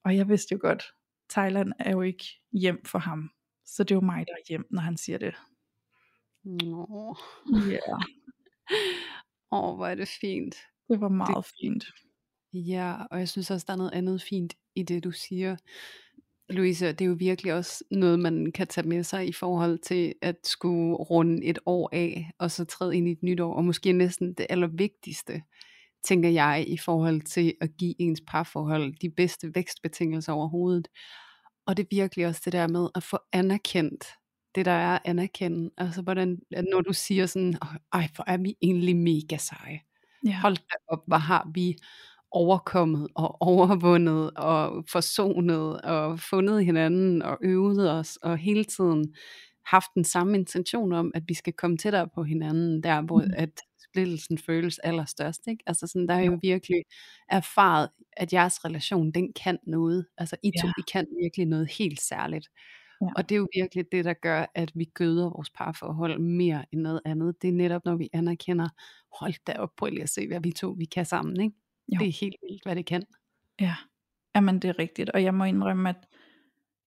Og 0.05 0.17
jeg 0.17 0.29
vidste 0.29 0.53
jo 0.53 0.59
godt, 0.61 0.83
Thailand 1.31 1.73
er 1.79 1.91
jo 1.91 2.03
ikke 2.03 2.25
hjem 2.53 2.85
for 2.85 2.99
ham. 2.99 3.31
Så 3.67 3.85
det 3.85 3.91
er 3.91 3.95
jo 3.97 4.01
mig, 4.01 4.27
der 4.27 4.33
er 4.33 4.49
hjem, 4.49 4.67
når 4.71 4.81
han 4.81 4.97
siger 4.97 5.19
det. 5.19 5.35
Nå. 6.45 7.17
Ja. 7.71 7.97
Åh, 9.57 9.77
hvor 9.77 9.87
er 9.87 9.95
det 9.95 10.09
fint. 10.09 10.57
Det 10.89 11.01
var 11.01 11.09
meget 11.09 11.37
det, 11.37 11.53
fint. 11.61 11.85
Ja, 12.53 12.97
og 13.11 13.19
jeg 13.19 13.29
synes 13.29 13.51
også, 13.51 13.65
der 13.67 13.73
er 13.73 13.77
noget 13.77 13.93
andet 13.93 14.23
fint 14.23 14.55
i 14.75 14.83
det, 14.83 15.05
du 15.05 15.11
siger. 15.11 15.57
Louise, 16.49 16.87
det 16.87 17.01
er 17.01 17.07
jo 17.07 17.17
virkelig 17.19 17.55
også 17.55 17.85
noget, 17.91 18.19
man 18.19 18.53
kan 18.53 18.67
tage 18.67 18.89
med 18.89 19.03
sig 19.03 19.29
i 19.29 19.33
forhold 19.33 19.79
til 19.79 20.15
at 20.23 20.37
skulle 20.45 20.95
runde 20.95 21.45
et 21.45 21.59
år 21.67 21.89
af, 21.93 22.31
og 22.39 22.51
så 22.51 22.65
træde 22.65 22.97
ind 22.97 23.09
i 23.09 23.13
et 23.13 23.23
nyt 23.23 23.41
år, 23.41 23.55
og 23.55 23.65
måske 23.65 23.93
næsten 23.93 24.35
det 24.35 24.47
allervigtigste, 24.51 25.43
tænker 26.05 26.29
jeg, 26.29 26.65
i 26.69 26.77
forhold 26.77 27.21
til 27.21 27.55
at 27.61 27.71
give 27.79 27.95
ens 27.99 28.23
parforhold 28.27 28.95
de 29.01 29.11
bedste 29.11 29.53
vækstbetingelser 29.55 30.33
overhovedet. 30.33 30.89
Og 31.67 31.77
det 31.77 31.83
er 31.83 31.87
virkelig 31.91 32.27
også 32.27 32.43
det 32.45 32.53
der 32.53 32.69
med 32.69 32.89
at 32.95 33.03
få 33.03 33.19
anerkendt 33.33 34.05
det, 34.55 34.67
der 34.67 34.73
er 34.73 34.99
anerkendt. 35.05 35.73
Altså, 35.77 36.03
hvordan, 36.03 36.39
når 36.51 36.81
du 36.81 36.93
siger 36.93 37.27
sådan, 37.27 37.55
ej, 37.93 38.09
hvor 38.15 38.25
er 38.27 38.37
vi 38.37 38.55
egentlig 38.63 38.97
mega 38.97 39.37
seje. 39.37 39.81
Ja. 40.27 40.41
Hold 40.41 40.57
da 40.57 40.77
op, 40.89 41.03
hvor 41.07 41.17
har 41.17 41.51
vi 41.55 41.77
overkommet 42.31 43.09
og 43.15 43.43
overvundet 43.43 44.31
og 44.37 44.85
forsonet 44.89 45.81
og 45.81 46.21
fundet 46.21 46.65
hinanden 46.65 47.23
og 47.23 47.39
øvet 47.43 47.91
os 47.93 48.17
og 48.17 48.39
hele 48.39 48.65
tiden 48.65 49.15
haft 49.67 49.89
den 49.95 50.05
samme 50.05 50.39
intention 50.39 50.93
om, 50.93 51.13
at 51.15 51.23
vi 51.29 51.35
skal 51.35 51.53
komme 51.53 51.77
tættere 51.77 52.09
på 52.15 52.23
hinanden, 52.23 52.83
der 52.83 53.03
hvor 53.03 53.23
Mm. 53.23 53.31
at 53.37 53.61
splittelsen 53.91 54.39
føles 54.39 54.79
allerstørst. 54.79 55.47
Ikke? 55.47 55.63
Altså 55.67 55.87
sådan, 55.87 56.09
der 56.09 56.15
er 56.15 56.21
Jo. 56.25 56.33
jo 56.33 56.39
virkelig 56.43 56.83
erfaret, 57.29 57.89
at 58.13 58.33
jeres 58.33 58.65
relation, 58.65 59.11
den 59.11 59.33
kan 59.33 59.59
noget. 59.67 60.07
Altså 60.19 60.37
I 60.43 60.51
to, 60.63 60.67
Ja. 60.67 60.73
I 60.79 60.83
kan 60.93 61.07
virkelig 61.23 61.47
noget 61.47 61.71
helt 61.79 62.01
særligt. 62.01 62.49
Ja. 63.01 63.07
Og 63.17 63.29
det 63.29 63.35
er 63.35 63.39
jo 63.39 63.49
virkelig 63.57 63.85
det, 63.93 64.05
der 64.05 64.13
gør, 64.13 64.47
at 64.55 64.73
vi 64.75 64.85
gøder 64.85 65.25
vores 65.31 65.51
parforhold 65.51 66.19
mere 66.19 66.65
end 66.73 66.81
noget 66.81 67.01
andet. 67.05 67.43
Det 67.43 67.49
er 67.49 67.53
netop, 67.53 67.85
når 67.85 67.97
vi 67.97 68.09
anerkender, 68.13 68.69
hold 69.21 69.35
da 69.47 69.53
op, 69.53 69.71
prøv 69.77 69.89
lige 69.91 70.03
at 70.03 70.09
se, 70.09 70.27
hvad 70.27 70.41
vi 70.41 70.53
to 70.53 70.75
vi 70.79 70.85
kan 70.85 71.07
sammen. 71.07 71.41
Ikke? 71.41 71.57
Jo. 71.89 71.99
Det 71.99 72.09
er 72.09 72.13
helt 72.21 72.37
vildt, 72.43 72.63
hvad 72.65 72.77
det 72.77 72.87
kan. 72.87 73.03
Ja, 73.61 73.75
jamen 74.35 74.59
det 74.59 74.69
er 74.69 74.79
rigtigt, 74.79 75.11
og 75.11 75.23
jeg 75.23 75.35
må 75.35 75.45
indrømme, 75.45 75.89
at 75.89 75.97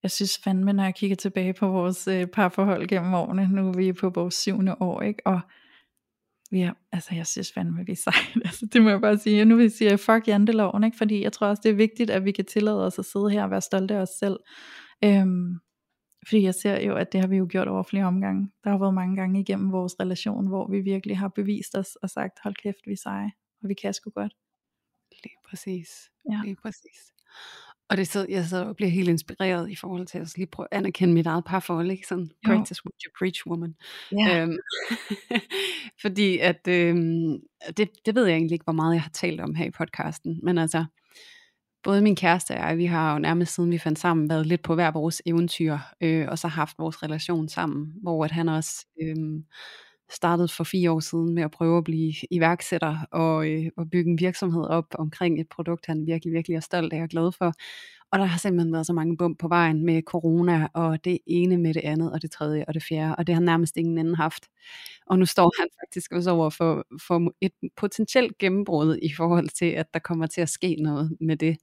jeg 0.04 0.12
synes 0.12 0.40
fandme, 0.44 0.74
når 0.74 0.84
jeg 0.84 0.96
kigger 0.96 1.16
tilbage 1.16 1.54
på 1.54 1.68
vores 1.68 2.08
øh, 2.08 2.28
parforhold 2.28 2.88
gennem 2.88 3.14
årene, 3.14 3.48
nu 3.50 3.68
er 3.70 3.74
vi 3.78 3.94
på 3.94 4.10
vores 4.10 4.36
syvende 4.36 4.82
år, 4.82 5.02
ikke? 5.02 5.28
og 5.28 5.40
vi 6.52 6.62
er, 6.62 6.74
altså 6.92 7.16
jeg 7.16 7.28
synes 7.28 7.54
fandme, 7.54 7.86
vi 7.86 7.92
er 7.92 7.96
sejt, 7.96 8.36
altså 8.46 8.66
det 8.66 8.82
må 8.82 8.90
jeg 8.90 9.02
bare 9.02 9.18
sige, 9.18 9.46
nu 9.46 9.56
vil 9.56 9.64
jeg 9.64 9.72
sige, 9.72 9.98
fuck 9.98 10.28
janteloven, 10.28 10.84
ikke? 10.84 10.98
fordi 10.98 11.24
jeg 11.24 11.34
tror 11.34 11.48
også, 11.48 11.62
det 11.64 11.70
er 11.70 11.76
vigtigt, 11.76 12.10
at 12.10 12.26
vi 12.26 12.32
kan 12.32 12.46
tillade 12.46 12.86
os 12.86 13.00
at 13.00 13.06
sidde 13.06 13.30
her 13.30 13.44
og 13.44 13.52
være 13.52 13.62
stolte 13.62 13.96
af 13.96 14.02
os 14.02 14.10
selv, 14.10 14.40
øhm, 15.04 15.60
fordi 16.28 16.44
jeg 16.44 16.56
ser 16.56 16.82
jo, 16.82 16.96
at 16.96 17.12
det 17.12 17.20
har 17.20 17.28
vi 17.28 17.38
jo 17.38 17.48
gjort 17.50 17.68
over 17.68 17.84
flere 17.84 18.06
omgange, 18.06 18.52
der 18.64 18.70
har 18.70 18.78
været 18.78 18.94
mange 18.94 19.16
gange 19.16 19.40
igennem 19.40 19.72
vores 19.72 19.96
relation, 20.00 20.48
hvor 20.48 20.68
vi 20.72 20.80
virkelig 20.80 21.18
har 21.18 21.28
bevist 21.28 21.76
os 21.76 21.96
og 21.96 22.10
sagt, 22.10 22.40
hold 22.44 22.56
kæft, 22.56 22.88
vi 22.88 22.92
er 22.92 22.98
seje, 22.98 23.32
og 23.64 23.70
vi 23.70 23.74
kan 23.74 23.94
sgu 23.94 24.10
godt. 24.10 24.34
Lige 25.24 25.36
præcis. 25.50 25.90
Ja. 26.32 26.42
Lige 26.44 26.56
præcis. 26.64 27.14
Og 27.91 27.97
det 27.97 28.08
så, 28.08 28.25
jeg 28.30 28.45
så 28.45 28.65
og 28.65 28.75
bliver 28.75 28.89
helt 28.89 29.10
inspireret 29.10 29.69
i 29.71 29.75
forhold 29.75 30.08
til 30.08 30.17
at 30.17 30.34
lige 30.38 30.47
prøve 30.47 30.67
at 30.71 30.77
anerkende 30.77 31.13
mit 31.13 31.27
eget 31.27 31.45
parforhold, 31.45 31.91
ikke? 31.91 32.08
Sådan, 32.08 32.23
Jo. 32.47 32.54
practice 32.54 32.82
what 32.86 32.93
you 33.06 33.12
preach, 33.19 33.47
woman. 33.47 33.75
Ja, 34.12 34.41
Øhm, 34.41 34.58
fordi 36.04 36.38
at, 36.38 36.67
øhm, 36.67 37.39
det, 37.77 37.89
det 38.06 38.15
ved 38.15 38.25
jeg 38.25 38.36
egentlig 38.36 38.54
ikke, 38.56 38.63
hvor 38.63 38.73
meget 38.73 38.93
jeg 38.93 39.01
har 39.01 39.10
talt 39.10 39.41
om 39.41 39.56
her 39.56 39.65
i 39.65 39.71
podcasten, 39.71 40.39
men 40.43 40.58
altså, 40.58 40.86
både 41.84 42.01
min 42.01 42.15
kæreste 42.15 42.51
og 42.51 42.58
jeg, 42.58 42.77
vi 42.77 42.86
har 42.86 43.13
jo 43.13 43.19
nærmest 43.19 43.56
siden 43.56 43.71
vi 43.71 43.77
fandt 43.77 43.99
sammen, 43.99 44.30
været 44.30 44.47
lidt 44.47 44.62
på 44.63 44.75
hver 44.75 44.91
vores 44.91 45.21
eventyr, 45.25 45.77
øh, 46.01 46.27
og 46.30 46.39
så 46.39 46.47
haft 46.47 46.80
vores 46.80 47.04
relation 47.04 47.49
sammen, 47.49 47.93
hvor 48.01 48.25
at 48.25 48.32
han 48.32 48.49
også 48.49 48.86
øhm, 49.01 49.43
startede 50.12 50.47
for 50.47 50.63
fire 50.63 50.91
år 50.91 51.00
siden 51.00 51.34
med 51.36 51.43
at 51.43 51.52
prøve 51.52 51.78
at 51.78 51.84
blive 51.84 52.13
iværksætter 52.32 52.97
og, 53.12 53.50
øh, 53.50 53.65
og 53.78 53.89
bygge 53.89 54.12
en 54.12 54.19
virksomhed 54.19 54.63
op 54.63 54.86
omkring 54.93 55.41
et 55.41 55.50
produkt, 55.50 55.86
han 55.86 56.06
virkelig, 56.06 56.34
virkelig 56.34 56.56
er 56.56 56.60
stolt 56.60 56.93
af 56.93 57.02
og 57.02 57.10
glad 57.10 57.32
for. 57.32 57.54
Og 58.12 58.19
der 58.19 58.26
har 58.26 58.39
simpelthen 58.39 58.74
været 58.74 58.86
så 58.86 58.93
mange 58.93 59.17
bump 59.17 59.39
på 59.39 59.47
vejen 59.47 59.86
med 59.86 60.02
corona, 60.02 60.67
og 60.74 61.06
det 61.06 61.19
ene 61.28 61.58
med 61.58 61.74
det 61.74 61.82
andet, 61.84 62.12
og 62.12 62.21
det 62.21 62.32
tredje 62.32 62.65
og 62.67 62.74
det 62.74 62.84
fjerde, 62.84 63.15
og 63.15 63.28
det 63.28 63.36
har 63.36 63.41
nærmest 63.41 63.78
ingen 63.78 63.97
anden 63.97 64.15
haft. 64.15 64.47
Og 65.06 65.19
nu 65.19 65.26
står 65.26 65.54
han 65.62 65.67
faktisk 65.82 66.12
også 66.12 66.32
over 66.32 66.50
for, 66.50 66.86
for 67.08 67.34
et 67.41 67.52
potentielt 67.76 68.38
gennembrud 68.38 68.97
i 69.02 69.13
forhold 69.17 69.50
til, 69.50 69.65
at 69.65 69.93
der 69.93 70.00
kommer 70.00 70.28
til 70.28 70.41
at 70.41 70.50
ske 70.50 70.76
noget 70.80 71.17
med 71.19 71.38
det. 71.38 71.58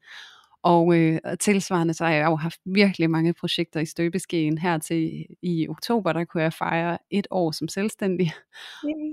Og 0.63 0.99
øh, 0.99 1.19
tilsvarende 1.41 1.95
så 1.95 2.05
har 2.05 2.13
jeg 2.13 2.27
jo 2.27 2.37
haft 2.37 2.61
virkelig 2.65 3.11
mange 3.11 3.35
projekter 3.35 3.81
i 3.81 3.87
støbeskeen 3.87 4.59
her 4.59 4.79
til 4.79 5.27
i 5.43 5.69
oktober, 5.69 6.13
der 6.13 6.25
kunne 6.25 6.43
jeg 6.43 6.53
fejre 6.53 6.99
et 7.11 7.27
år 7.31 7.51
som 7.51 7.69
selvstændig. 7.69 8.33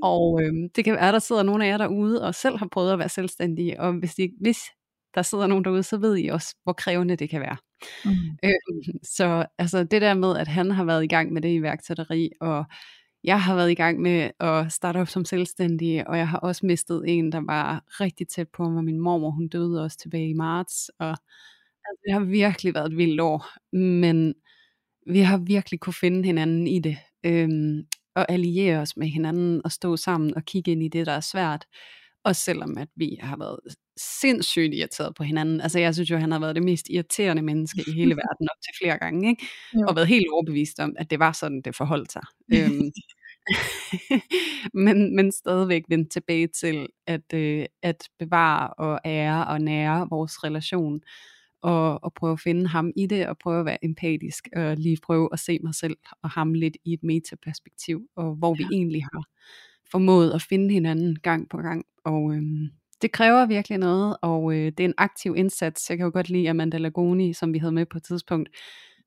Og 0.03 0.41
øh, 0.43 0.53
det 0.75 0.83
kan 0.83 0.93
være, 0.93 1.07
at 1.07 1.13
der 1.13 1.19
sidder 1.19 1.43
nogle 1.43 1.65
af 1.65 1.69
jer 1.69 1.77
derude 1.77 2.23
og 2.23 2.35
selv 2.35 2.57
har 2.57 2.67
prøvet 2.71 2.93
at 2.93 2.99
være 2.99 3.09
selvstændige, 3.09 3.79
og 3.79 3.93
hvis, 3.93 4.19
I, 4.19 4.29
hvis 4.41 4.57
der 5.15 5.21
sidder 5.21 5.47
nogen 5.47 5.63
derude, 5.63 5.83
så 5.83 5.97
ved 5.97 6.17
I 6.17 6.27
også, 6.27 6.55
hvor 6.63 6.73
krævende 6.73 7.15
det 7.15 7.29
kan 7.29 7.41
være. 7.41 7.57
mm. 8.05 8.11
Øh, 8.43 8.95
så 9.03 9.45
altså 9.57 9.83
det 9.83 10.01
der 10.01 10.13
med, 10.13 10.37
at 10.37 10.47
han 10.47 10.71
har 10.71 10.83
været 10.83 11.03
i 11.03 11.07
gang 11.07 11.33
med 11.33 11.41
det 11.41 11.49
iværksætteri, 11.49 12.29
og 12.41 12.65
jeg 13.25 13.41
har 13.41 13.55
været 13.55 13.71
i 13.71 13.75
gang 13.75 14.01
med 14.01 14.31
at 14.39 14.71
starte 14.71 14.97
op 14.97 15.07
som 15.07 15.25
selvstændig, 15.25 16.07
og 16.07 16.17
jeg 16.17 16.29
har 16.29 16.37
også 16.37 16.65
mistet 16.65 17.03
en, 17.07 17.31
der 17.31 17.41
var 17.45 17.83
rigtig 18.01 18.27
tæt 18.27 18.47
på 18.49 18.69
mig. 18.69 18.83
Min 18.83 18.99
mormor, 18.99 19.31
hun 19.31 19.47
døde 19.47 19.83
også 19.83 19.97
tilbage 19.97 20.29
i 20.29 20.33
marts, 20.33 20.89
og 20.99 21.09
altså, 21.09 22.01
det 22.05 22.13
har 22.13 22.19
virkelig 22.19 22.73
været 22.73 22.91
et 22.91 22.97
vildt 22.97 23.21
år, 23.21 23.45
men 23.77 24.33
vi 25.07 25.19
har 25.19 25.37
virkelig 25.37 25.79
kunne 25.79 25.93
finde 25.93 26.23
hinanden 26.23 26.67
i 26.67 26.79
det, 26.79 26.97
øhm, 27.25 27.87
og 28.15 28.31
alliere 28.31 28.79
os 28.79 28.97
med 28.97 29.07
hinanden, 29.07 29.61
og 29.65 29.71
stå 29.71 29.97
sammen 29.97 30.35
og 30.35 30.45
kigge 30.45 30.71
ind 30.71 30.83
i 30.83 30.87
det, 30.87 31.05
der 31.05 31.13
er 31.13 31.19
svært, 31.19 31.65
også 32.25 32.41
selvom 32.41 32.77
at 32.77 32.87
vi 32.95 33.17
har 33.21 33.37
været 33.37 33.59
sindssygt 33.97 34.73
irriteret 34.73 35.15
på 35.15 35.23
hinanden. 35.23 35.61
Altså 35.61 35.79
jeg 35.79 35.93
synes 35.93 36.11
jo, 36.11 36.17
han 36.17 36.31
har 36.31 36.39
været 36.39 36.55
det 36.55 36.63
mest 36.63 36.85
irriterende 36.89 37.41
menneske 37.41 37.83
i 37.87 37.91
hele 37.91 38.15
verden 38.21 38.47
op 38.51 38.61
til 38.63 38.73
flere 38.81 38.97
gange, 38.97 39.29
ikke? 39.29 39.45
Jo. 39.75 39.85
og 39.87 39.95
været 39.95 40.07
helt 40.07 40.25
overbevist 40.33 40.79
om, 40.79 40.95
at 40.99 41.09
det 41.09 41.19
var 41.19 41.31
sådan, 41.31 41.61
det 41.61 41.75
forholdt 41.75 42.11
sig. 42.11 42.23
øhm, 42.53 42.91
men, 44.73 45.15
men 45.15 45.31
stadigvæk 45.31 45.83
vendt 45.89 46.11
tilbage 46.11 46.47
til 46.47 46.87
at, 47.07 47.33
øh, 47.33 47.65
at 47.83 48.09
bevare 48.19 48.69
og 48.73 48.99
ære 49.05 49.47
og 49.47 49.61
nære 49.61 50.07
vores 50.09 50.43
relation, 50.43 51.01
og, 51.61 52.03
og 52.03 52.13
prøve 52.13 52.33
at 52.33 52.39
finde 52.39 52.67
ham 52.67 52.91
i 52.97 53.05
det, 53.07 53.27
og 53.27 53.37
prøve 53.37 53.59
at 53.59 53.65
være 53.65 53.85
empatisk, 53.85 54.47
og 54.55 54.77
lige 54.77 54.97
prøve 55.03 55.29
at 55.33 55.39
se 55.39 55.59
mig 55.63 55.75
selv 55.75 55.97
og 56.23 56.29
ham 56.29 56.53
lidt 56.53 56.77
i 56.85 56.93
et 56.93 57.03
metaperspektiv, 57.03 58.01
og 58.15 58.35
hvor 58.35 58.53
vi 58.55 58.63
Ja. 58.63 58.69
egentlig 58.71 59.03
har 59.03 59.23
formået 59.91 60.31
at 60.31 60.41
finde 60.41 60.73
hinanden 60.73 61.15
gang 61.15 61.49
på 61.49 61.57
gang. 61.57 61.85
Og 62.05 62.33
øhm, 62.35 62.67
det 63.01 63.11
kræver 63.11 63.45
virkelig 63.45 63.77
noget, 63.77 64.17
og 64.21 64.53
øh, 64.53 64.65
det 64.65 64.79
er 64.79 64.85
en 64.85 64.93
aktiv 64.97 65.35
indsats. 65.37 65.89
Jeg 65.89 65.97
kan 65.97 66.05
jo 66.05 66.11
godt 66.13 66.29
lide 66.29 66.49
Amanda 66.49 66.77
Lagoni, 66.77 67.33
som 67.33 67.53
vi 67.53 67.57
havde 67.57 67.71
med 67.73 67.85
på 67.85 67.97
et 67.97 68.03
tidspunkt. 68.03 68.49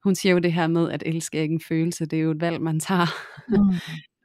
Hun 0.04 0.14
siger 0.14 0.32
jo 0.32 0.38
det 0.38 0.52
her 0.52 0.66
med, 0.66 0.90
at 0.90 1.02
elske 1.06 1.38
er 1.38 1.42
ikke 1.42 1.52
en 1.54 1.60
følelse, 1.68 2.06
det 2.06 2.18
er 2.18 2.22
jo 2.22 2.30
et 2.30 2.40
valg, 2.40 2.60
man 2.60 2.80
tager. 2.80 3.06
Mm. 3.48 3.74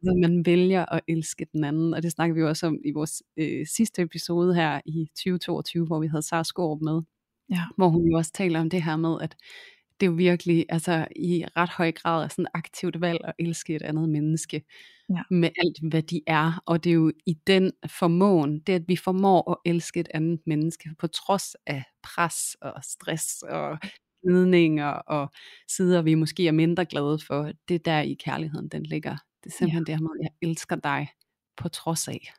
Man 0.22 0.46
vælger 0.46 0.86
at 0.86 1.02
elske 1.08 1.46
den 1.54 1.64
anden, 1.64 1.94
og 1.94 2.04
det 2.04 2.12
snakker 2.12 2.34
vi 2.34 2.42
jo 2.42 2.48
også 2.48 2.68
om 2.68 2.78
i 2.86 2.92
vores 2.92 3.24
øh, 3.38 3.66
sidste 3.76 4.02
episode 4.02 4.56
her 4.56 4.82
i 4.86 5.08
2022, 5.16 5.86
hvor 5.86 6.00
vi 6.00 6.08
havde 6.08 6.22
Sara 6.22 6.44
Skorup 6.44 6.82
med, 6.82 7.02
Ja. 7.50 7.62
hvor 7.78 7.90
hun 7.90 8.06
jo 8.12 8.18
også 8.18 8.32
taler 8.32 8.60
om 8.60 8.70
det 8.70 8.84
her 8.84 8.96
med, 8.98 9.18
at 9.22 9.36
det 10.00 10.06
er 10.06 10.10
jo 10.12 10.16
virkelig 10.16 10.66
altså, 10.70 11.08
i 11.16 11.46
ret 11.58 11.70
høj 11.70 11.92
grad 11.92 12.24
er 12.24 12.28
sådan 12.28 12.48
aktivt 12.54 13.02
valg 13.02 13.20
at 13.24 13.34
elske 13.40 13.76
et 13.76 13.82
andet 13.82 14.10
menneske 14.10 14.64
Ja. 15.10 15.22
med 15.32 15.50
alt, 15.66 15.90
hvad 15.90 16.04
de 16.04 16.22
er. 16.28 16.64
Og 16.66 16.84
det 16.84 16.90
er 16.90 16.94
jo 16.94 17.12
i 17.26 17.34
den 17.48 17.72
formåen, 17.90 18.60
det 18.60 18.74
at 18.74 18.84
vi 18.88 18.96
formår 18.96 19.52
at 19.52 19.58
elske 19.72 20.00
et 20.00 20.08
andet 20.14 20.40
menneske 20.46 20.90
på 21.00 21.08
trods 21.08 21.56
af 21.68 21.84
pres 22.04 22.56
og 22.62 22.84
stress 22.84 23.42
og 23.42 23.78
gnidninger 24.26 24.88
og 24.90 25.32
sider, 25.68 26.02
vi 26.02 26.16
måske 26.16 26.48
er 26.48 26.52
mindre 26.52 26.86
glade 26.86 27.20
for. 27.28 27.52
Det 27.68 27.76
er 27.76 27.80
der 27.80 28.00
i 28.00 28.14
kærligheden, 28.14 28.68
den 28.70 28.84
ligger. 28.84 29.18
Det 29.44 29.50
er 29.50 29.56
simpelthen 29.58 29.86
det 29.86 29.96
her 29.96 30.02
med, 30.02 30.10
at 30.20 30.24
jeg 30.24 30.50
elsker 30.50 30.76
dig 30.76 31.08
på 31.58 31.70
trods 31.70 32.08
af. 32.08 32.34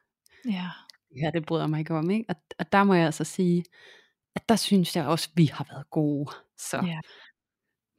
Ja. 0.47 0.69
Det 1.11 1.21
her, 1.23 1.31
det 1.31 1.47
bryder 1.47 1.67
mig 1.67 1.79
ikke 1.81 1.95
om. 1.95 2.11
Ikke? 2.11 2.25
Og, 2.29 2.37
og 2.59 2.73
der 2.73 2.85
må 2.85 2.95
jeg 2.95 3.07
altså 3.07 3.25
sige, 3.25 3.65
at 4.37 4.49
der 4.49 4.57
synes 4.57 4.97
jeg 4.97 5.07
også, 5.07 5.29
at 5.33 5.39
vi 5.39 5.47
har 5.47 5.67
været 5.71 5.91
gode. 5.91 6.31
Så 6.59 6.77
Ja. 6.87 7.01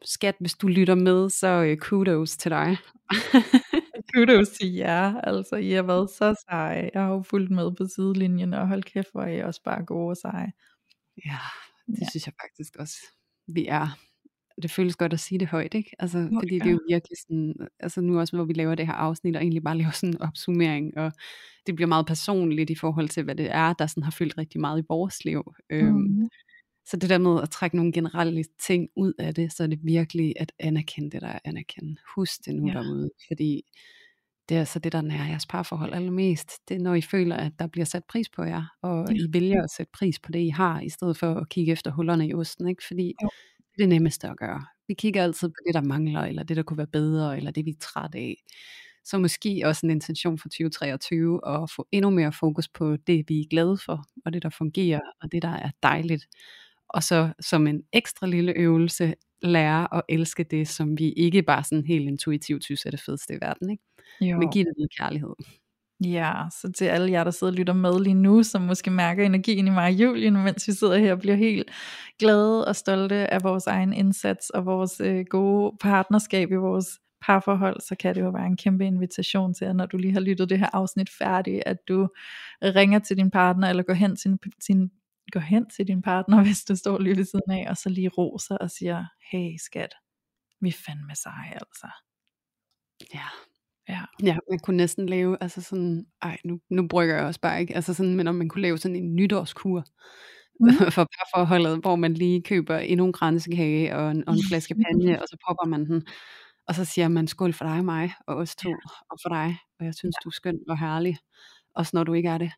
Skat, 0.04 0.36
hvis 0.40 0.54
du 0.54 0.68
lytter 0.68 0.96
med, 0.96 1.30
så 1.30 1.72
uh, 1.72 1.78
kudos 1.78 2.38
til 2.38 2.52
dig. 2.52 2.78
Kudos 4.14 4.50
til 4.50 4.74
jer, 4.74 5.22
altså 5.22 5.56
I 5.56 5.72
har 5.72 5.84
været 5.84 6.10
så 6.10 6.36
seje. 6.50 6.90
Jeg 6.94 7.02
har 7.02 7.10
jo 7.12 7.22
fulgt 7.22 7.52
med 7.52 7.72
på 7.76 7.86
sidelinjen, 7.96 8.54
og 8.54 8.68
hold 8.68 8.84
kæft, 8.84 9.08
hvor 9.12 9.22
er 9.22 9.28
I 9.38 9.42
også 9.44 9.62
bare 9.64 9.86
gode 9.86 10.10
og 10.10 10.18
seje. 10.18 10.52
Ja, 11.26 11.38
det 11.88 12.02
Ja. 12.02 12.10
synes 12.12 12.26
jeg 12.28 12.34
faktisk 12.44 12.76
også, 12.80 12.96
vi 13.48 13.66
er. 13.68 13.98
Det 14.62 14.72
føles 14.72 14.96
godt 14.96 15.14
at 15.14 15.20
sige 15.20 15.40
det 15.40 15.48
højt, 15.48 15.74
ikke? 15.74 15.92
Altså, 16.00 16.18
Jo, 16.20 16.40
fordi 16.42 16.60
det 16.60 16.68
er 16.68 16.72
jo 16.72 16.80
virkelig 16.90 17.18
sådan, 17.22 17.56
altså 17.80 18.02
nu 18.02 18.20
også, 18.20 18.36
hvor 18.36 18.46
vi 18.46 18.54
laver 18.54 18.76
det 18.76 18.86
her 18.88 18.94
afsnit, 18.94 19.36
og 19.36 19.42
egentlig 19.42 19.64
bare 19.64 19.78
laver 19.78 19.92
sådan 19.92 20.14
en 20.14 20.22
opsummering, 20.22 20.98
og 20.98 21.12
det 21.68 21.76
bliver 21.76 21.88
meget 21.88 22.06
personligt 22.06 22.70
i 22.70 22.76
forhold 22.76 23.10
til, 23.10 23.24
hvad 23.24 23.36
det 23.36 23.48
er, 23.52 23.74
der 23.74 23.88
sådan 23.88 24.04
har 24.04 24.12
fyldt 24.12 24.38
rigtig 24.38 24.62
meget 24.62 24.82
i 24.82 24.86
vores 24.90 25.26
liv. 25.26 25.44
Øhm, 25.70 25.94
Mm. 25.96 26.30
Så 26.86 26.98
det 26.98 27.10
der 27.10 27.18
med 27.18 27.42
at 27.42 27.50
trække 27.50 27.76
nogle 27.76 27.92
generelle 27.92 28.44
ting 28.68 28.90
ud 28.96 29.14
af 29.20 29.34
det, 29.36 29.54
så 29.54 29.64
er 29.64 29.68
det 29.68 29.80
virkelig 29.84 30.34
at 30.40 30.52
anerkende 30.60 31.12
det, 31.12 31.22
der 31.22 31.28
er 31.28 31.40
anerkende. 31.46 31.96
Husk 32.16 32.46
det 32.46 32.56
nu 32.56 32.68
Ja. 32.68 32.74
derude, 32.74 33.10
fordi 33.28 33.62
det 34.50 34.56
er 34.56 34.60
altså 34.60 34.80
det, 34.80 34.92
der 34.92 35.02
nærer 35.02 35.28
jeres 35.28 35.46
parforhold 35.46 35.94
allermest. 35.94 36.52
Det 36.70 36.76
er, 36.76 36.80
når 36.80 36.94
I 36.96 37.02
føler, 37.02 37.36
at 37.36 37.52
der 37.60 37.68
bliver 37.68 37.86
sat 37.86 38.04
pris 38.10 38.30
på 38.30 38.44
jer, 38.44 38.64
og 38.82 39.06
Ja. 39.10 39.16
I 39.16 39.28
vælger 39.34 39.64
at 39.64 39.70
sætte 39.70 39.92
pris 39.94 40.20
på 40.20 40.32
det, 40.32 40.40
I 40.40 40.50
har, 40.50 40.82
i 40.82 40.90
stedet 40.90 41.18
for 41.18 41.34
at 41.36 41.50
kigge 41.50 41.72
efter 41.72 41.92
hullerne 41.92 42.28
i 42.28 42.34
osten, 42.34 42.68
ikke? 42.68 42.84
Fordi 42.88 43.14
Jo. 43.24 43.30
det 43.58 43.74
er 43.74 43.78
det 43.78 43.90
nemmeste 43.90 44.28
at 44.30 44.38
gøre. 44.38 44.66
Vi 44.88 44.94
kigger 44.94 45.24
altid 45.24 45.48
på 45.50 45.56
det, 45.68 45.74
der 45.74 45.82
mangler, 45.82 46.22
eller 46.22 46.44
det, 46.44 46.58
der 46.58 46.64
kunne 46.64 46.78
være 46.78 46.88
bedre, 46.88 47.38
eller 47.38 47.52
det, 47.52 47.66
vi 47.66 47.70
er 47.72 47.76
trætte 47.80 48.18
af. 48.18 48.36
Så 49.04 49.18
måske 49.18 49.62
også 49.66 49.86
en 49.86 49.92
intention 49.92 50.38
for 50.38 50.50
2023 50.50 51.42
at 51.48 51.70
få 51.72 51.88
endnu 51.92 52.10
mere 52.10 52.34
fokus 52.34 52.68
på 52.68 52.98
det, 53.08 53.26
vi 53.30 53.40
er 53.42 53.46
glade 53.50 53.78
for, 53.86 54.06
og 54.26 54.34
det, 54.34 54.44
der 54.44 54.50
fungerer, 54.50 55.02
og 55.22 55.32
det, 55.32 55.42
der 55.42 55.50
er 55.50 55.70
dejligt. 55.84 56.26
Og 56.96 57.04
så 57.04 57.34
som 57.40 57.68
en 57.68 57.82
ekstra 57.94 58.28
lille 58.28 58.54
øvelse, 58.54 59.14
lære 59.42 59.96
at 59.96 60.02
elske 60.10 60.44
det, 60.44 60.68
som 60.68 61.00
vi 61.00 61.12
ikke 61.12 61.44
bare 61.44 61.64
sådan 61.64 61.86
helt 61.86 62.08
intuitivt 62.08 62.64
synes 62.64 62.86
er 62.86 62.92
det 62.92 63.00
fedeste 63.00 63.34
i 63.34 63.38
verden. 63.42 63.70
Ikke? 63.70 63.84
Jo. 64.22 64.38
Men 64.38 64.52
giv 64.52 64.66
det 64.66 64.74
noget 64.78 64.90
kærlighed. 65.00 65.34
Ja, 66.04 66.34
så 66.62 66.72
til 66.72 66.86
alle 66.86 67.12
jer, 67.12 67.24
der 67.24 67.32
sidder 67.32 67.54
og 67.54 67.58
lytter 67.58 67.74
med 67.74 68.00
lige 68.04 68.14
nu, 68.14 68.44
som 68.44 68.62
måske 68.62 68.92
mærker 68.92 69.26
energien 69.26 69.68
i 69.68 69.70
mig 69.70 69.86
og 69.86 69.94
Julien, 69.94 70.34
mens 70.34 70.68
vi 70.68 70.74
sidder 70.74 70.98
her 70.98 71.12
og 71.12 71.20
bliver 71.20 71.36
helt 71.36 71.72
glade 72.20 72.68
og 72.68 72.76
stolte 72.76 73.34
af 73.34 73.44
vores 73.44 73.68
egen 73.68 73.94
indsats 73.94 74.50
og 74.50 74.66
vores 74.66 75.02
øh, 75.02 75.26
gode 75.30 75.78
partnerskab 75.82 76.52
i 76.52 76.56
vores 76.56 76.88
parforhold, 77.22 77.82
så 77.82 77.96
kan 78.00 78.16
det 78.16 78.22
jo 78.22 78.30
være 78.30 78.46
en 78.46 78.58
kæmpe 78.58 78.86
invitation 78.86 79.54
til, 79.54 79.66
at 79.66 79.76
når 79.76 79.86
du 79.86 79.98
lige 79.98 80.14
har 80.14 80.20
lyttet 80.20 80.50
det 80.50 80.60
her 80.60 80.70
afsnit 80.74 81.10
færdigt, 81.10 81.64
at 81.66 81.78
du 81.88 82.08
ringer 82.62 83.00
til 83.00 83.18
din 83.18 83.32
partner, 83.32 83.70
eller 83.70 83.84
går 83.84 83.94
hen 83.94 84.16
til, 84.16 84.38
sin, 84.60 84.90
går 85.32 85.40
hen 85.40 85.70
til 85.70 85.88
din 85.88 86.02
partner, 86.02 86.44
hvis 86.46 86.64
du 86.64 86.76
står 86.76 87.00
lige 87.00 87.18
ved 87.18 87.26
siden 87.26 87.52
af, 87.52 87.70
og 87.70 87.78
så 87.78 87.90
lige 87.90 88.10
roser 88.10 88.58
og 88.58 88.72
siger, 88.72 89.06
hey 89.32 89.56
skat, 89.66 89.94
vi 90.62 90.72
fandme 90.72 91.16
sig 91.16 91.52
altså. 91.54 91.88
Ja. 93.14 93.28
Ja. 93.90 94.02
Ja, 94.24 94.38
man 94.52 94.60
kunne 94.60 94.78
næsten 94.78 95.10
lave, 95.10 95.38
altså 95.42 95.62
sådan, 95.62 96.06
ej, 96.22 96.38
nu, 96.46 96.60
nu 96.70 96.88
brygger 96.88 97.16
jeg 97.16 97.26
også 97.26 97.40
bare 97.40 97.62
ikke, 97.62 97.76
altså 97.76 97.94
sådan, 97.94 98.16
men 98.16 98.28
om 98.28 98.36
man 98.36 98.50
kunne 98.50 98.62
lave 98.62 98.78
sådan 98.78 98.96
en 98.96 99.16
nytårskur 99.16 99.84
mm. 100.60 100.70
for 100.96 101.08
parforholdet, 101.18 101.80
hvor 101.80 101.96
man 101.96 102.14
lige 102.14 102.42
køber 102.42 102.78
endnu 102.78 103.06
en 103.06 103.14
kransekage 103.14 103.96
og 103.96 104.12
en, 104.12 104.28
og 104.28 104.34
en 104.34 104.44
flaske 104.50 104.76
panje, 104.86 105.22
og 105.22 105.28
så 105.28 105.38
popper 105.48 105.66
man 105.70 105.86
den, 105.86 106.08
og 106.68 106.76
så 106.76 106.86
siger 106.86 107.08
man 107.08 107.28
skål 107.28 107.54
for 107.54 107.66
dig 107.66 107.78
og 107.78 107.86
mig, 107.86 108.14
og 108.28 108.36
os 108.36 108.56
to, 108.56 108.70
ja. 108.70 108.76
og 109.12 109.18
for 109.24 109.30
dig, 109.30 109.58
og 109.80 109.86
jeg 109.86 109.96
synes, 109.96 110.16
ja. 110.16 110.24
du 110.24 110.30
er 110.30 110.34
skøn 110.34 110.60
og 110.70 110.80
herlig, 110.80 111.18
også 111.76 111.92
når 111.94 112.04
du 112.04 112.14
ikke 112.14 112.30
er 112.30 112.38
det. 112.38 112.52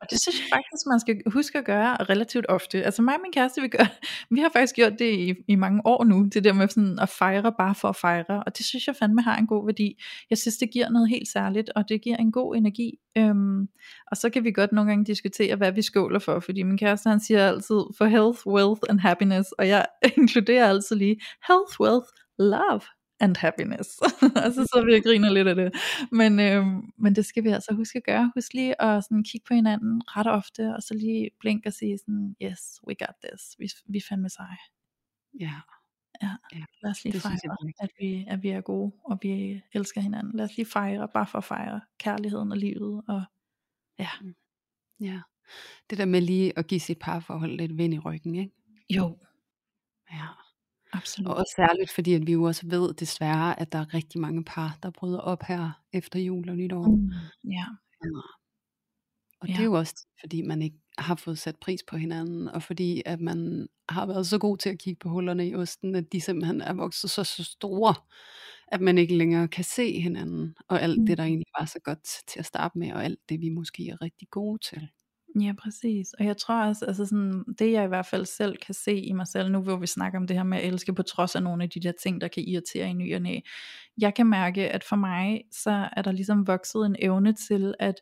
og 0.00 0.06
det 0.10 0.20
synes 0.20 0.40
jeg 0.40 0.48
faktisk, 0.52 0.86
man 0.86 1.00
skal 1.00 1.22
huske 1.32 1.58
at 1.58 1.64
gøre 1.64 1.96
relativt 1.96 2.46
ofte. 2.48 2.84
Altså 2.84 3.02
mig 3.02 3.14
og 3.14 3.20
min 3.22 3.32
kæreste, 3.32 3.60
vi, 3.60 3.68
gør, 3.68 3.98
vi 4.34 4.40
har 4.40 4.50
faktisk 4.52 4.74
gjort 4.74 4.92
det 4.98 5.12
i, 5.14 5.34
i 5.48 5.54
mange 5.54 5.82
år 5.84 6.04
nu, 6.04 6.24
det 6.34 6.44
der 6.44 6.52
med 6.52 6.68
sådan 6.68 6.98
at 6.98 7.08
fejre 7.08 7.52
bare 7.58 7.74
for 7.74 7.88
at 7.88 7.96
fejre, 7.96 8.42
og 8.46 8.58
det 8.58 8.66
synes 8.66 8.86
jeg 8.86 8.96
fandme 8.96 9.22
har 9.22 9.36
en 9.36 9.46
god 9.46 9.66
værdi. 9.66 10.02
Jeg 10.30 10.38
synes, 10.38 10.56
det 10.56 10.70
giver 10.70 10.90
noget 10.90 11.08
helt 11.08 11.28
særligt, 11.28 11.70
og 11.76 11.88
det 11.88 12.02
giver 12.02 12.16
en 12.16 12.32
god 12.32 12.56
energi. 12.56 12.98
Øhm, 13.18 13.68
og 14.10 14.16
så 14.16 14.30
kan 14.30 14.44
vi 14.44 14.52
godt 14.52 14.72
nogle 14.72 14.90
gange 14.90 15.04
diskutere, 15.04 15.56
hvad 15.56 15.72
vi 15.72 15.82
skåler 15.82 16.18
for, 16.18 16.40
fordi 16.40 16.62
min 16.62 16.78
kæreste 16.78 17.08
han 17.08 17.20
siger 17.20 17.48
altid 17.48 17.80
for 17.98 18.04
health, 18.04 18.46
wealth 18.46 18.80
and 18.88 19.00
happiness, 19.00 19.52
og 19.52 19.68
jeg 19.68 19.86
inkluderer 20.18 20.68
altid 20.68 20.96
lige 20.96 21.20
health, 21.48 21.80
wealth, 21.80 22.08
love 22.38 22.97
and 23.20 23.36
happiness. 23.36 23.98
og 24.44 24.52
så 24.52 24.82
vi 24.86 24.94
og 24.94 25.02
griner 25.02 25.30
lidt 25.30 25.48
af 25.48 25.54
det. 25.54 25.72
Men, 26.12 26.40
øh, 26.40 26.66
men 26.96 27.16
det 27.16 27.26
skal 27.26 27.44
vi 27.44 27.48
altså 27.48 27.74
huske 27.74 27.96
at 27.96 28.04
gøre. 28.04 28.32
Husk 28.34 28.52
lige 28.54 28.82
at 28.82 29.04
sådan 29.04 29.24
kigge 29.24 29.44
på 29.48 29.54
hinanden 29.54 30.02
ret 30.06 30.26
ofte, 30.26 30.74
og 30.76 30.82
så 30.82 30.94
lige 30.94 31.30
blink 31.40 31.66
og 31.66 31.72
sige 31.72 31.98
sådan, 31.98 32.36
yes, 32.42 32.80
we 32.86 32.94
got 32.94 33.14
this. 33.24 33.42
Vi, 33.58 33.70
vi 33.86 34.00
fandme 34.08 34.28
seje. 34.28 34.58
Ja. 35.40 35.54
Ja, 36.22 36.30
ja. 36.54 36.64
lad 36.82 36.90
os 36.90 37.04
lige 37.04 37.12
det 37.12 37.22
fejre, 37.22 37.56
at 37.80 37.90
vi, 37.98 38.24
at 38.28 38.42
vi 38.42 38.48
er 38.48 38.60
gode, 38.60 38.92
og 39.04 39.18
vi 39.22 39.62
elsker 39.72 40.00
hinanden. 40.00 40.36
Lad 40.36 40.44
os 40.44 40.56
lige 40.56 40.66
fejre, 40.66 41.08
bare 41.14 41.26
for 41.26 41.38
at 41.38 41.44
fejre 41.44 41.80
kærligheden 41.98 42.52
og 42.52 42.58
livet. 42.58 43.02
Og, 43.08 43.22
ja. 43.98 44.08
Ja. 45.00 45.20
Det 45.90 45.98
der 45.98 46.04
med 46.04 46.20
lige 46.20 46.58
at 46.58 46.66
give 46.66 46.80
sit 46.80 46.98
parforhold 46.98 47.56
lidt 47.56 47.78
vind 47.78 47.94
i 47.94 47.98
ryggen, 47.98 48.34
ikke? 48.34 48.52
Jo. 48.90 49.18
Ja. 50.12 50.26
Absolut. 50.92 51.30
Og 51.30 51.36
også 51.36 51.52
særligt 51.56 51.90
fordi, 51.90 52.14
at 52.14 52.26
vi 52.26 52.32
jo 52.32 52.42
også 52.42 52.66
ved 52.66 52.94
desværre, 52.94 53.60
at 53.60 53.72
der 53.72 53.78
er 53.78 53.94
rigtig 53.94 54.20
mange 54.20 54.44
par, 54.44 54.78
der 54.82 54.90
bryder 54.90 55.18
op 55.18 55.42
her 55.42 55.82
efter 55.92 56.20
jul 56.20 56.48
og 56.48 56.56
nytår. 56.56 56.86
Mm, 56.86 57.10
ja. 57.44 57.66
ja. 58.04 58.20
Og 59.40 59.48
ja. 59.48 59.52
det 59.52 59.60
er 59.60 59.64
jo 59.64 59.72
også 59.72 60.06
fordi, 60.20 60.42
man 60.42 60.62
ikke 60.62 60.76
har 60.98 61.14
fået 61.14 61.38
sat 61.38 61.56
pris 61.56 61.82
på 61.82 61.96
hinanden, 61.96 62.48
og 62.48 62.62
fordi 62.62 63.02
at 63.06 63.20
man 63.20 63.68
har 63.88 64.06
været 64.06 64.26
så 64.26 64.38
god 64.38 64.56
til 64.56 64.68
at 64.68 64.78
kigge 64.78 64.98
på 64.98 65.08
hullerne 65.08 65.48
i 65.48 65.54
osten, 65.54 65.94
at 65.94 66.12
de 66.12 66.20
simpelthen 66.20 66.60
er 66.60 66.72
vokset 66.72 67.10
så, 67.10 67.24
så 67.24 67.44
store, 67.44 67.94
at 68.68 68.80
man 68.80 68.98
ikke 68.98 69.16
længere 69.16 69.48
kan 69.48 69.64
se 69.64 70.00
hinanden, 70.00 70.56
og 70.68 70.82
alt 70.82 71.00
mm. 71.00 71.06
det, 71.06 71.18
der 71.18 71.24
egentlig 71.24 71.46
var 71.58 71.66
så 71.66 71.78
godt 71.84 72.02
til 72.26 72.38
at 72.38 72.46
starte 72.46 72.78
med, 72.78 72.92
og 72.92 73.04
alt 73.04 73.18
det, 73.28 73.40
vi 73.40 73.48
måske 73.48 73.88
er 73.88 74.02
rigtig 74.02 74.28
gode 74.30 74.58
til. 74.58 74.88
Ja, 75.40 75.52
præcis. 75.58 76.12
Og 76.18 76.24
jeg 76.24 76.36
tror 76.36 76.64
også, 76.64 76.84
altså 76.84 77.06
sådan, 77.06 77.44
det 77.58 77.72
jeg 77.72 77.84
i 77.84 77.88
hvert 77.88 78.06
fald 78.06 78.26
selv 78.26 78.56
kan 78.56 78.74
se 78.74 78.96
i 79.00 79.12
mig 79.12 79.26
selv, 79.26 79.50
nu 79.50 79.60
hvor 79.60 79.76
vi 79.76 79.86
snakker 79.86 80.18
om 80.18 80.26
det 80.26 80.36
her 80.36 80.42
med 80.42 80.58
at 80.58 80.64
elske 80.64 80.92
på 80.92 81.02
trods 81.02 81.36
af 81.36 81.42
nogle 81.42 81.62
af 81.62 81.70
de 81.70 81.80
der 81.80 81.92
ting, 82.02 82.20
der 82.20 82.28
kan 82.28 82.44
irritere 82.46 82.90
i 82.90 82.92
ny 82.92 83.14
og 83.14 83.22
næ. 83.22 83.40
Jeg 83.98 84.14
kan 84.14 84.26
mærke, 84.26 84.68
at 84.68 84.84
for 84.84 84.96
mig, 84.96 85.44
så 85.52 85.88
er 85.96 86.02
der 86.02 86.12
ligesom 86.12 86.46
vokset 86.46 86.86
en 86.86 86.96
evne 86.98 87.32
til, 87.32 87.74
at 87.78 87.94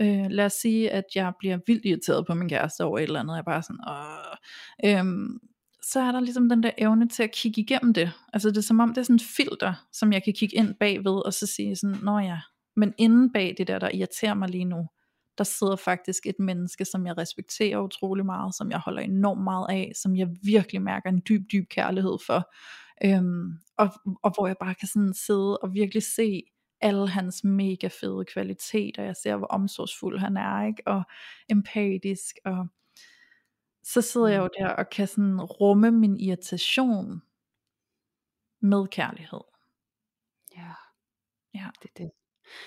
øh, 0.00 0.26
lad 0.30 0.46
os 0.46 0.52
sige, 0.52 0.90
at 0.90 1.04
jeg 1.14 1.32
bliver 1.38 1.58
vildt 1.66 1.84
irriteret 1.84 2.26
på 2.26 2.34
min 2.34 2.48
kæreste 2.48 2.84
over 2.84 2.98
et 2.98 3.02
eller 3.02 3.20
andet, 3.20 3.34
jeg 3.34 3.38
er 3.38 3.44
bare 3.44 3.62
sådan, 3.62 3.80
Åh. 3.88 4.98
øhm, 4.98 5.38
så 5.82 6.00
er 6.00 6.12
der 6.12 6.20
ligesom 6.20 6.48
den 6.48 6.62
der 6.62 6.70
evne 6.78 7.08
til 7.08 7.22
at 7.22 7.32
kigge 7.32 7.60
igennem 7.60 7.94
det. 7.94 8.12
Altså 8.32 8.48
det 8.48 8.56
er 8.56 8.62
som 8.62 8.80
om, 8.80 8.88
det 8.88 8.98
er 8.98 9.02
sådan 9.02 9.14
en 9.16 9.20
filter, 9.20 9.74
som 9.92 10.12
jeg 10.12 10.24
kan 10.24 10.32
kigge 10.32 10.56
ind 10.56 10.74
bagved, 10.74 11.26
og 11.26 11.32
så 11.32 11.46
sige 11.46 11.76
sådan, 11.76 11.96
nå 12.02 12.18
ja, 12.18 12.40
men 12.76 12.94
inden 12.98 13.32
bag 13.32 13.54
det 13.58 13.68
der, 13.68 13.78
der 13.78 13.90
irriterer 13.94 14.34
mig 14.34 14.48
lige 14.48 14.64
nu, 14.64 14.88
der 15.38 15.44
sidder 15.44 15.76
faktisk 15.76 16.26
et 16.26 16.38
menneske, 16.38 16.84
som 16.84 17.06
jeg 17.06 17.18
respekterer 17.18 17.80
utrolig 17.80 18.26
meget, 18.26 18.54
som 18.54 18.70
jeg 18.70 18.78
holder 18.78 19.02
enormt 19.02 19.44
meget 19.44 19.66
af, 19.70 19.92
som 19.94 20.16
jeg 20.16 20.28
virkelig 20.42 20.82
mærker 20.82 21.10
en 21.10 21.22
dyb, 21.28 21.52
dyb 21.52 21.68
kærlighed 21.68 22.18
for. 22.26 22.52
Øhm, 23.04 23.58
og, 23.76 23.88
og 24.22 24.34
hvor 24.34 24.46
jeg 24.46 24.56
bare 24.60 24.74
kan 24.74 24.88
sådan 24.88 25.14
sidde 25.14 25.58
og 25.58 25.74
virkelig 25.74 26.02
se 26.02 26.42
alle 26.80 27.08
hans 27.08 27.44
mega 27.44 27.88
fede 28.00 28.24
kvaliteter. 28.24 29.02
Jeg 29.02 29.16
ser, 29.16 29.36
hvor 29.36 29.46
omsorgsfuld 29.46 30.18
han 30.18 30.36
er, 30.36 30.66
ikke? 30.66 30.82
og 30.86 31.02
empatisk. 31.48 32.38
Og 32.44 32.66
så 33.82 34.00
sidder 34.00 34.28
jeg 34.28 34.38
jo 34.38 34.44
mm. 34.44 34.50
der 34.58 34.68
og 34.68 34.90
kan 34.90 35.08
sådan 35.08 35.40
rumme 35.40 35.90
min 35.90 36.20
irritation 36.20 37.22
med 38.60 38.86
kærlighed. 38.86 39.40
Ja, 40.56 40.72
ja. 41.54 41.70
det 41.82 41.88
er 41.88 42.04
det. 42.04 42.10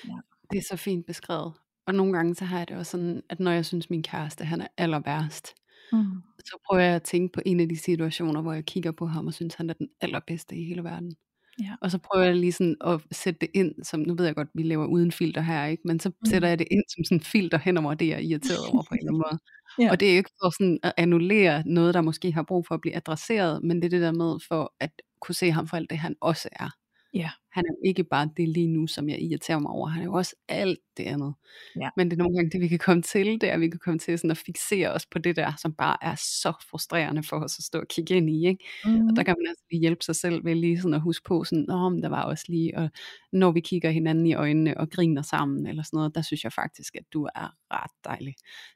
Ja. 0.08 0.20
Det 0.52 0.58
er 0.58 0.64
så 0.70 0.78
fint 0.78 1.06
beskrevet. 1.06 1.54
Og 1.88 1.96
nogle 1.96 2.14
gange 2.14 2.36
så 2.36 2.46
har 2.46 2.58
jeg 2.58 2.68
det 2.68 2.78
også 2.78 2.92
sådan, 2.92 3.22
at 3.30 3.40
når 3.40 3.52
jeg 3.52 3.66
synes 3.66 3.90
min 3.90 4.04
kæreste 4.04 4.46
han 4.46 4.62
er 4.62 4.68
aller 4.78 5.00
værst, 5.06 5.54
mm. 5.92 6.22
så 6.40 6.58
prøver 6.68 6.84
jeg 6.84 6.96
at 6.96 7.04
tænke 7.04 7.34
på 7.34 7.42
en 7.46 7.60
af 7.60 7.70
de 7.70 7.78
situationer, 7.78 8.42
hvor 8.42 8.54
jeg 8.54 8.66
kigger 8.66 8.92
på 8.92 9.06
ham 9.06 9.28
og 9.28 9.34
synes 9.34 9.56
han 9.56 9.70
er 9.70 9.74
den 9.74 9.88
allerbedste 10.02 10.56
i 10.56 10.66
hele 10.66 10.84
verden. 10.84 11.16
Ja. 11.62 11.76
Og 11.82 11.92
så 11.92 11.98
prøver 11.98 12.26
jeg 12.26 12.36
lige 12.36 12.52
sådan 12.52 12.76
at 12.86 13.02
sætte 13.12 13.40
det 13.40 13.50
ind, 13.54 13.84
som 13.84 14.00
nu 14.00 14.16
ved 14.16 14.26
jeg 14.26 14.36
godt, 14.36 14.48
vi 14.54 14.64
laver 14.64 14.86
uden 14.86 15.12
filter 15.12 15.42
her, 15.42 15.66
ikke? 15.66 15.84
men 15.86 16.00
så 16.00 16.10
mm. 16.10 16.16
sætter 16.26 16.48
jeg 16.48 16.60
det 16.60 16.68
ind 16.72 16.84
som 16.96 17.04
sådan 17.04 17.22
filter 17.22 17.58
hen 17.58 17.78
over 17.78 17.94
det, 17.94 18.08
jeg 18.08 18.16
er 18.16 18.20
irriteret 18.20 18.66
over 18.74 18.84
på 18.84 18.94
en 18.94 19.00
eller 19.00 19.12
anden 19.12 19.24
måde. 19.32 19.40
ja. 19.88 19.92
Og 19.92 20.00
det 20.00 20.12
er 20.12 20.18
ikke 20.18 20.32
for 20.42 20.50
sådan 20.50 20.80
at 20.84 20.94
annullere 20.98 21.64
noget, 21.66 21.94
der 21.94 22.02
måske 22.02 22.32
har 22.32 22.44
brug 22.44 22.68
for 22.68 22.76
at 22.76 22.82
blive 22.82 22.96
adresseret, 22.96 23.64
men 23.64 23.78
det 23.78 23.86
er 23.86 23.90
det 23.90 24.02
der 24.02 24.12
med 24.12 24.40
for 24.48 24.74
at 24.80 24.92
kunne 25.22 25.36
se 25.36 25.52
ham 25.52 25.68
for 25.68 25.78
alt 25.78 25.90
det, 25.90 25.98
han 25.98 26.16
også 26.22 26.50
er. 26.52 26.70
Ja. 27.16 27.30
Han 27.52 27.64
er 27.66 27.72
jo 27.72 27.90
ikke 27.90 28.04
bare 28.04 28.30
det 28.38 28.50
lige 28.50 28.68
nu, 28.68 28.88
som 28.88 29.10
jeg 29.10 29.22
irriterer 29.22 29.60
mig 29.60 29.72
over. 29.72 29.88
Han 29.88 30.02
er 30.02 30.06
jo 30.06 30.14
også 30.14 30.36
alt 30.48 30.80
det 30.98 31.04
andet. 31.04 31.34
Ja. 31.82 31.90
Men 31.98 32.12
det 32.12 32.20
er 32.20 32.24
nogle 32.24 32.36
gange 32.38 32.50
det, 32.50 32.62
vi 32.62 32.68
kan 32.68 32.80
komme 32.80 33.02
til, 33.02 33.42
det 33.42 33.50
er, 33.50 33.54
at 33.54 33.60
vi 33.60 33.70
kan 33.70 33.80
komme 33.80 34.00
til 34.00 34.20
sådan 34.20 34.32
at 34.32 34.38
fixere 34.38 34.92
os 34.92 35.06
på 35.06 35.20
det 35.20 35.36
der, 35.36 35.54
som 35.58 35.74
bare 35.74 35.98
er 36.02 36.16
så 36.16 36.54
frustrerende 36.70 37.24
for 37.24 37.40
os 37.40 37.60
at 37.60 37.64
stå 37.64 37.80
og 37.80 37.88
kigge 37.88 38.16
ind 38.16 38.30
i. 38.30 38.48
Ikke? 38.48 38.66
Mm. 38.86 38.92
Og 38.92 38.96
der 38.96 39.02
mm-hmm. 39.02 39.16
kan 39.16 39.36
man 39.40 39.48
altså 39.48 39.64
lige 39.72 39.80
hjælpe 39.80 40.04
sig 40.04 40.16
selv 40.16 40.46
ved 40.46 40.56
lige 40.56 40.78
sådan 40.78 40.94
at 40.94 41.02
huske 41.02 41.24
på, 41.28 41.44
sådan, 41.44 41.66
Nå, 41.68 41.90
men 41.90 42.04
der 42.04 42.10
var 42.10 42.24
også 42.24 42.46
lige, 42.48 42.78
og 42.78 42.90
når 43.32 43.52
vi 43.52 43.60
kigger 43.60 43.90
hinanden 43.90 44.26
i 44.26 44.34
øjnene 44.34 44.78
og 44.78 44.90
griner 44.90 45.22
sammen, 45.22 45.68
eller 45.68 45.84
sådan 45.84 45.98
noget, 45.98 46.16
der 46.16 46.22
synes 46.22 46.44
jeg 46.44 46.54
faktisk, 46.54 46.96
at 46.96 47.04
du 47.14 47.24
er 47.36 47.56
ret 47.72 47.92
dejlig. 48.06 48.36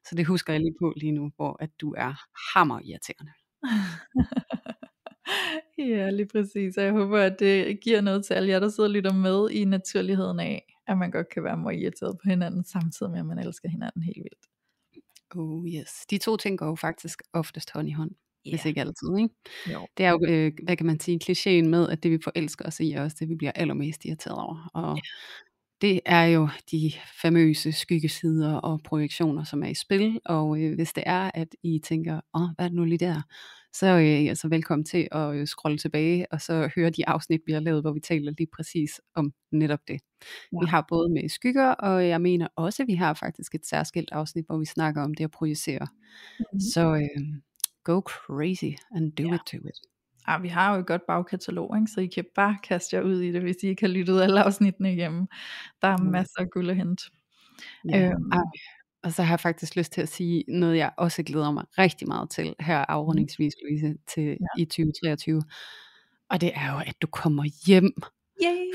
Så 0.09 0.15
det 0.15 0.25
husker 0.25 0.53
jeg 0.53 0.61
lige 0.61 0.75
på 0.81 0.93
lige 0.97 1.11
nu, 1.11 1.31
hvor 1.35 1.57
at 1.59 1.69
du 1.81 1.93
er 1.97 2.13
hammer 2.53 2.79
irriterende. 2.83 3.31
Ja, 5.79 6.09
lige 6.09 6.27
præcis. 6.27 6.77
Og 6.77 6.83
jeg 6.83 6.91
håber, 6.91 7.19
at 7.19 7.39
det 7.39 7.79
giver 7.81 8.01
noget 8.01 8.25
til 8.25 8.33
alle 8.33 8.49
jer, 8.49 8.59
der 8.59 8.69
sidder 8.69 8.89
og 8.89 8.93
lytter 8.93 9.13
med 9.13 9.49
i 9.49 9.65
naturligheden 9.65 10.39
af, 10.39 10.75
at 10.87 10.97
man 10.97 11.11
godt 11.11 11.29
kan 11.29 11.43
være 11.43 11.57
meget 11.57 11.79
irriteret 11.81 12.17
på 12.17 12.29
hinanden, 12.29 12.63
samtidig 12.63 13.11
med, 13.11 13.19
at 13.19 13.25
man 13.25 13.39
elsker 13.39 13.69
hinanden 13.69 14.03
helt 14.03 14.17
vildt. 14.23 14.45
Oh 15.35 15.67
yes. 15.67 16.05
De 16.09 16.17
to 16.17 16.37
ting 16.37 16.59
går 16.59 16.65
jo 16.65 16.75
faktisk 16.75 17.21
oftest 17.33 17.71
hånd 17.71 17.89
i 17.89 17.91
hånd. 17.91 18.11
Yeah. 18.47 18.53
Hvis 18.53 18.65
ikke 18.65 18.81
altid, 18.81 19.17
ikke? 19.17 19.35
Jo. 19.73 19.87
Det 19.97 20.05
er 20.05 20.09
jo, 20.09 20.19
øh, 20.27 20.51
hvad 20.63 20.77
kan 20.77 20.85
man 20.85 20.99
sige, 20.99 21.19
klichéen 21.23 21.67
med, 21.67 21.89
at 21.89 22.03
det 22.03 22.11
vi 22.11 22.19
forelsker 22.23 22.65
os 22.65 22.79
i, 22.79 22.91
er 22.91 23.03
også 23.03 23.17
det 23.19 23.29
vi 23.29 23.35
bliver 23.35 23.51
allermest 23.55 24.05
irriteret 24.05 24.37
over. 24.37 24.69
Og 24.73 24.89
yeah. 24.89 25.01
Det 25.81 25.99
er 26.05 26.23
jo 26.23 26.49
de 26.71 26.91
famøse 27.21 27.71
skyggesider 27.71 28.55
og 28.55 28.81
projektioner, 28.83 29.43
som 29.43 29.63
er 29.63 29.67
i 29.67 29.73
spil. 29.73 30.19
Og 30.25 30.61
øh, 30.61 30.75
hvis 30.75 30.93
det 30.93 31.03
er, 31.05 31.31
at 31.33 31.47
I 31.63 31.79
tænker, 31.83 32.21
åh, 32.33 32.49
hvad 32.55 32.65
er 32.65 32.69
det 32.69 32.75
nu 32.75 32.85
lige 32.85 33.05
der? 33.05 33.21
så 33.73 33.85
er 33.85 33.97
øh, 33.97 34.05
I 34.05 34.27
altså 34.27 34.47
velkommen 34.47 34.85
til 34.85 35.07
at 35.11 35.35
øh, 35.35 35.47
scrolle 35.47 35.77
tilbage, 35.77 36.25
og 36.31 36.41
så 36.41 36.69
høre 36.75 36.89
de 36.89 37.09
afsnit, 37.09 37.41
vi 37.45 37.51
har 37.51 37.59
lavet, 37.59 37.81
hvor 37.83 37.91
vi 37.91 37.99
taler 37.99 38.31
lige 38.37 38.47
præcis 38.55 39.01
om 39.15 39.33
netop 39.51 39.79
det. 39.87 40.01
Ja. 40.53 40.57
Vi 40.61 40.67
har 40.67 40.85
både 40.89 41.09
med 41.09 41.29
skygger, 41.29 41.69
og 41.71 42.07
jeg 42.07 42.21
mener 42.21 42.47
også, 42.55 42.83
at 42.83 42.87
vi 42.87 42.93
har 42.93 43.13
faktisk 43.13 43.55
et 43.55 43.65
særskilt 43.65 44.11
afsnit, 44.11 44.45
hvor 44.45 44.57
vi 44.57 44.65
snakker 44.65 45.03
om 45.03 45.13
det 45.13 45.23
at 45.23 45.31
projicere. 45.31 45.87
Mm-hmm. 46.39 46.59
Så 46.59 46.95
øh, 46.95 47.33
go 47.83 47.99
crazy 47.99 48.75
and 48.91 49.11
do 49.11 49.23
ja. 49.23 49.35
it 49.35 49.41
to 49.45 49.57
it. 49.57 49.79
Ja, 50.29 50.37
vi 50.37 50.47
har 50.47 50.73
jo 50.73 50.79
et 50.79 50.85
godt 50.85 51.01
bagkatalog, 51.07 51.77
ikke? 51.77 51.91
så 51.91 52.01
I 52.01 52.05
kan 52.05 52.25
bare 52.35 52.57
kaste 52.63 52.95
jer 52.95 53.01
ud 53.01 53.21
i 53.21 53.31
det, 53.31 53.41
hvis 53.41 53.55
I 53.63 53.67
ikke 53.67 53.81
har 53.81 53.93
lyttet 53.93 54.21
alle 54.21 54.43
afsnittene 54.43 54.93
igennem. 54.93 55.27
Der 55.81 55.87
er 55.87 55.97
mm. 55.97 56.05
masser 56.05 56.39
af 56.39 56.49
guld 56.49 56.69
at 56.69 56.75
hente. 56.75 57.03
Ja. 57.89 58.09
Øhm, 58.09 58.31
og 59.03 59.13
så 59.13 59.23
har 59.23 59.31
jeg 59.31 59.39
faktisk 59.39 59.75
lyst 59.75 59.91
til 59.91 60.01
at 60.01 60.09
sige 60.09 60.43
noget, 60.47 60.77
jeg 60.77 60.91
også 60.97 61.23
glæder 61.23 61.51
mig 61.51 61.65
rigtig 61.77 62.07
meget 62.07 62.29
til 62.29 62.55
her 62.59 62.77
afrundingsvis, 62.77 63.53
Louise, 63.63 63.95
til 64.07 64.23
ja. 64.23 64.61
i 64.61 64.65
2023. 64.65 65.41
Og 66.29 66.41
det 66.41 66.51
er 66.55 66.73
jo, 66.73 66.79
at 66.79 66.95
du 67.01 67.07
kommer 67.07 67.43
hjem. 67.67 67.93
Yay! 68.43 68.73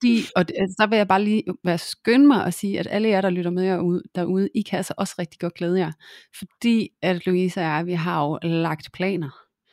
Fordi, 0.00 0.24
og 0.36 0.48
det, 0.48 0.56
altså, 0.58 0.76
der 0.78 0.86
vil 0.86 0.96
jeg 0.96 1.08
bare 1.08 1.24
lige 1.24 1.44
være 1.64 1.78
skynde 1.78 2.26
mig 2.26 2.44
at 2.44 2.54
sige, 2.54 2.78
at 2.80 2.86
alle 2.90 3.08
jer, 3.08 3.20
der 3.20 3.30
lytter 3.30 3.50
med 3.50 3.62
jer 3.62 3.78
ud, 3.78 4.02
derude, 4.14 4.48
I 4.54 4.62
kan 4.62 4.76
altså 4.76 4.94
også 4.96 5.14
rigtig 5.18 5.40
godt 5.40 5.54
glæde 5.54 5.78
jer. 5.78 5.92
Fordi 6.38 6.88
at 7.02 7.26
Louise 7.26 7.60
og 7.60 7.64
jeg, 7.64 7.86
vi 7.86 7.92
har 7.92 8.24
jo 8.24 8.38
lagt 8.42 8.92
planer 8.92 9.30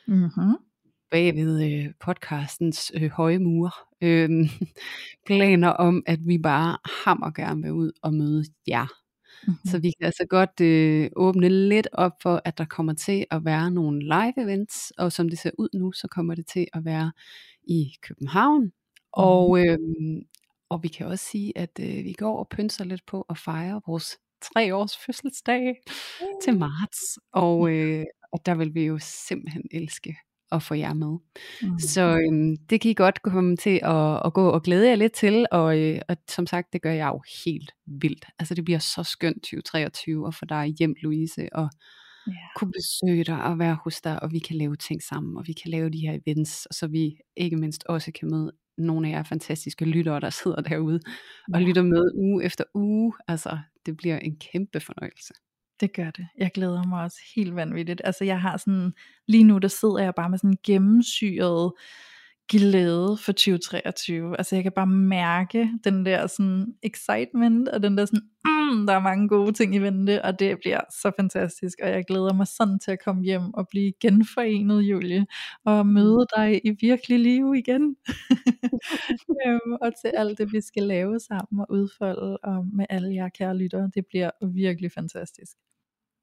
Mm-hmm. 0.08 0.56
Bag 1.10 1.34
ved 1.34 1.72
øh, 1.72 1.92
podcastens 2.00 2.92
øh, 2.94 3.10
høje 3.10 3.38
mure. 3.38 3.70
Øh, 4.00 4.30
planer 5.26 5.68
om, 5.68 6.02
at 6.06 6.18
vi 6.26 6.38
bare 6.38 6.78
hammer 7.04 7.30
gerne 7.30 7.62
vil 7.62 7.72
ud 7.72 7.92
og 8.02 8.14
møde 8.14 8.44
jer. 8.68 8.86
Mm-hmm. 9.46 9.70
Så 9.70 9.78
vi 9.78 9.92
kan 9.98 10.06
altså 10.06 10.26
godt 10.30 10.60
øh, 10.60 11.10
åbne 11.16 11.48
lidt 11.48 11.88
op 11.92 12.12
for, 12.22 12.42
at 12.44 12.58
der 12.58 12.64
kommer 12.64 12.94
til 12.94 13.26
at 13.30 13.44
være 13.44 13.70
nogle 13.70 14.02
live 14.02 14.44
events, 14.44 14.92
og 14.98 15.12
som 15.12 15.28
det 15.28 15.38
ser 15.38 15.50
ud 15.58 15.68
nu, 15.74 15.92
så 15.92 16.08
kommer 16.08 16.34
det 16.34 16.46
til 16.46 16.66
at 16.72 16.84
være 16.84 17.12
i 17.62 17.92
København. 18.02 18.72
Og, 19.12 19.66
øh, 19.66 19.78
og 20.68 20.82
vi 20.82 20.88
kan 20.88 21.06
også 21.06 21.24
sige, 21.24 21.58
at 21.58 21.80
øh, 21.80 22.04
vi 22.04 22.12
går 22.12 22.38
og 22.38 22.48
pynser 22.48 22.84
lidt 22.84 23.06
på 23.06 23.26
at 23.30 23.38
fejre 23.38 23.80
vores 23.86 24.18
tre 24.42 24.74
års 24.74 24.96
fødselsdag 25.06 25.74
til 26.42 26.58
marts. 26.58 27.18
Og, 27.32 27.70
øh, 27.70 28.04
og 28.32 28.46
der 28.46 28.54
vil 28.54 28.74
vi 28.74 28.84
jo 28.84 28.98
simpelthen 29.00 29.62
elske 29.70 30.16
at 30.52 30.62
få 30.62 30.74
jer 30.74 30.94
med. 30.94 31.16
Mm. 31.62 31.78
Så 31.78 32.02
øhm, 32.02 32.56
det 32.70 32.80
kan 32.80 32.90
I 32.90 32.94
godt 32.94 33.22
komme 33.22 33.56
til 33.56 33.80
at, 33.82 34.22
at 34.24 34.32
gå 34.34 34.48
og 34.48 34.62
glæde 34.62 34.88
jer 34.88 34.96
lidt 34.96 35.12
til, 35.12 35.46
og, 35.52 35.78
øh, 35.78 36.00
og 36.08 36.16
som 36.28 36.46
sagt, 36.46 36.72
det 36.72 36.82
gør 36.82 36.92
jeg 36.92 37.08
jo 37.08 37.22
helt 37.44 37.72
vildt. 37.86 38.24
Altså 38.38 38.54
det 38.54 38.64
bliver 38.64 38.78
så 38.78 39.02
skønt 39.02 39.42
2023 39.42 40.26
at 40.28 40.34
få 40.34 40.44
dig 40.44 40.66
hjem, 40.78 40.94
Louise, 41.02 41.48
og 41.52 41.70
Ja. 42.26 42.32
kunne 42.56 42.72
besøge 42.72 43.24
dig 43.24 43.44
og 43.44 43.58
være 43.58 43.78
hos 43.84 44.00
dig, 44.00 44.22
og 44.22 44.32
vi 44.32 44.38
kan 44.38 44.56
lave 44.56 44.76
ting 44.76 45.02
sammen, 45.02 45.36
og 45.36 45.44
vi 45.46 45.52
kan 45.52 45.70
lave 45.70 45.90
de 45.90 45.98
her 45.98 46.18
events, 46.26 46.66
og 46.66 46.74
så 46.74 46.86
vi 46.86 47.16
ikke 47.36 47.56
mindst 47.56 47.84
også 47.86 48.12
kan 48.12 48.30
møde 48.30 48.52
nogle 48.78 49.08
af 49.08 49.12
jer 49.12 49.22
fantastiske 49.22 49.84
lyttere, 49.84 50.20
der 50.20 50.30
sidder 50.30 50.60
derude 50.60 51.00
og 51.54 51.60
lytter 51.62 51.82
med 51.82 52.10
uge 52.14 52.44
efter 52.44 52.64
uge. 52.74 53.12
Altså, 53.28 53.58
det 53.86 53.96
bliver 53.96 54.18
en 54.18 54.36
kæmpe 54.52 54.80
fornøjelse. 54.80 55.34
Det 55.80 55.92
gør 55.92 56.10
det. 56.10 56.26
Jeg 56.38 56.50
glæder 56.54 56.86
mig 56.86 57.02
også 57.02 57.18
helt 57.36 57.56
vanvittigt. 57.56 58.00
Altså 58.04 58.24
jeg 58.24 58.40
har 58.40 58.56
sådan, 58.56 58.92
lige 59.28 59.44
nu 59.44 59.58
der 59.58 59.68
sidder 59.68 59.98
jeg 59.98 60.14
bare 60.14 60.30
med 60.30 60.38
sådan 60.38 60.58
gennemsyret 60.66 61.72
glæde 62.50 63.16
for 63.24 63.32
2023. 63.32 64.38
Altså 64.38 64.56
jeg 64.56 64.62
kan 64.62 64.72
bare 64.72 64.86
mærke 64.86 65.70
den 65.84 66.06
der 66.06 66.26
sådan 66.26 66.66
excitement, 66.82 67.68
og 67.68 67.82
den 67.82 67.98
der 67.98 68.04
sådan, 68.04 68.28
mm, 68.44 68.57
der 68.86 68.92
er 68.92 69.00
mange 69.00 69.28
gode 69.28 69.52
ting 69.52 69.74
i 69.74 69.78
vente, 69.78 70.24
og 70.24 70.38
det 70.38 70.58
bliver 70.58 70.80
så 70.90 71.12
fantastisk, 71.16 71.78
og 71.82 71.88
jeg 71.88 72.04
glæder 72.04 72.32
mig 72.32 72.46
sådan 72.46 72.78
til 72.78 72.90
at 72.90 73.04
komme 73.04 73.22
hjem 73.22 73.54
og 73.54 73.68
blive 73.68 73.92
genforenet, 74.00 74.82
Julie, 74.82 75.26
og 75.64 75.86
møde 75.86 76.26
dig 76.36 76.66
i 76.66 76.70
virkelig 76.80 77.18
liv 77.18 77.54
igen. 77.54 77.96
øhm, 79.46 79.72
og 79.80 79.92
til 80.00 80.08
alt 80.14 80.38
det, 80.38 80.52
vi 80.52 80.60
skal 80.60 80.82
lave 80.82 81.20
sammen 81.20 81.60
og 81.60 81.66
udfolde, 81.70 82.38
og 82.38 82.66
med 82.72 82.86
alle 82.90 83.14
jer 83.14 83.28
kære 83.28 83.56
lyttere, 83.56 83.90
det 83.94 84.06
bliver 84.06 84.30
virkelig 84.52 84.92
fantastisk. 84.92 85.56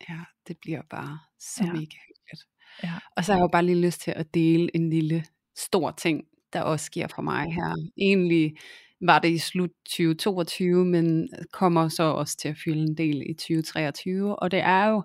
Ja, 0.10 0.20
det 0.48 0.58
bliver 0.62 0.82
bare 0.90 1.20
så 1.40 1.64
ja. 1.64 1.72
mega 1.72 1.98
hyggeligt. 2.08 2.44
Ja. 2.84 2.94
Og 3.16 3.26
så 3.26 3.32
har 3.32 3.40
jeg 3.40 3.44
jo 3.44 3.50
bare 3.52 3.66
lige 3.66 3.86
lyst 3.86 4.02
til 4.02 4.12
at 4.12 4.34
dele 4.34 4.76
en 4.76 4.90
lille 4.90 5.26
stor 5.58 5.92
ting, 5.92 6.24
der 6.54 6.62
også 6.62 6.86
sker 6.86 7.08
for 7.16 7.22
mig 7.22 7.54
her. 7.54 7.76
Egentlig 7.98 8.56
var 9.02 9.20
det 9.20 9.30
i 9.30 9.38
slut 9.38 9.70
2022, 9.90 10.86
men 10.86 11.30
øh, 11.40 11.46
kommer 11.54 11.90
så 11.90 12.04
også 12.04 12.38
til 12.38 12.50
at 12.50 12.58
fylde 12.64 12.82
en 12.82 12.98
del 12.98 13.24
i 13.30 13.34
2023. 13.34 14.36
Og 14.36 14.52
det 14.52 14.60
er 14.60 14.86
jo, 14.86 15.04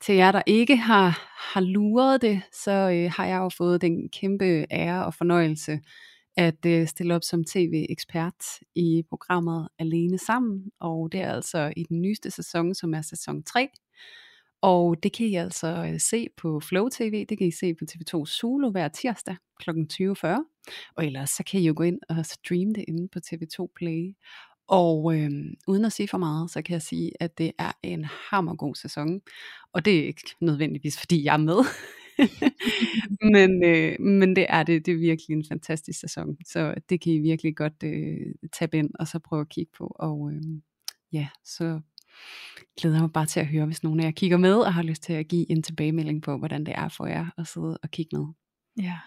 til 0.00 0.14
jer 0.14 0.32
der 0.32 0.42
ikke 0.46 0.76
har, 0.76 1.28
har 1.52 1.60
luret 1.60 2.22
det, 2.22 2.42
så 2.52 2.70
øh, 2.70 3.12
har 3.16 3.26
jeg 3.26 3.38
jo 3.38 3.48
fået 3.48 3.80
den 3.80 4.08
kæmpe 4.08 4.66
ære 4.70 5.06
og 5.06 5.14
fornøjelse 5.14 5.80
at 6.36 6.66
øh, 6.66 6.88
stille 6.88 7.14
op 7.14 7.24
som 7.24 7.44
tv-ekspert 7.44 8.44
i 8.74 9.02
programmet 9.08 9.68
Alene 9.78 10.18
Sammen. 10.18 10.70
Og 10.80 11.12
det 11.12 11.20
er 11.20 11.32
altså 11.32 11.72
i 11.76 11.82
den 11.82 12.00
nyeste 12.02 12.30
sæson, 12.30 12.74
som 12.74 12.94
er 12.94 13.02
sæson 13.02 13.42
3. 13.42 13.68
Og 14.62 15.02
det 15.02 15.12
kan 15.12 15.26
I 15.26 15.34
altså 15.34 15.90
øh, 15.92 16.00
se 16.00 16.26
på 16.36 16.60
Flow 16.60 16.88
TV, 16.88 17.26
det 17.28 17.38
kan 17.38 17.46
I 17.46 17.50
se 17.50 17.74
på 17.74 17.84
TV2 17.90 18.26
Zulu 18.26 18.70
hver 18.70 18.88
tirsdag 18.88 19.36
kl. 19.60 19.70
20.40. 19.70 20.92
Og 20.96 21.06
ellers 21.06 21.30
så 21.30 21.44
kan 21.44 21.60
I 21.60 21.66
jo 21.66 21.74
gå 21.76 21.82
ind 21.82 21.98
og 22.08 22.26
streame 22.26 22.72
det 22.72 22.84
inde 22.88 23.08
på 23.08 23.18
TV2 23.26 23.72
Play. 23.76 24.14
Og 24.68 25.16
øh, 25.16 25.30
uden 25.68 25.84
at 25.84 25.92
sige 25.92 26.08
for 26.08 26.18
meget, 26.18 26.50
så 26.50 26.62
kan 26.62 26.72
jeg 26.72 26.82
sige, 26.82 27.12
at 27.20 27.38
det 27.38 27.52
er 27.58 27.72
en 27.82 28.04
hammergod 28.04 28.74
sæson. 28.74 29.20
Og 29.72 29.84
det 29.84 29.98
er 29.98 30.06
ikke 30.06 30.22
nødvendigvis, 30.40 30.98
fordi 30.98 31.24
jeg 31.24 31.32
er 31.32 31.36
med. 31.38 31.58
men, 33.34 33.64
øh, 33.64 34.00
men 34.00 34.36
det 34.36 34.46
er 34.48 34.62
det. 34.62 34.86
Det 34.86 34.92
er 34.92 34.98
virkelig 34.98 35.36
en 35.36 35.44
fantastisk 35.48 36.00
sæson. 36.00 36.36
Så 36.46 36.74
det 36.88 37.00
kan 37.00 37.12
I 37.12 37.18
virkelig 37.18 37.56
godt 37.56 37.82
øh, 37.84 38.34
tage 38.52 38.78
ind 38.78 38.90
og 38.98 39.08
så 39.08 39.18
prøve 39.18 39.40
at 39.40 39.48
kigge 39.48 39.72
på. 39.78 39.92
Og 39.98 40.32
øh, 40.32 40.42
ja, 41.12 41.28
så 41.44 41.80
glæder 42.80 42.96
jeg 42.96 43.02
mig 43.02 43.12
bare 43.12 43.26
til 43.26 43.40
at 43.40 43.46
høre, 43.46 43.66
hvis 43.66 43.82
nogen 43.82 44.00
af 44.00 44.04
jer 44.04 44.10
kigger 44.10 44.36
med 44.36 44.54
og 44.54 44.74
har 44.74 44.82
lyst 44.82 45.02
til 45.02 45.12
at 45.12 45.28
give 45.28 45.50
en 45.50 45.62
tilbagemelding 45.62 46.22
på, 46.22 46.38
hvordan 46.38 46.66
det 46.66 46.74
er 46.76 46.88
for 46.88 47.06
jer 47.06 47.26
at 47.38 47.46
sidde 47.46 47.78
og 47.82 47.90
kigge 47.90 48.16
med. 48.16 48.26
Ja. 48.82 48.98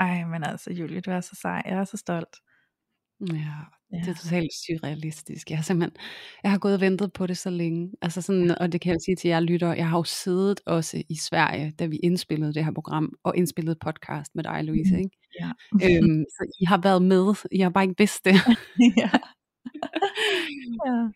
Ej, 0.00 0.24
men 0.24 0.44
altså 0.44 0.72
Julie, 0.72 1.00
du 1.00 1.10
er 1.10 1.20
så 1.20 1.36
sej. 1.40 1.62
Jeg 1.66 1.78
er 1.78 1.84
så 1.84 1.96
stolt. 1.96 2.36
Ja, 3.20 3.54
det 3.90 4.08
er 4.08 4.14
totalt 4.14 4.52
surrealistisk. 4.52 5.50
Jeg 5.50 5.58
har 5.58 5.62
simpelthen, 5.62 5.96
jeg 6.42 6.50
har 6.50 6.58
gået 6.58 6.74
og 6.74 6.80
ventet 6.80 7.12
på 7.12 7.26
det 7.26 7.38
så 7.38 7.50
længe. 7.50 7.92
Altså 8.02 8.22
sådan, 8.22 8.58
og 8.60 8.72
det 8.72 8.80
kan 8.80 8.92
jeg 8.92 9.00
sige 9.04 9.16
til 9.16 9.28
jer 9.28 9.40
lyttere, 9.40 9.70
jeg 9.70 9.88
har 9.88 9.98
jo 9.98 10.04
siddet 10.04 10.60
også 10.66 11.02
i 11.08 11.14
Sverige, 11.14 11.70
da 11.78 11.86
vi 11.86 11.96
indspillede 11.96 12.54
det 12.54 12.64
her 12.64 12.72
program, 12.72 13.12
og 13.24 13.36
indspillede 13.36 13.76
podcast 13.80 14.34
med 14.34 14.44
dig, 14.44 14.64
Louise. 14.64 14.98
Ikke? 14.98 15.10
Ja. 15.40 15.50
øhm, 15.72 16.24
så 16.28 16.52
I 16.60 16.64
har 16.64 16.80
været 16.82 17.02
med, 17.02 17.48
I 17.52 17.58
har 17.60 17.70
bare 17.70 17.84
ikke 17.84 17.98
vidst 17.98 18.24
det. 18.24 18.34
ja. 19.02 19.10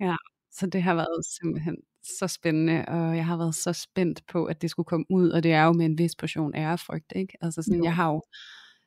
ja. 0.01 0.17
Så 0.59 0.67
det 0.67 0.83
har 0.83 0.95
været 0.95 1.27
simpelthen 1.41 1.77
så 2.19 2.29
spændende, 2.29 2.85
og 2.89 3.17
jeg 3.17 3.27
har 3.27 3.37
været 3.37 3.55
så 3.55 3.73
spændt 3.73 4.27
på, 4.27 4.45
at 4.45 4.63
det 4.63 4.71
skulle 4.71 4.87
komme 4.87 5.07
ud, 5.11 5.31
og 5.31 5.43
det 5.43 5.53
er 5.53 5.65
jo 5.65 5.73
med 5.73 5.87
en 5.87 5.99
vis 5.99 6.17
portion 6.17 6.55
ærefrygt, 6.55 7.13
ikke? 7.17 7.39
Altså 7.41 7.63
sådan, 7.63 7.79
Jo. 7.79 7.85
jeg 7.85 7.95
har 7.97 8.13
jo, 8.13 8.23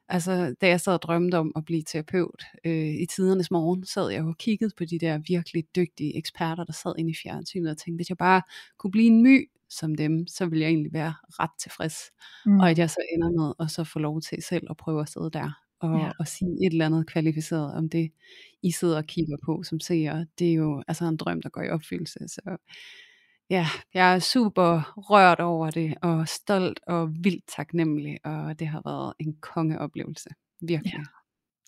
altså 0.09 0.55
da 0.61 0.67
jeg 0.67 0.81
sad 0.81 0.93
og 0.93 1.01
drømte 1.01 1.35
om 1.35 1.51
at 1.55 1.65
blive 1.65 1.83
terapeut 1.83 2.43
øh, 2.65 2.87
i 3.01 3.05
tidernes 3.15 3.51
morgen, 3.51 3.85
sad 3.85 4.09
jeg 4.09 4.19
jo 4.21 4.27
og 4.27 4.37
kiggede 4.37 4.71
på 4.77 4.85
de 4.85 4.99
der 4.99 5.17
virkelig 5.27 5.63
dygtige 5.75 6.17
eksperter, 6.17 6.63
der 6.63 6.73
sad 6.73 6.93
inde 6.97 7.11
i 7.11 7.15
fjernsynet 7.23 7.71
og 7.71 7.77
tænkte, 7.77 7.97
hvis 7.97 8.09
jeg 8.09 8.17
bare 8.17 8.41
kunne 8.77 8.91
blive 8.91 9.07
en 9.07 9.23
my 9.23 9.49
som 9.69 9.95
dem, 9.95 10.27
så 10.27 10.45
ville 10.45 10.61
jeg 10.61 10.69
egentlig 10.69 10.93
være 10.93 11.13
ret 11.27 11.49
tilfreds. 11.59 11.95
Mm. 12.45 12.59
Og 12.59 12.69
at 12.69 12.79
jeg 12.79 12.89
så 12.89 12.99
ender 13.13 13.31
med 13.31 13.53
at 13.59 13.71
så 13.71 13.83
få 13.83 13.99
lov 13.99 14.21
til 14.21 14.43
selv 14.43 14.67
at 14.69 14.77
prøve 14.77 15.01
at 15.01 15.09
sidde 15.09 15.29
der 15.33 15.66
og, 15.79 15.99
Ja. 15.99 16.11
og 16.19 16.27
sige 16.27 16.51
et 16.67 16.71
eller 16.71 16.85
andet 16.85 17.07
kvalificeret 17.07 17.73
om 17.73 17.89
det, 17.89 18.11
I 18.63 18.71
sidder 18.71 18.97
og 18.97 19.05
kigger 19.05 19.37
på 19.45 19.63
som 19.63 19.79
seere. 19.79 20.25
Det 20.39 20.49
er 20.49 20.53
jo 20.53 20.83
altså 20.87 21.05
en 21.05 21.17
drøm, 21.17 21.41
der 21.41 21.49
går 21.49 21.61
i 21.61 21.69
opfyldelse. 21.69 22.19
Så 22.27 22.57
ja, 23.49 23.67
jeg 23.93 24.15
er 24.15 24.19
super 24.19 24.93
rørt 24.97 25.39
over 25.39 25.69
det, 25.71 25.95
og 26.01 26.27
stolt 26.27 26.79
og 26.87 27.09
vildt 27.23 27.43
taknemmelig, 27.55 28.17
og 28.25 28.59
det 28.59 28.67
har 28.67 28.81
været 28.85 29.13
en 29.19 29.35
kongeoplevelse. 29.41 30.29
Virkelig. 30.61 30.93
Ja. 30.93 31.03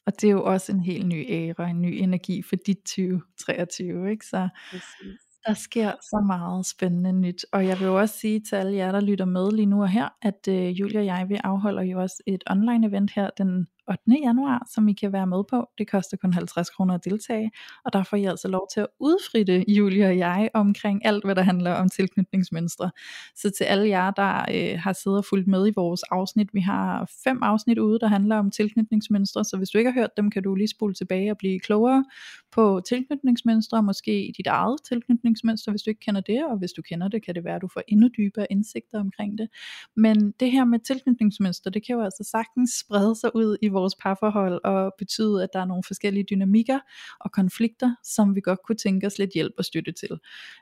Og 0.06 0.14
det 0.22 0.28
er 0.28 0.32
jo 0.32 0.44
også 0.44 0.72
en 0.72 0.80
helt 0.80 1.08
ny 1.08 1.26
æra, 1.30 1.70
en 1.70 1.82
ny 1.82 1.88
energi 2.02 2.42
for 2.42 2.56
dit 2.56 2.78
2023, 2.78 4.12
ikke? 4.12 4.26
Så 4.26 4.50
Præcis. 4.72 5.20
der 5.48 5.54
sker 5.54 5.92
så 6.02 6.24
meget 6.28 6.66
spændende 6.66 7.12
nyt. 7.14 7.46
Og 7.52 7.68
jeg 7.68 7.80
vil 7.80 7.86
jo 7.86 8.00
også 8.00 8.18
sige 8.18 8.40
til 8.50 8.56
alle 8.56 8.76
jer, 8.76 8.92
der 8.92 9.02
lytter 9.02 9.26
med 9.26 9.52
lige 9.52 9.66
nu 9.66 9.82
og 9.82 9.90
her, 9.90 10.10
at 10.22 10.48
øh, 10.50 10.80
Julie 10.80 11.00
og 11.00 11.06
jeg, 11.06 11.26
vi 11.30 11.36
afholder 11.44 11.84
jo 11.84 12.02
også 12.02 12.24
et 12.28 12.44
online 12.50 12.88
event 12.88 13.12
her 13.12 13.30
den 13.38 13.68
8. 13.90 14.02
januar, 14.24 14.68
som 14.74 14.88
I 14.88 14.94
kan 14.94 15.14
være 15.14 15.28
med 15.28 15.44
på. 15.50 15.70
Det 15.78 15.88
koster 15.88 16.18
kun 16.18 16.34
50 16.34 16.70
kroner 16.70 16.94
at 16.94 17.06
deltage, 17.06 17.52
og 17.86 17.94
der 17.94 18.04
får 18.04 18.18
I 18.18 18.26
altså 18.26 18.48
lov 18.48 18.68
til 18.74 18.80
at 18.80 18.88
udfritte 19.00 19.72
Julie 19.72 20.06
og 20.08 20.18
jeg 20.18 20.50
omkring 20.54 21.06
alt, 21.06 21.26
hvad 21.26 21.36
der 21.36 21.42
handler 21.42 21.74
om 21.74 21.90
tilknytningsmønstre. 21.90 22.92
Så 23.36 23.52
til 23.58 23.64
alle 23.64 23.88
jer, 23.88 24.12
der 24.12 24.46
øh, 24.54 24.80
har 24.80 24.94
siddet 24.94 25.18
og 25.18 25.26
fulgt 25.26 25.48
med 25.48 25.68
i 25.68 25.72
vores 25.76 26.04
afsnit, 26.04 26.54
vi 26.54 26.60
har 26.60 27.12
fem 27.24 27.44
afsnit 27.44 27.78
ude, 27.78 28.00
der 28.00 28.08
handler 28.08 28.36
om 28.36 28.52
tilknytningsmønstre, 28.52 29.44
så 29.46 29.58
hvis 29.58 29.70
du 29.70 29.78
ikke 29.78 29.92
har 29.92 30.00
hørt 30.00 30.18
dem, 30.18 30.32
kan 30.32 30.44
du 30.44 30.56
lige 30.56 30.68
spole 30.68 30.94
tilbage 30.94 31.32
og 31.32 31.38
blive 31.38 31.60
klogere 31.60 32.06
på 32.52 32.82
tilknytningsmønstre, 32.88 33.84
måske 33.84 34.34
dit 34.38 34.48
eget 34.48 34.78
tilknytningsmønster, 34.88 35.72
hvis 35.72 35.82
du 35.82 35.90
ikke 35.90 36.00
kender 36.00 36.22
det, 36.22 36.46
og 36.46 36.58
hvis 36.58 36.72
du 36.72 36.82
kender 36.82 37.08
det, 37.08 37.26
kan 37.26 37.36
det 37.36 37.44
være, 37.44 37.56
at 37.56 37.62
du 37.62 37.70
får 37.74 37.82
endnu 37.88 38.08
dybere 38.18 38.48
indsigter 38.50 39.00
omkring 39.00 39.38
det. 39.38 39.48
Men 39.96 40.32
det 40.40 40.52
her 40.52 40.66
med 40.66 40.80
tilknytningsmønster, 40.80 41.70
det 41.70 41.86
kan 41.86 41.96
jo 41.96 42.02
altså 42.02 42.24
sagtens 42.32 42.70
sprede 42.70 43.16
sig 43.16 43.36
ud 43.36 43.58
i 43.62 43.68
vores 43.68 43.79
parforhold 44.02 44.60
og 44.64 44.94
betyde, 44.98 45.44
at 45.44 45.50
der 45.54 45.60
er 45.60 45.66
nogle 45.66 45.84
forskellige 45.88 46.26
dynamikker 46.30 46.80
og 47.20 47.32
konflikter, 47.32 47.96
som 48.04 48.36
vi 48.36 48.42
godt 48.42 48.60
kunne 48.68 48.76
tænke 48.76 49.08
os 49.08 49.18
lidt 49.18 49.32
hjælp 49.34 49.54
og 49.58 49.66
støtte 49.66 49.92
til. 49.92 50.20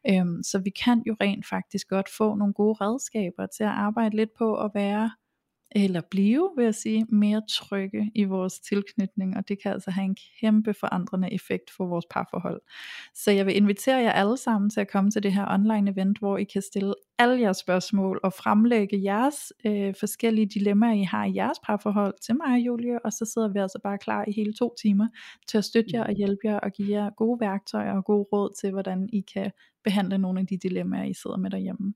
Øhm, 0.09 0.43
så 0.43 0.59
vi 0.59 0.69
kan 0.69 1.03
jo 1.07 1.15
rent 1.21 1.45
faktisk 1.47 1.87
godt 1.87 2.09
få 2.17 2.35
nogle 2.35 2.53
gode 2.53 2.77
redskaber 2.81 3.45
til 3.45 3.63
at 3.63 3.69
arbejde 3.69 4.15
lidt 4.15 4.29
på 4.37 4.55
at 4.55 4.71
være 4.73 5.11
eller 5.71 6.01
blive, 6.11 6.51
vil 6.57 6.63
jeg 6.63 6.75
sige, 6.75 7.05
mere 7.09 7.41
trygge 7.49 8.11
i 8.15 8.23
vores 8.23 8.59
tilknytning, 8.59 9.37
og 9.37 9.47
det 9.47 9.61
kan 9.61 9.71
altså 9.71 9.91
have 9.91 10.05
en 10.05 10.17
kæmpe 10.39 10.73
forandrende 10.73 11.33
effekt 11.33 11.71
for 11.71 11.85
vores 11.85 12.05
parforhold. 12.11 12.61
Så 13.13 13.31
jeg 13.31 13.45
vil 13.45 13.55
invitere 13.55 13.97
jer 13.97 14.11
alle 14.11 14.37
sammen 14.37 14.69
til 14.69 14.81
at 14.81 14.91
komme 14.91 15.11
til 15.11 15.23
det 15.23 15.33
her 15.33 15.53
online 15.53 15.91
event, 15.91 16.19
hvor 16.19 16.37
I 16.37 16.43
kan 16.43 16.61
stille 16.61 16.93
alle 17.19 17.41
jeres 17.41 17.57
spørgsmål 17.57 18.19
og 18.23 18.33
fremlægge 18.33 19.03
jeres 19.03 19.53
øh, 19.65 19.95
forskellige 19.99 20.45
dilemmaer, 20.45 20.93
I 20.93 21.03
har 21.03 21.25
i 21.25 21.35
jeres 21.35 21.59
parforhold 21.63 22.13
til 22.21 22.35
mig 22.35 22.53
og 22.53 22.59
Julie, 22.59 23.05
og 23.05 23.13
så 23.13 23.25
sidder 23.25 23.47
vi 23.47 23.59
altså 23.59 23.79
bare 23.83 23.97
klar 23.97 24.25
i 24.27 24.31
hele 24.31 24.53
to 24.53 24.75
timer 24.81 25.07
til 25.47 25.57
at 25.57 25.65
støtte 25.65 25.89
jer 25.93 26.03
og 26.03 26.13
hjælpe 26.13 26.41
jer 26.43 26.59
og 26.59 26.71
give 26.71 26.91
jer 26.91 27.09
gode 27.09 27.39
værktøjer 27.39 27.93
og 27.97 28.05
gode 28.05 28.27
råd 28.33 28.53
til, 28.59 28.71
hvordan 28.71 29.09
I 29.13 29.21
kan 29.33 29.51
behandle 29.83 30.17
nogle 30.17 30.39
af 30.39 30.47
de 30.47 30.57
dilemmaer, 30.57 31.03
I 31.03 31.13
sidder 31.13 31.37
med 31.37 31.49
derhjemme. 31.51 31.93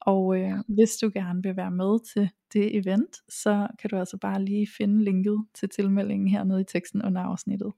Og 0.00 0.40
øh, 0.40 0.52
hvis 0.68 0.96
du 0.96 1.10
gerne 1.14 1.42
vil 1.42 1.56
være 1.56 1.70
med 1.70 2.12
til 2.14 2.30
det 2.52 2.76
event, 2.76 3.16
så 3.28 3.66
kan 3.78 3.90
du 3.90 3.96
altså 3.96 4.16
bare 4.16 4.44
lige 4.44 4.68
finde 4.76 5.04
linket 5.04 5.44
til 5.54 5.68
tilmeldingen 5.68 6.28
hernede 6.28 6.60
i 6.60 6.64
teksten 6.64 7.02
under 7.04 7.22
afsnittet. 7.22 7.72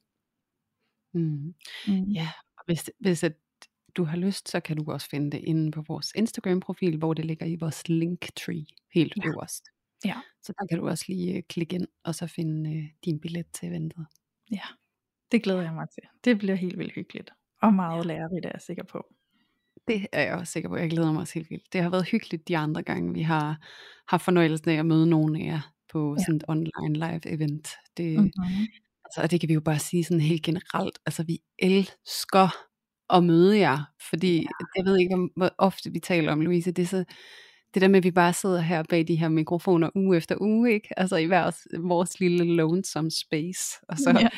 Mm. 1.15 1.55
Mm. 1.89 2.11
Ja, 2.11 2.29
hvis, 2.67 2.91
hvis 3.01 3.25
at 3.25 3.33
du 3.97 4.05
har 4.05 4.17
lyst, 4.17 4.49
så 4.49 4.61
kan 4.61 4.77
du 4.77 4.93
også 4.93 5.09
finde 5.09 5.31
det 5.31 5.39
inde 5.39 5.71
på 5.71 5.85
vores 5.89 6.13
Instagram-profil, 6.15 6.97
hvor 6.97 7.15
det 7.15 7.25
ligger 7.25 7.47
i 7.47 7.57
vores 7.61 7.89
linktree 7.89 8.67
helt 8.95 9.13
ja. 9.17 9.29
øverst. 9.29 9.65
Ja. 10.05 10.17
Så 10.43 10.53
der 10.59 10.67
kan 10.67 10.79
du 10.79 10.89
også 10.89 11.05
lige 11.09 11.37
øh, 11.37 11.43
klikke 11.49 11.75
ind, 11.75 11.87
og 12.05 12.15
så 12.15 12.27
finde 12.27 12.77
øh, 12.77 12.85
din 13.05 13.21
billet 13.21 13.47
til 13.53 13.69
eventet. 13.69 14.07
Ja, 14.51 14.63
det 15.33 15.43
glæder 15.43 15.63
jeg 15.63 15.75
mig 15.75 15.87
til. 15.95 16.03
Det 16.25 16.39
bliver 16.39 16.55
helt 16.55 16.79
vildt 16.79 16.95
hyggeligt. 16.95 17.31
Og 17.63 17.75
meget 17.75 18.05
ja. 18.05 18.09
lærerigt, 18.09 18.47
er 18.47 18.51
jeg 18.55 18.61
sikker 18.61 18.85
på. 18.85 19.15
Det 19.89 20.07
er 20.13 20.23
jeg 20.23 20.35
også 20.35 20.53
sikker 20.53 20.69
på. 20.69 20.77
Jeg 20.77 20.91
glæder 20.91 21.13
mig 21.13 21.21
også 21.21 21.35
helt 21.35 21.51
vildt. 21.51 21.73
Det 21.73 21.83
har 21.83 21.91
været 21.91 22.09
hyggeligt 22.09 22.49
de 22.49 22.57
andre 22.57 22.83
gange, 22.83 23.15
vi 23.15 23.23
har 23.23 23.67
haft 24.09 24.25
fornøjelsen 24.25 24.71
af 24.71 24.75
at 24.75 24.87
møde 24.87 25.07
nogen 25.07 25.37
af 25.37 25.45
jer 25.45 25.73
på 25.93 26.17
ja. 26.19 26.25
sådan 26.25 26.37
et 26.37 26.45
online 26.49 26.95
live 26.95 27.35
event. 27.35 27.69
Det, 27.97 28.19
mm-hmm. 28.19 28.67
altså, 29.05 29.23
og 29.23 29.31
det 29.31 29.41
kan 29.41 29.49
vi 29.49 29.55
jo 29.55 29.61
bare 29.61 29.79
sige 29.79 30.05
sådan 30.05 30.21
helt 30.21 30.43
generelt. 30.43 30.99
Altså 31.07 31.23
vi 31.23 31.39
elsker 31.59 32.70
at 33.13 33.25
møde 33.25 33.59
jer, 33.59 33.79
fordi 34.11 34.37
ja. 34.37 34.49
jeg 34.77 34.85
ved 34.85 34.99
ikke, 34.99 35.29
hvor 35.37 35.51
ofte 35.59 35.93
vi 35.93 35.99
taler 35.99 36.33
om, 36.33 36.41
Louise, 36.41 36.73
det 36.73 36.83
er 36.83 36.87
så, 36.87 37.05
det 37.75 37.83
der 37.83 37.89
med, 37.89 37.97
at 37.97 38.05
vi 38.05 38.11
bare 38.11 38.33
sidder 38.33 38.61
her 38.61 38.83
bag 38.89 39.09
de 39.09 39.17
her 39.17 39.29
mikrofoner 39.29 39.91
uge 39.95 40.17
efter 40.17 40.37
uge, 40.41 40.73
ikke? 40.73 40.99
Altså 40.99 41.17
i 41.17 41.27
vores, 41.27 41.57
vores 41.79 42.21
lille 42.21 42.45
lonesome 42.45 43.11
space, 43.11 43.79
og 43.89 43.99
så 43.99 44.11
ja. 44.21 44.29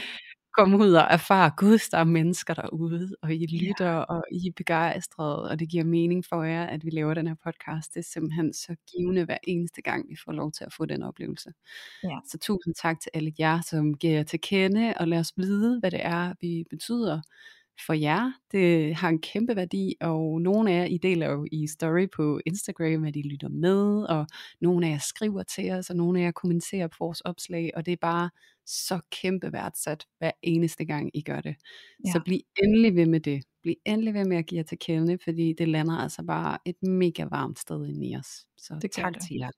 komme 0.59 0.79
ud 0.79 0.93
og 0.93 1.07
erfare, 1.11 1.51
gud, 1.57 1.79
der 1.91 1.99
er 1.99 2.05
mennesker 2.05 2.55
derude, 2.55 3.17
og 3.23 3.35
I 3.35 3.47
lytter, 3.47 3.93
ja. 3.93 3.99
og 4.01 4.25
I 4.33 4.49
er 4.49 4.53
begejstrede, 4.57 5.51
og 5.51 5.59
det 5.59 5.69
giver 5.69 5.85
mening 5.85 6.25
for 6.29 6.43
jer, 6.43 6.67
at 6.67 6.85
vi 6.85 6.91
laver 6.91 7.15
den 7.15 7.27
her 7.27 7.35
podcast. 7.45 7.95
Det 7.95 8.01
er 8.01 8.09
simpelthen 8.13 8.53
så 8.53 8.77
givende 8.93 9.25
hver 9.25 9.39
eneste 9.43 9.83
gang, 9.83 10.09
vi 10.09 10.17
får 10.25 10.33
lov 10.33 10.53
til 10.53 10.65
at 10.65 10.73
få 10.73 10.87
den 10.87 11.03
oplevelse. 11.03 11.53
Ja. 12.05 12.19
Så 12.31 12.39
tusind 12.39 12.75
tak 12.75 13.01
til 13.01 13.11
alle 13.15 13.33
jer, 13.39 13.61
som 13.61 13.95
giver 13.95 14.15
jer 14.15 14.23
til 14.23 14.41
kende, 14.41 14.95
og 14.97 15.09
lad 15.09 15.19
os 15.19 15.33
vide, 15.37 15.81
hvad 15.81 15.91
det 15.91 16.01
er, 16.07 16.35
vi 16.41 16.65
betyder 16.71 17.21
for 17.87 17.93
jer. 17.93 18.33
Det 18.53 18.95
har 18.95 19.09
en 19.09 19.21
kæmpe 19.21 19.57
værdi, 19.57 19.95
og 20.01 20.41
nogle 20.41 20.73
af 20.73 20.79
jer, 20.79 20.85
I 20.85 20.99
deler 20.99 21.31
jo 21.31 21.47
i 21.53 21.67
story 21.67 22.07
på 22.17 22.41
Instagram, 22.47 23.05
at 23.05 23.17
I 23.17 23.23
lytter 23.23 23.49
med, 23.49 24.03
og 24.03 24.27
nogle 24.61 24.87
af 24.87 24.91
jer 24.91 24.99
skriver 24.99 25.43
til 25.43 25.71
os, 25.71 25.91
og 25.91 25.97
nogle 25.97 26.21
af 26.21 26.25
jer 26.25 26.31
kommenterer 26.31 26.89
på 26.89 26.97
vores 27.01 27.21
opslag, 27.21 27.71
og 27.75 27.87
det 27.87 27.93
er 27.93 27.97
bare 28.01 28.31
så 28.67 29.01
kæmpe 29.11 29.53
værdsat 29.53 30.07
hver 30.19 30.31
eneste 30.43 30.85
gang, 30.85 31.11
I 31.15 31.23
gør 31.23 31.41
det. 31.41 31.57
Ja. 32.07 32.13
Så 32.13 32.21
bliv 32.25 32.41
endelig 32.63 32.97
ved 32.97 33.07
med 33.07 33.21
det. 33.21 33.45
Bliv 33.63 33.75
endelig 33.87 34.15
ved 34.15 34.25
med 34.25 34.37
at 34.37 34.47
give 34.47 34.59
jer 34.59 34.65
til 34.65 34.79
kende, 34.79 35.19
fordi 35.25 35.55
det 35.59 35.69
lander 35.69 35.99
altså 35.99 36.23
bare 36.23 36.59
et 36.65 36.83
mega 36.83 37.25
varmt 37.25 37.59
sted 37.59 37.87
inde 37.87 38.07
i 38.07 38.17
os. 38.17 38.47
Så 38.57 38.79
det 38.83 38.91
tak 38.91 39.15
det. 39.15 39.23
til 39.23 39.37
jer. 39.37 39.51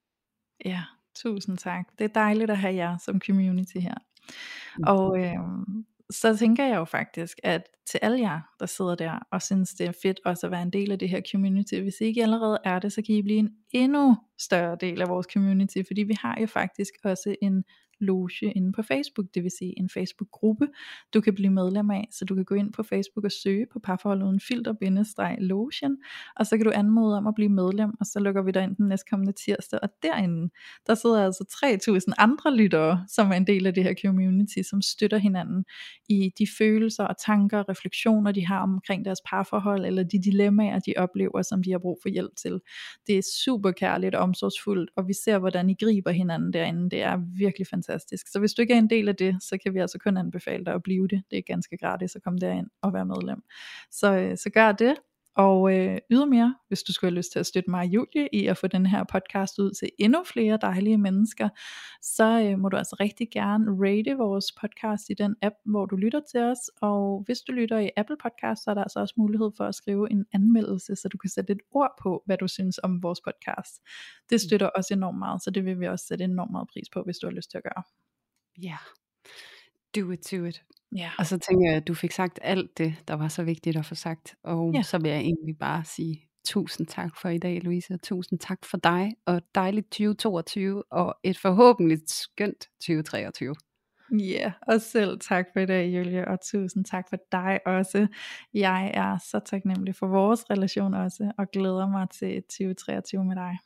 Ja, 0.64 0.82
tusind 1.14 1.58
tak. 1.58 1.88
Det 1.98 2.04
er 2.04 2.08
dejligt 2.08 2.50
at 2.50 2.58
have 2.58 2.74
jer 2.74 2.98
som 2.98 3.20
community 3.20 3.76
her. 3.76 3.94
Mm. 4.78 4.84
Og 4.86 5.18
øh, 5.18 5.34
så 6.10 6.36
tænker 6.36 6.64
jeg 6.64 6.76
jo 6.76 6.84
faktisk, 6.84 7.38
at 7.42 7.62
til 7.90 8.00
alle 8.02 8.20
jer, 8.20 8.40
der 8.60 8.66
sidder 8.66 8.94
der 8.94 9.18
og 9.32 9.42
synes 9.42 9.70
det 9.70 9.86
er 9.86 9.92
fedt 10.02 10.20
også 10.24 10.46
at 10.46 10.50
være 10.50 10.62
en 10.62 10.70
del 10.70 10.92
af 10.92 10.98
det 10.98 11.08
her 11.08 11.20
community, 11.32 11.74
hvis 11.74 12.00
I 12.00 12.04
ikke 12.04 12.22
allerede 12.22 12.58
er 12.64 12.78
det, 12.78 12.92
så 12.92 13.02
kan 13.02 13.14
I 13.14 13.22
blive 13.22 13.38
en 13.38 13.50
endnu 13.72 14.16
større 14.40 14.76
del 14.80 15.02
af 15.02 15.08
vores 15.08 15.26
community, 15.32 15.78
fordi 15.86 16.02
vi 16.02 16.16
har 16.20 16.38
jo 16.40 16.46
faktisk 16.46 16.94
også 17.04 17.36
en 17.42 17.64
loge 18.00 18.52
inde 18.56 18.72
på 18.72 18.82
Facebook, 18.82 19.26
det 19.34 19.42
vil 19.42 19.50
sige 19.58 19.78
en 19.78 19.88
Facebook-gruppe, 19.88 20.68
du 21.14 21.20
kan 21.20 21.34
blive 21.34 21.50
medlem 21.50 21.90
af, 21.90 22.08
så 22.10 22.24
du 22.24 22.34
kan 22.34 22.44
gå 22.44 22.54
ind 22.54 22.72
på 22.72 22.82
Facebook 22.82 23.24
og 23.24 23.32
søge 23.32 23.66
på 23.72 23.78
parforhold 23.78 24.22
uden 24.22 24.40
filter 24.40 24.74
logen 25.38 25.98
og 26.36 26.46
så 26.46 26.56
kan 26.56 26.66
du 26.66 26.72
anmode 26.74 27.16
om 27.16 27.26
at 27.26 27.34
blive 27.34 27.48
medlem, 27.48 27.90
og 28.00 28.06
så 28.06 28.20
lukker 28.20 28.42
vi 28.42 28.50
dig 28.50 28.62
ind 28.62 28.76
den 28.76 28.88
næstkommende 28.88 29.32
tirsdag, 29.32 29.78
og 29.82 29.88
derinde, 30.02 30.50
der 30.86 30.94
sidder 30.94 31.24
altså 31.24 31.44
3000 31.44 32.14
andre 32.18 32.56
lyttere, 32.56 33.04
som 33.08 33.30
er 33.30 33.34
en 33.34 33.46
del 33.46 33.66
af 33.66 33.74
det 33.74 33.84
her 33.84 33.94
community, 34.02 34.58
som 34.70 34.82
støtter 34.82 35.18
hinanden 35.18 35.64
i 36.08 36.32
de 36.38 36.46
følelser 36.58 37.04
og 37.04 37.14
tanker 37.26 37.58
og 37.58 37.68
refleksioner, 37.68 38.32
de 38.32 38.46
har 38.46 38.62
omkring 38.62 39.04
deres 39.04 39.20
parforhold, 39.26 39.86
eller 39.86 40.02
de 40.02 40.22
dilemmaer, 40.22 40.78
de 40.78 40.94
oplever, 40.96 41.42
som 41.42 41.62
de 41.62 41.70
har 41.70 41.78
brug 41.78 41.98
for 42.02 42.08
hjælp 42.08 42.36
til. 42.36 42.60
Det 43.06 43.18
er 43.18 43.22
super 43.44 43.70
kærligt 43.70 44.14
og 44.14 44.22
omsorgsfuldt, 44.22 44.90
og 44.96 45.08
vi 45.08 45.12
ser, 45.24 45.38
hvordan 45.38 45.70
I 45.70 45.74
griber 45.74 46.10
hinanden 46.10 46.52
derinde. 46.52 46.90
Det 46.90 47.02
er 47.02 47.16
virkelig 47.38 47.66
fantastisk 47.66 47.83
fantastisk. 47.86 48.28
Så 48.28 48.38
hvis 48.38 48.54
du 48.54 48.62
ikke 48.62 48.74
er 48.74 48.78
en 48.78 48.90
del 48.90 49.08
af 49.08 49.16
det, 49.16 49.36
så 49.42 49.58
kan 49.58 49.74
vi 49.74 49.78
altså 49.78 49.98
kun 49.98 50.16
anbefale 50.16 50.64
dig 50.64 50.74
at 50.74 50.82
blive 50.82 51.08
det. 51.08 51.22
Det 51.30 51.38
er 51.38 51.42
ganske 51.42 51.76
gratis 51.76 52.16
at 52.16 52.22
komme 52.22 52.38
derind 52.38 52.66
og 52.82 52.92
være 52.92 53.06
medlem. 53.06 53.42
Så, 53.90 54.12
øh, 54.12 54.36
så 54.36 54.50
gør 54.50 54.72
det. 54.72 54.94
Og 55.36 55.74
øh, 55.74 55.98
ydermere, 56.10 56.54
hvis 56.68 56.82
du 56.82 56.92
skulle 56.92 57.10
have 57.10 57.16
lyst 57.16 57.32
til 57.32 57.38
at 57.38 57.46
støtte 57.46 57.70
mig 57.70 57.80
og 57.80 57.86
Julie 57.86 58.28
i 58.32 58.46
at 58.46 58.56
få 58.56 58.66
den 58.66 58.86
her 58.86 59.04
podcast 59.04 59.58
ud 59.58 59.70
til 59.70 59.90
endnu 59.98 60.24
flere 60.24 60.58
dejlige 60.60 60.98
mennesker, 60.98 61.48
så 62.02 62.42
øh, 62.44 62.58
må 62.58 62.68
du 62.68 62.76
altså 62.76 62.96
rigtig 63.00 63.28
gerne 63.32 63.64
rate 63.84 64.16
vores 64.16 64.44
podcast 64.60 65.10
i 65.10 65.14
den 65.14 65.36
app, 65.42 65.54
hvor 65.64 65.86
du 65.86 65.96
lytter 65.96 66.20
til 66.30 66.40
os. 66.40 66.58
Og 66.80 67.22
hvis 67.26 67.40
du 67.40 67.52
lytter 67.52 67.78
i 67.78 67.90
Apple 67.96 68.16
Podcast, 68.22 68.64
så 68.64 68.70
er 68.70 68.74
der 68.74 68.82
altså 68.82 69.00
også 69.00 69.14
mulighed 69.16 69.50
for 69.56 69.64
at 69.64 69.74
skrive 69.74 70.10
en 70.10 70.24
anmeldelse, 70.32 70.96
så 70.96 71.08
du 71.08 71.18
kan 71.18 71.30
sætte 71.30 71.52
et 71.52 71.60
ord 71.70 71.92
på, 72.02 72.22
hvad 72.26 72.38
du 72.38 72.48
synes 72.48 72.80
om 72.82 73.02
vores 73.02 73.20
podcast. 73.20 73.80
Det 74.30 74.40
støtter 74.40 74.66
også 74.66 74.94
enormt 74.94 75.18
meget, 75.18 75.42
så 75.42 75.50
det 75.50 75.64
vil 75.64 75.80
vi 75.80 75.86
også 75.86 76.06
sætte 76.06 76.24
enormt 76.24 76.52
meget 76.52 76.68
pris 76.72 76.88
på, 76.92 77.02
hvis 77.02 77.18
du 77.18 77.26
har 77.26 77.32
lyst 77.32 77.50
til 77.50 77.58
at 77.58 77.64
gøre. 77.64 77.82
Ja, 78.62 78.68
yeah 78.68 78.78
do 79.96 80.10
it, 80.10 80.30
do 80.32 80.44
it. 80.44 80.64
Ja. 80.96 81.10
Og 81.18 81.26
så 81.26 81.38
tænker 81.38 81.70
jeg, 81.70 81.76
at 81.76 81.88
du 81.88 81.94
fik 81.94 82.12
sagt 82.12 82.38
alt 82.42 82.78
det, 82.78 82.94
der 83.08 83.14
var 83.14 83.28
så 83.28 83.42
vigtigt 83.42 83.76
at 83.76 83.86
få 83.86 83.94
sagt. 83.94 84.34
Og 84.42 84.72
ja. 84.74 84.82
så 84.82 84.98
vil 84.98 85.10
jeg 85.10 85.20
egentlig 85.20 85.58
bare 85.58 85.84
sige 85.84 86.28
tusind 86.44 86.86
tak 86.86 87.16
for 87.16 87.28
i 87.28 87.38
dag, 87.38 87.60
Louise. 87.62 87.94
Og 87.94 88.02
tusind 88.02 88.38
tak 88.38 88.64
for 88.64 88.76
dig, 88.76 89.14
og 89.26 89.42
dejligt 89.54 89.86
2022, 89.86 90.82
og 90.92 91.16
et 91.22 91.38
forhåbentlig 91.38 91.98
skønt 92.06 92.68
2023. 92.80 93.54
Ja, 94.10 94.16
yeah, 94.16 94.52
og 94.62 94.80
selv 94.80 95.20
tak 95.20 95.46
for 95.52 95.60
i 95.60 95.66
dag, 95.66 95.86
Julie, 95.86 96.28
og 96.28 96.40
tusind 96.40 96.84
tak 96.84 97.08
for 97.08 97.16
dig 97.32 97.60
også. 97.66 98.06
Jeg 98.54 98.90
er 98.94 99.18
så 99.18 99.40
taknemmelig 99.46 99.94
for 99.94 100.06
vores 100.06 100.50
relation 100.50 100.94
også, 100.94 101.32
og 101.38 101.50
glæder 101.52 101.88
mig 101.88 102.10
til 102.10 102.42
2023 102.42 103.24
med 103.24 103.36
dig. 103.36 103.58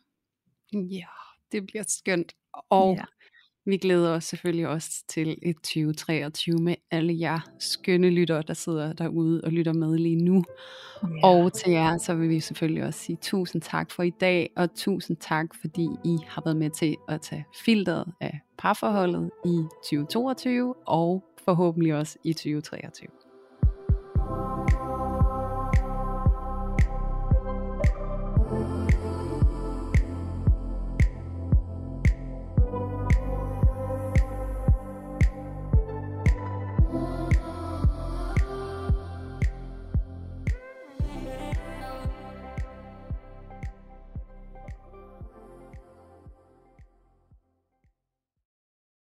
Ja, 0.73 1.07
det 1.53 1.67
bliver 1.67 1.85
skønt. 1.89 2.33
Og 2.71 2.95
yeah. 2.95 3.07
Vi 3.65 3.77
glæder 3.77 4.11
os 4.11 4.25
selvfølgelig 4.25 4.69
også 4.69 5.05
til 5.09 5.39
et 5.43 5.57
2023 5.57 6.59
med 6.59 6.75
alle 6.91 7.21
jer 7.21 7.41
skønne 7.59 8.11
lyttere, 8.11 8.43
der 8.43 8.55
sidder 8.55 8.93
derude 8.93 9.41
og 9.45 9.53
lytter 9.53 9.73
med 9.73 9.99
lige 9.99 10.25
nu. 10.25 10.45
Ja. 11.03 11.27
Og 11.27 11.53
til 11.53 11.73
jer, 11.73 11.99
så 11.99 12.15
vil 12.15 12.29
vi 12.29 12.41
selvfølgelig 12.41 12.85
også 12.85 13.01
sige 13.01 13.19
tusind 13.23 13.63
tak 13.63 13.91
for 13.91 14.03
i 14.03 14.13
dag, 14.21 14.51
og 14.57 14.75
tusind 14.75 15.17
tak, 15.17 15.47
fordi 15.61 15.89
I 16.05 16.17
har 16.27 16.43
været 16.45 16.57
med 16.57 16.71
til 16.71 16.97
at 17.09 17.21
tage 17.21 17.45
filteret 17.65 18.13
af 18.21 18.41
parforholdet 18.59 19.31
i 19.47 19.63
2022, 19.85 20.75
og 20.87 21.25
forhåbentlig 21.45 21.95
også 21.95 22.19
i 22.25 22.33
2023. 22.33 23.09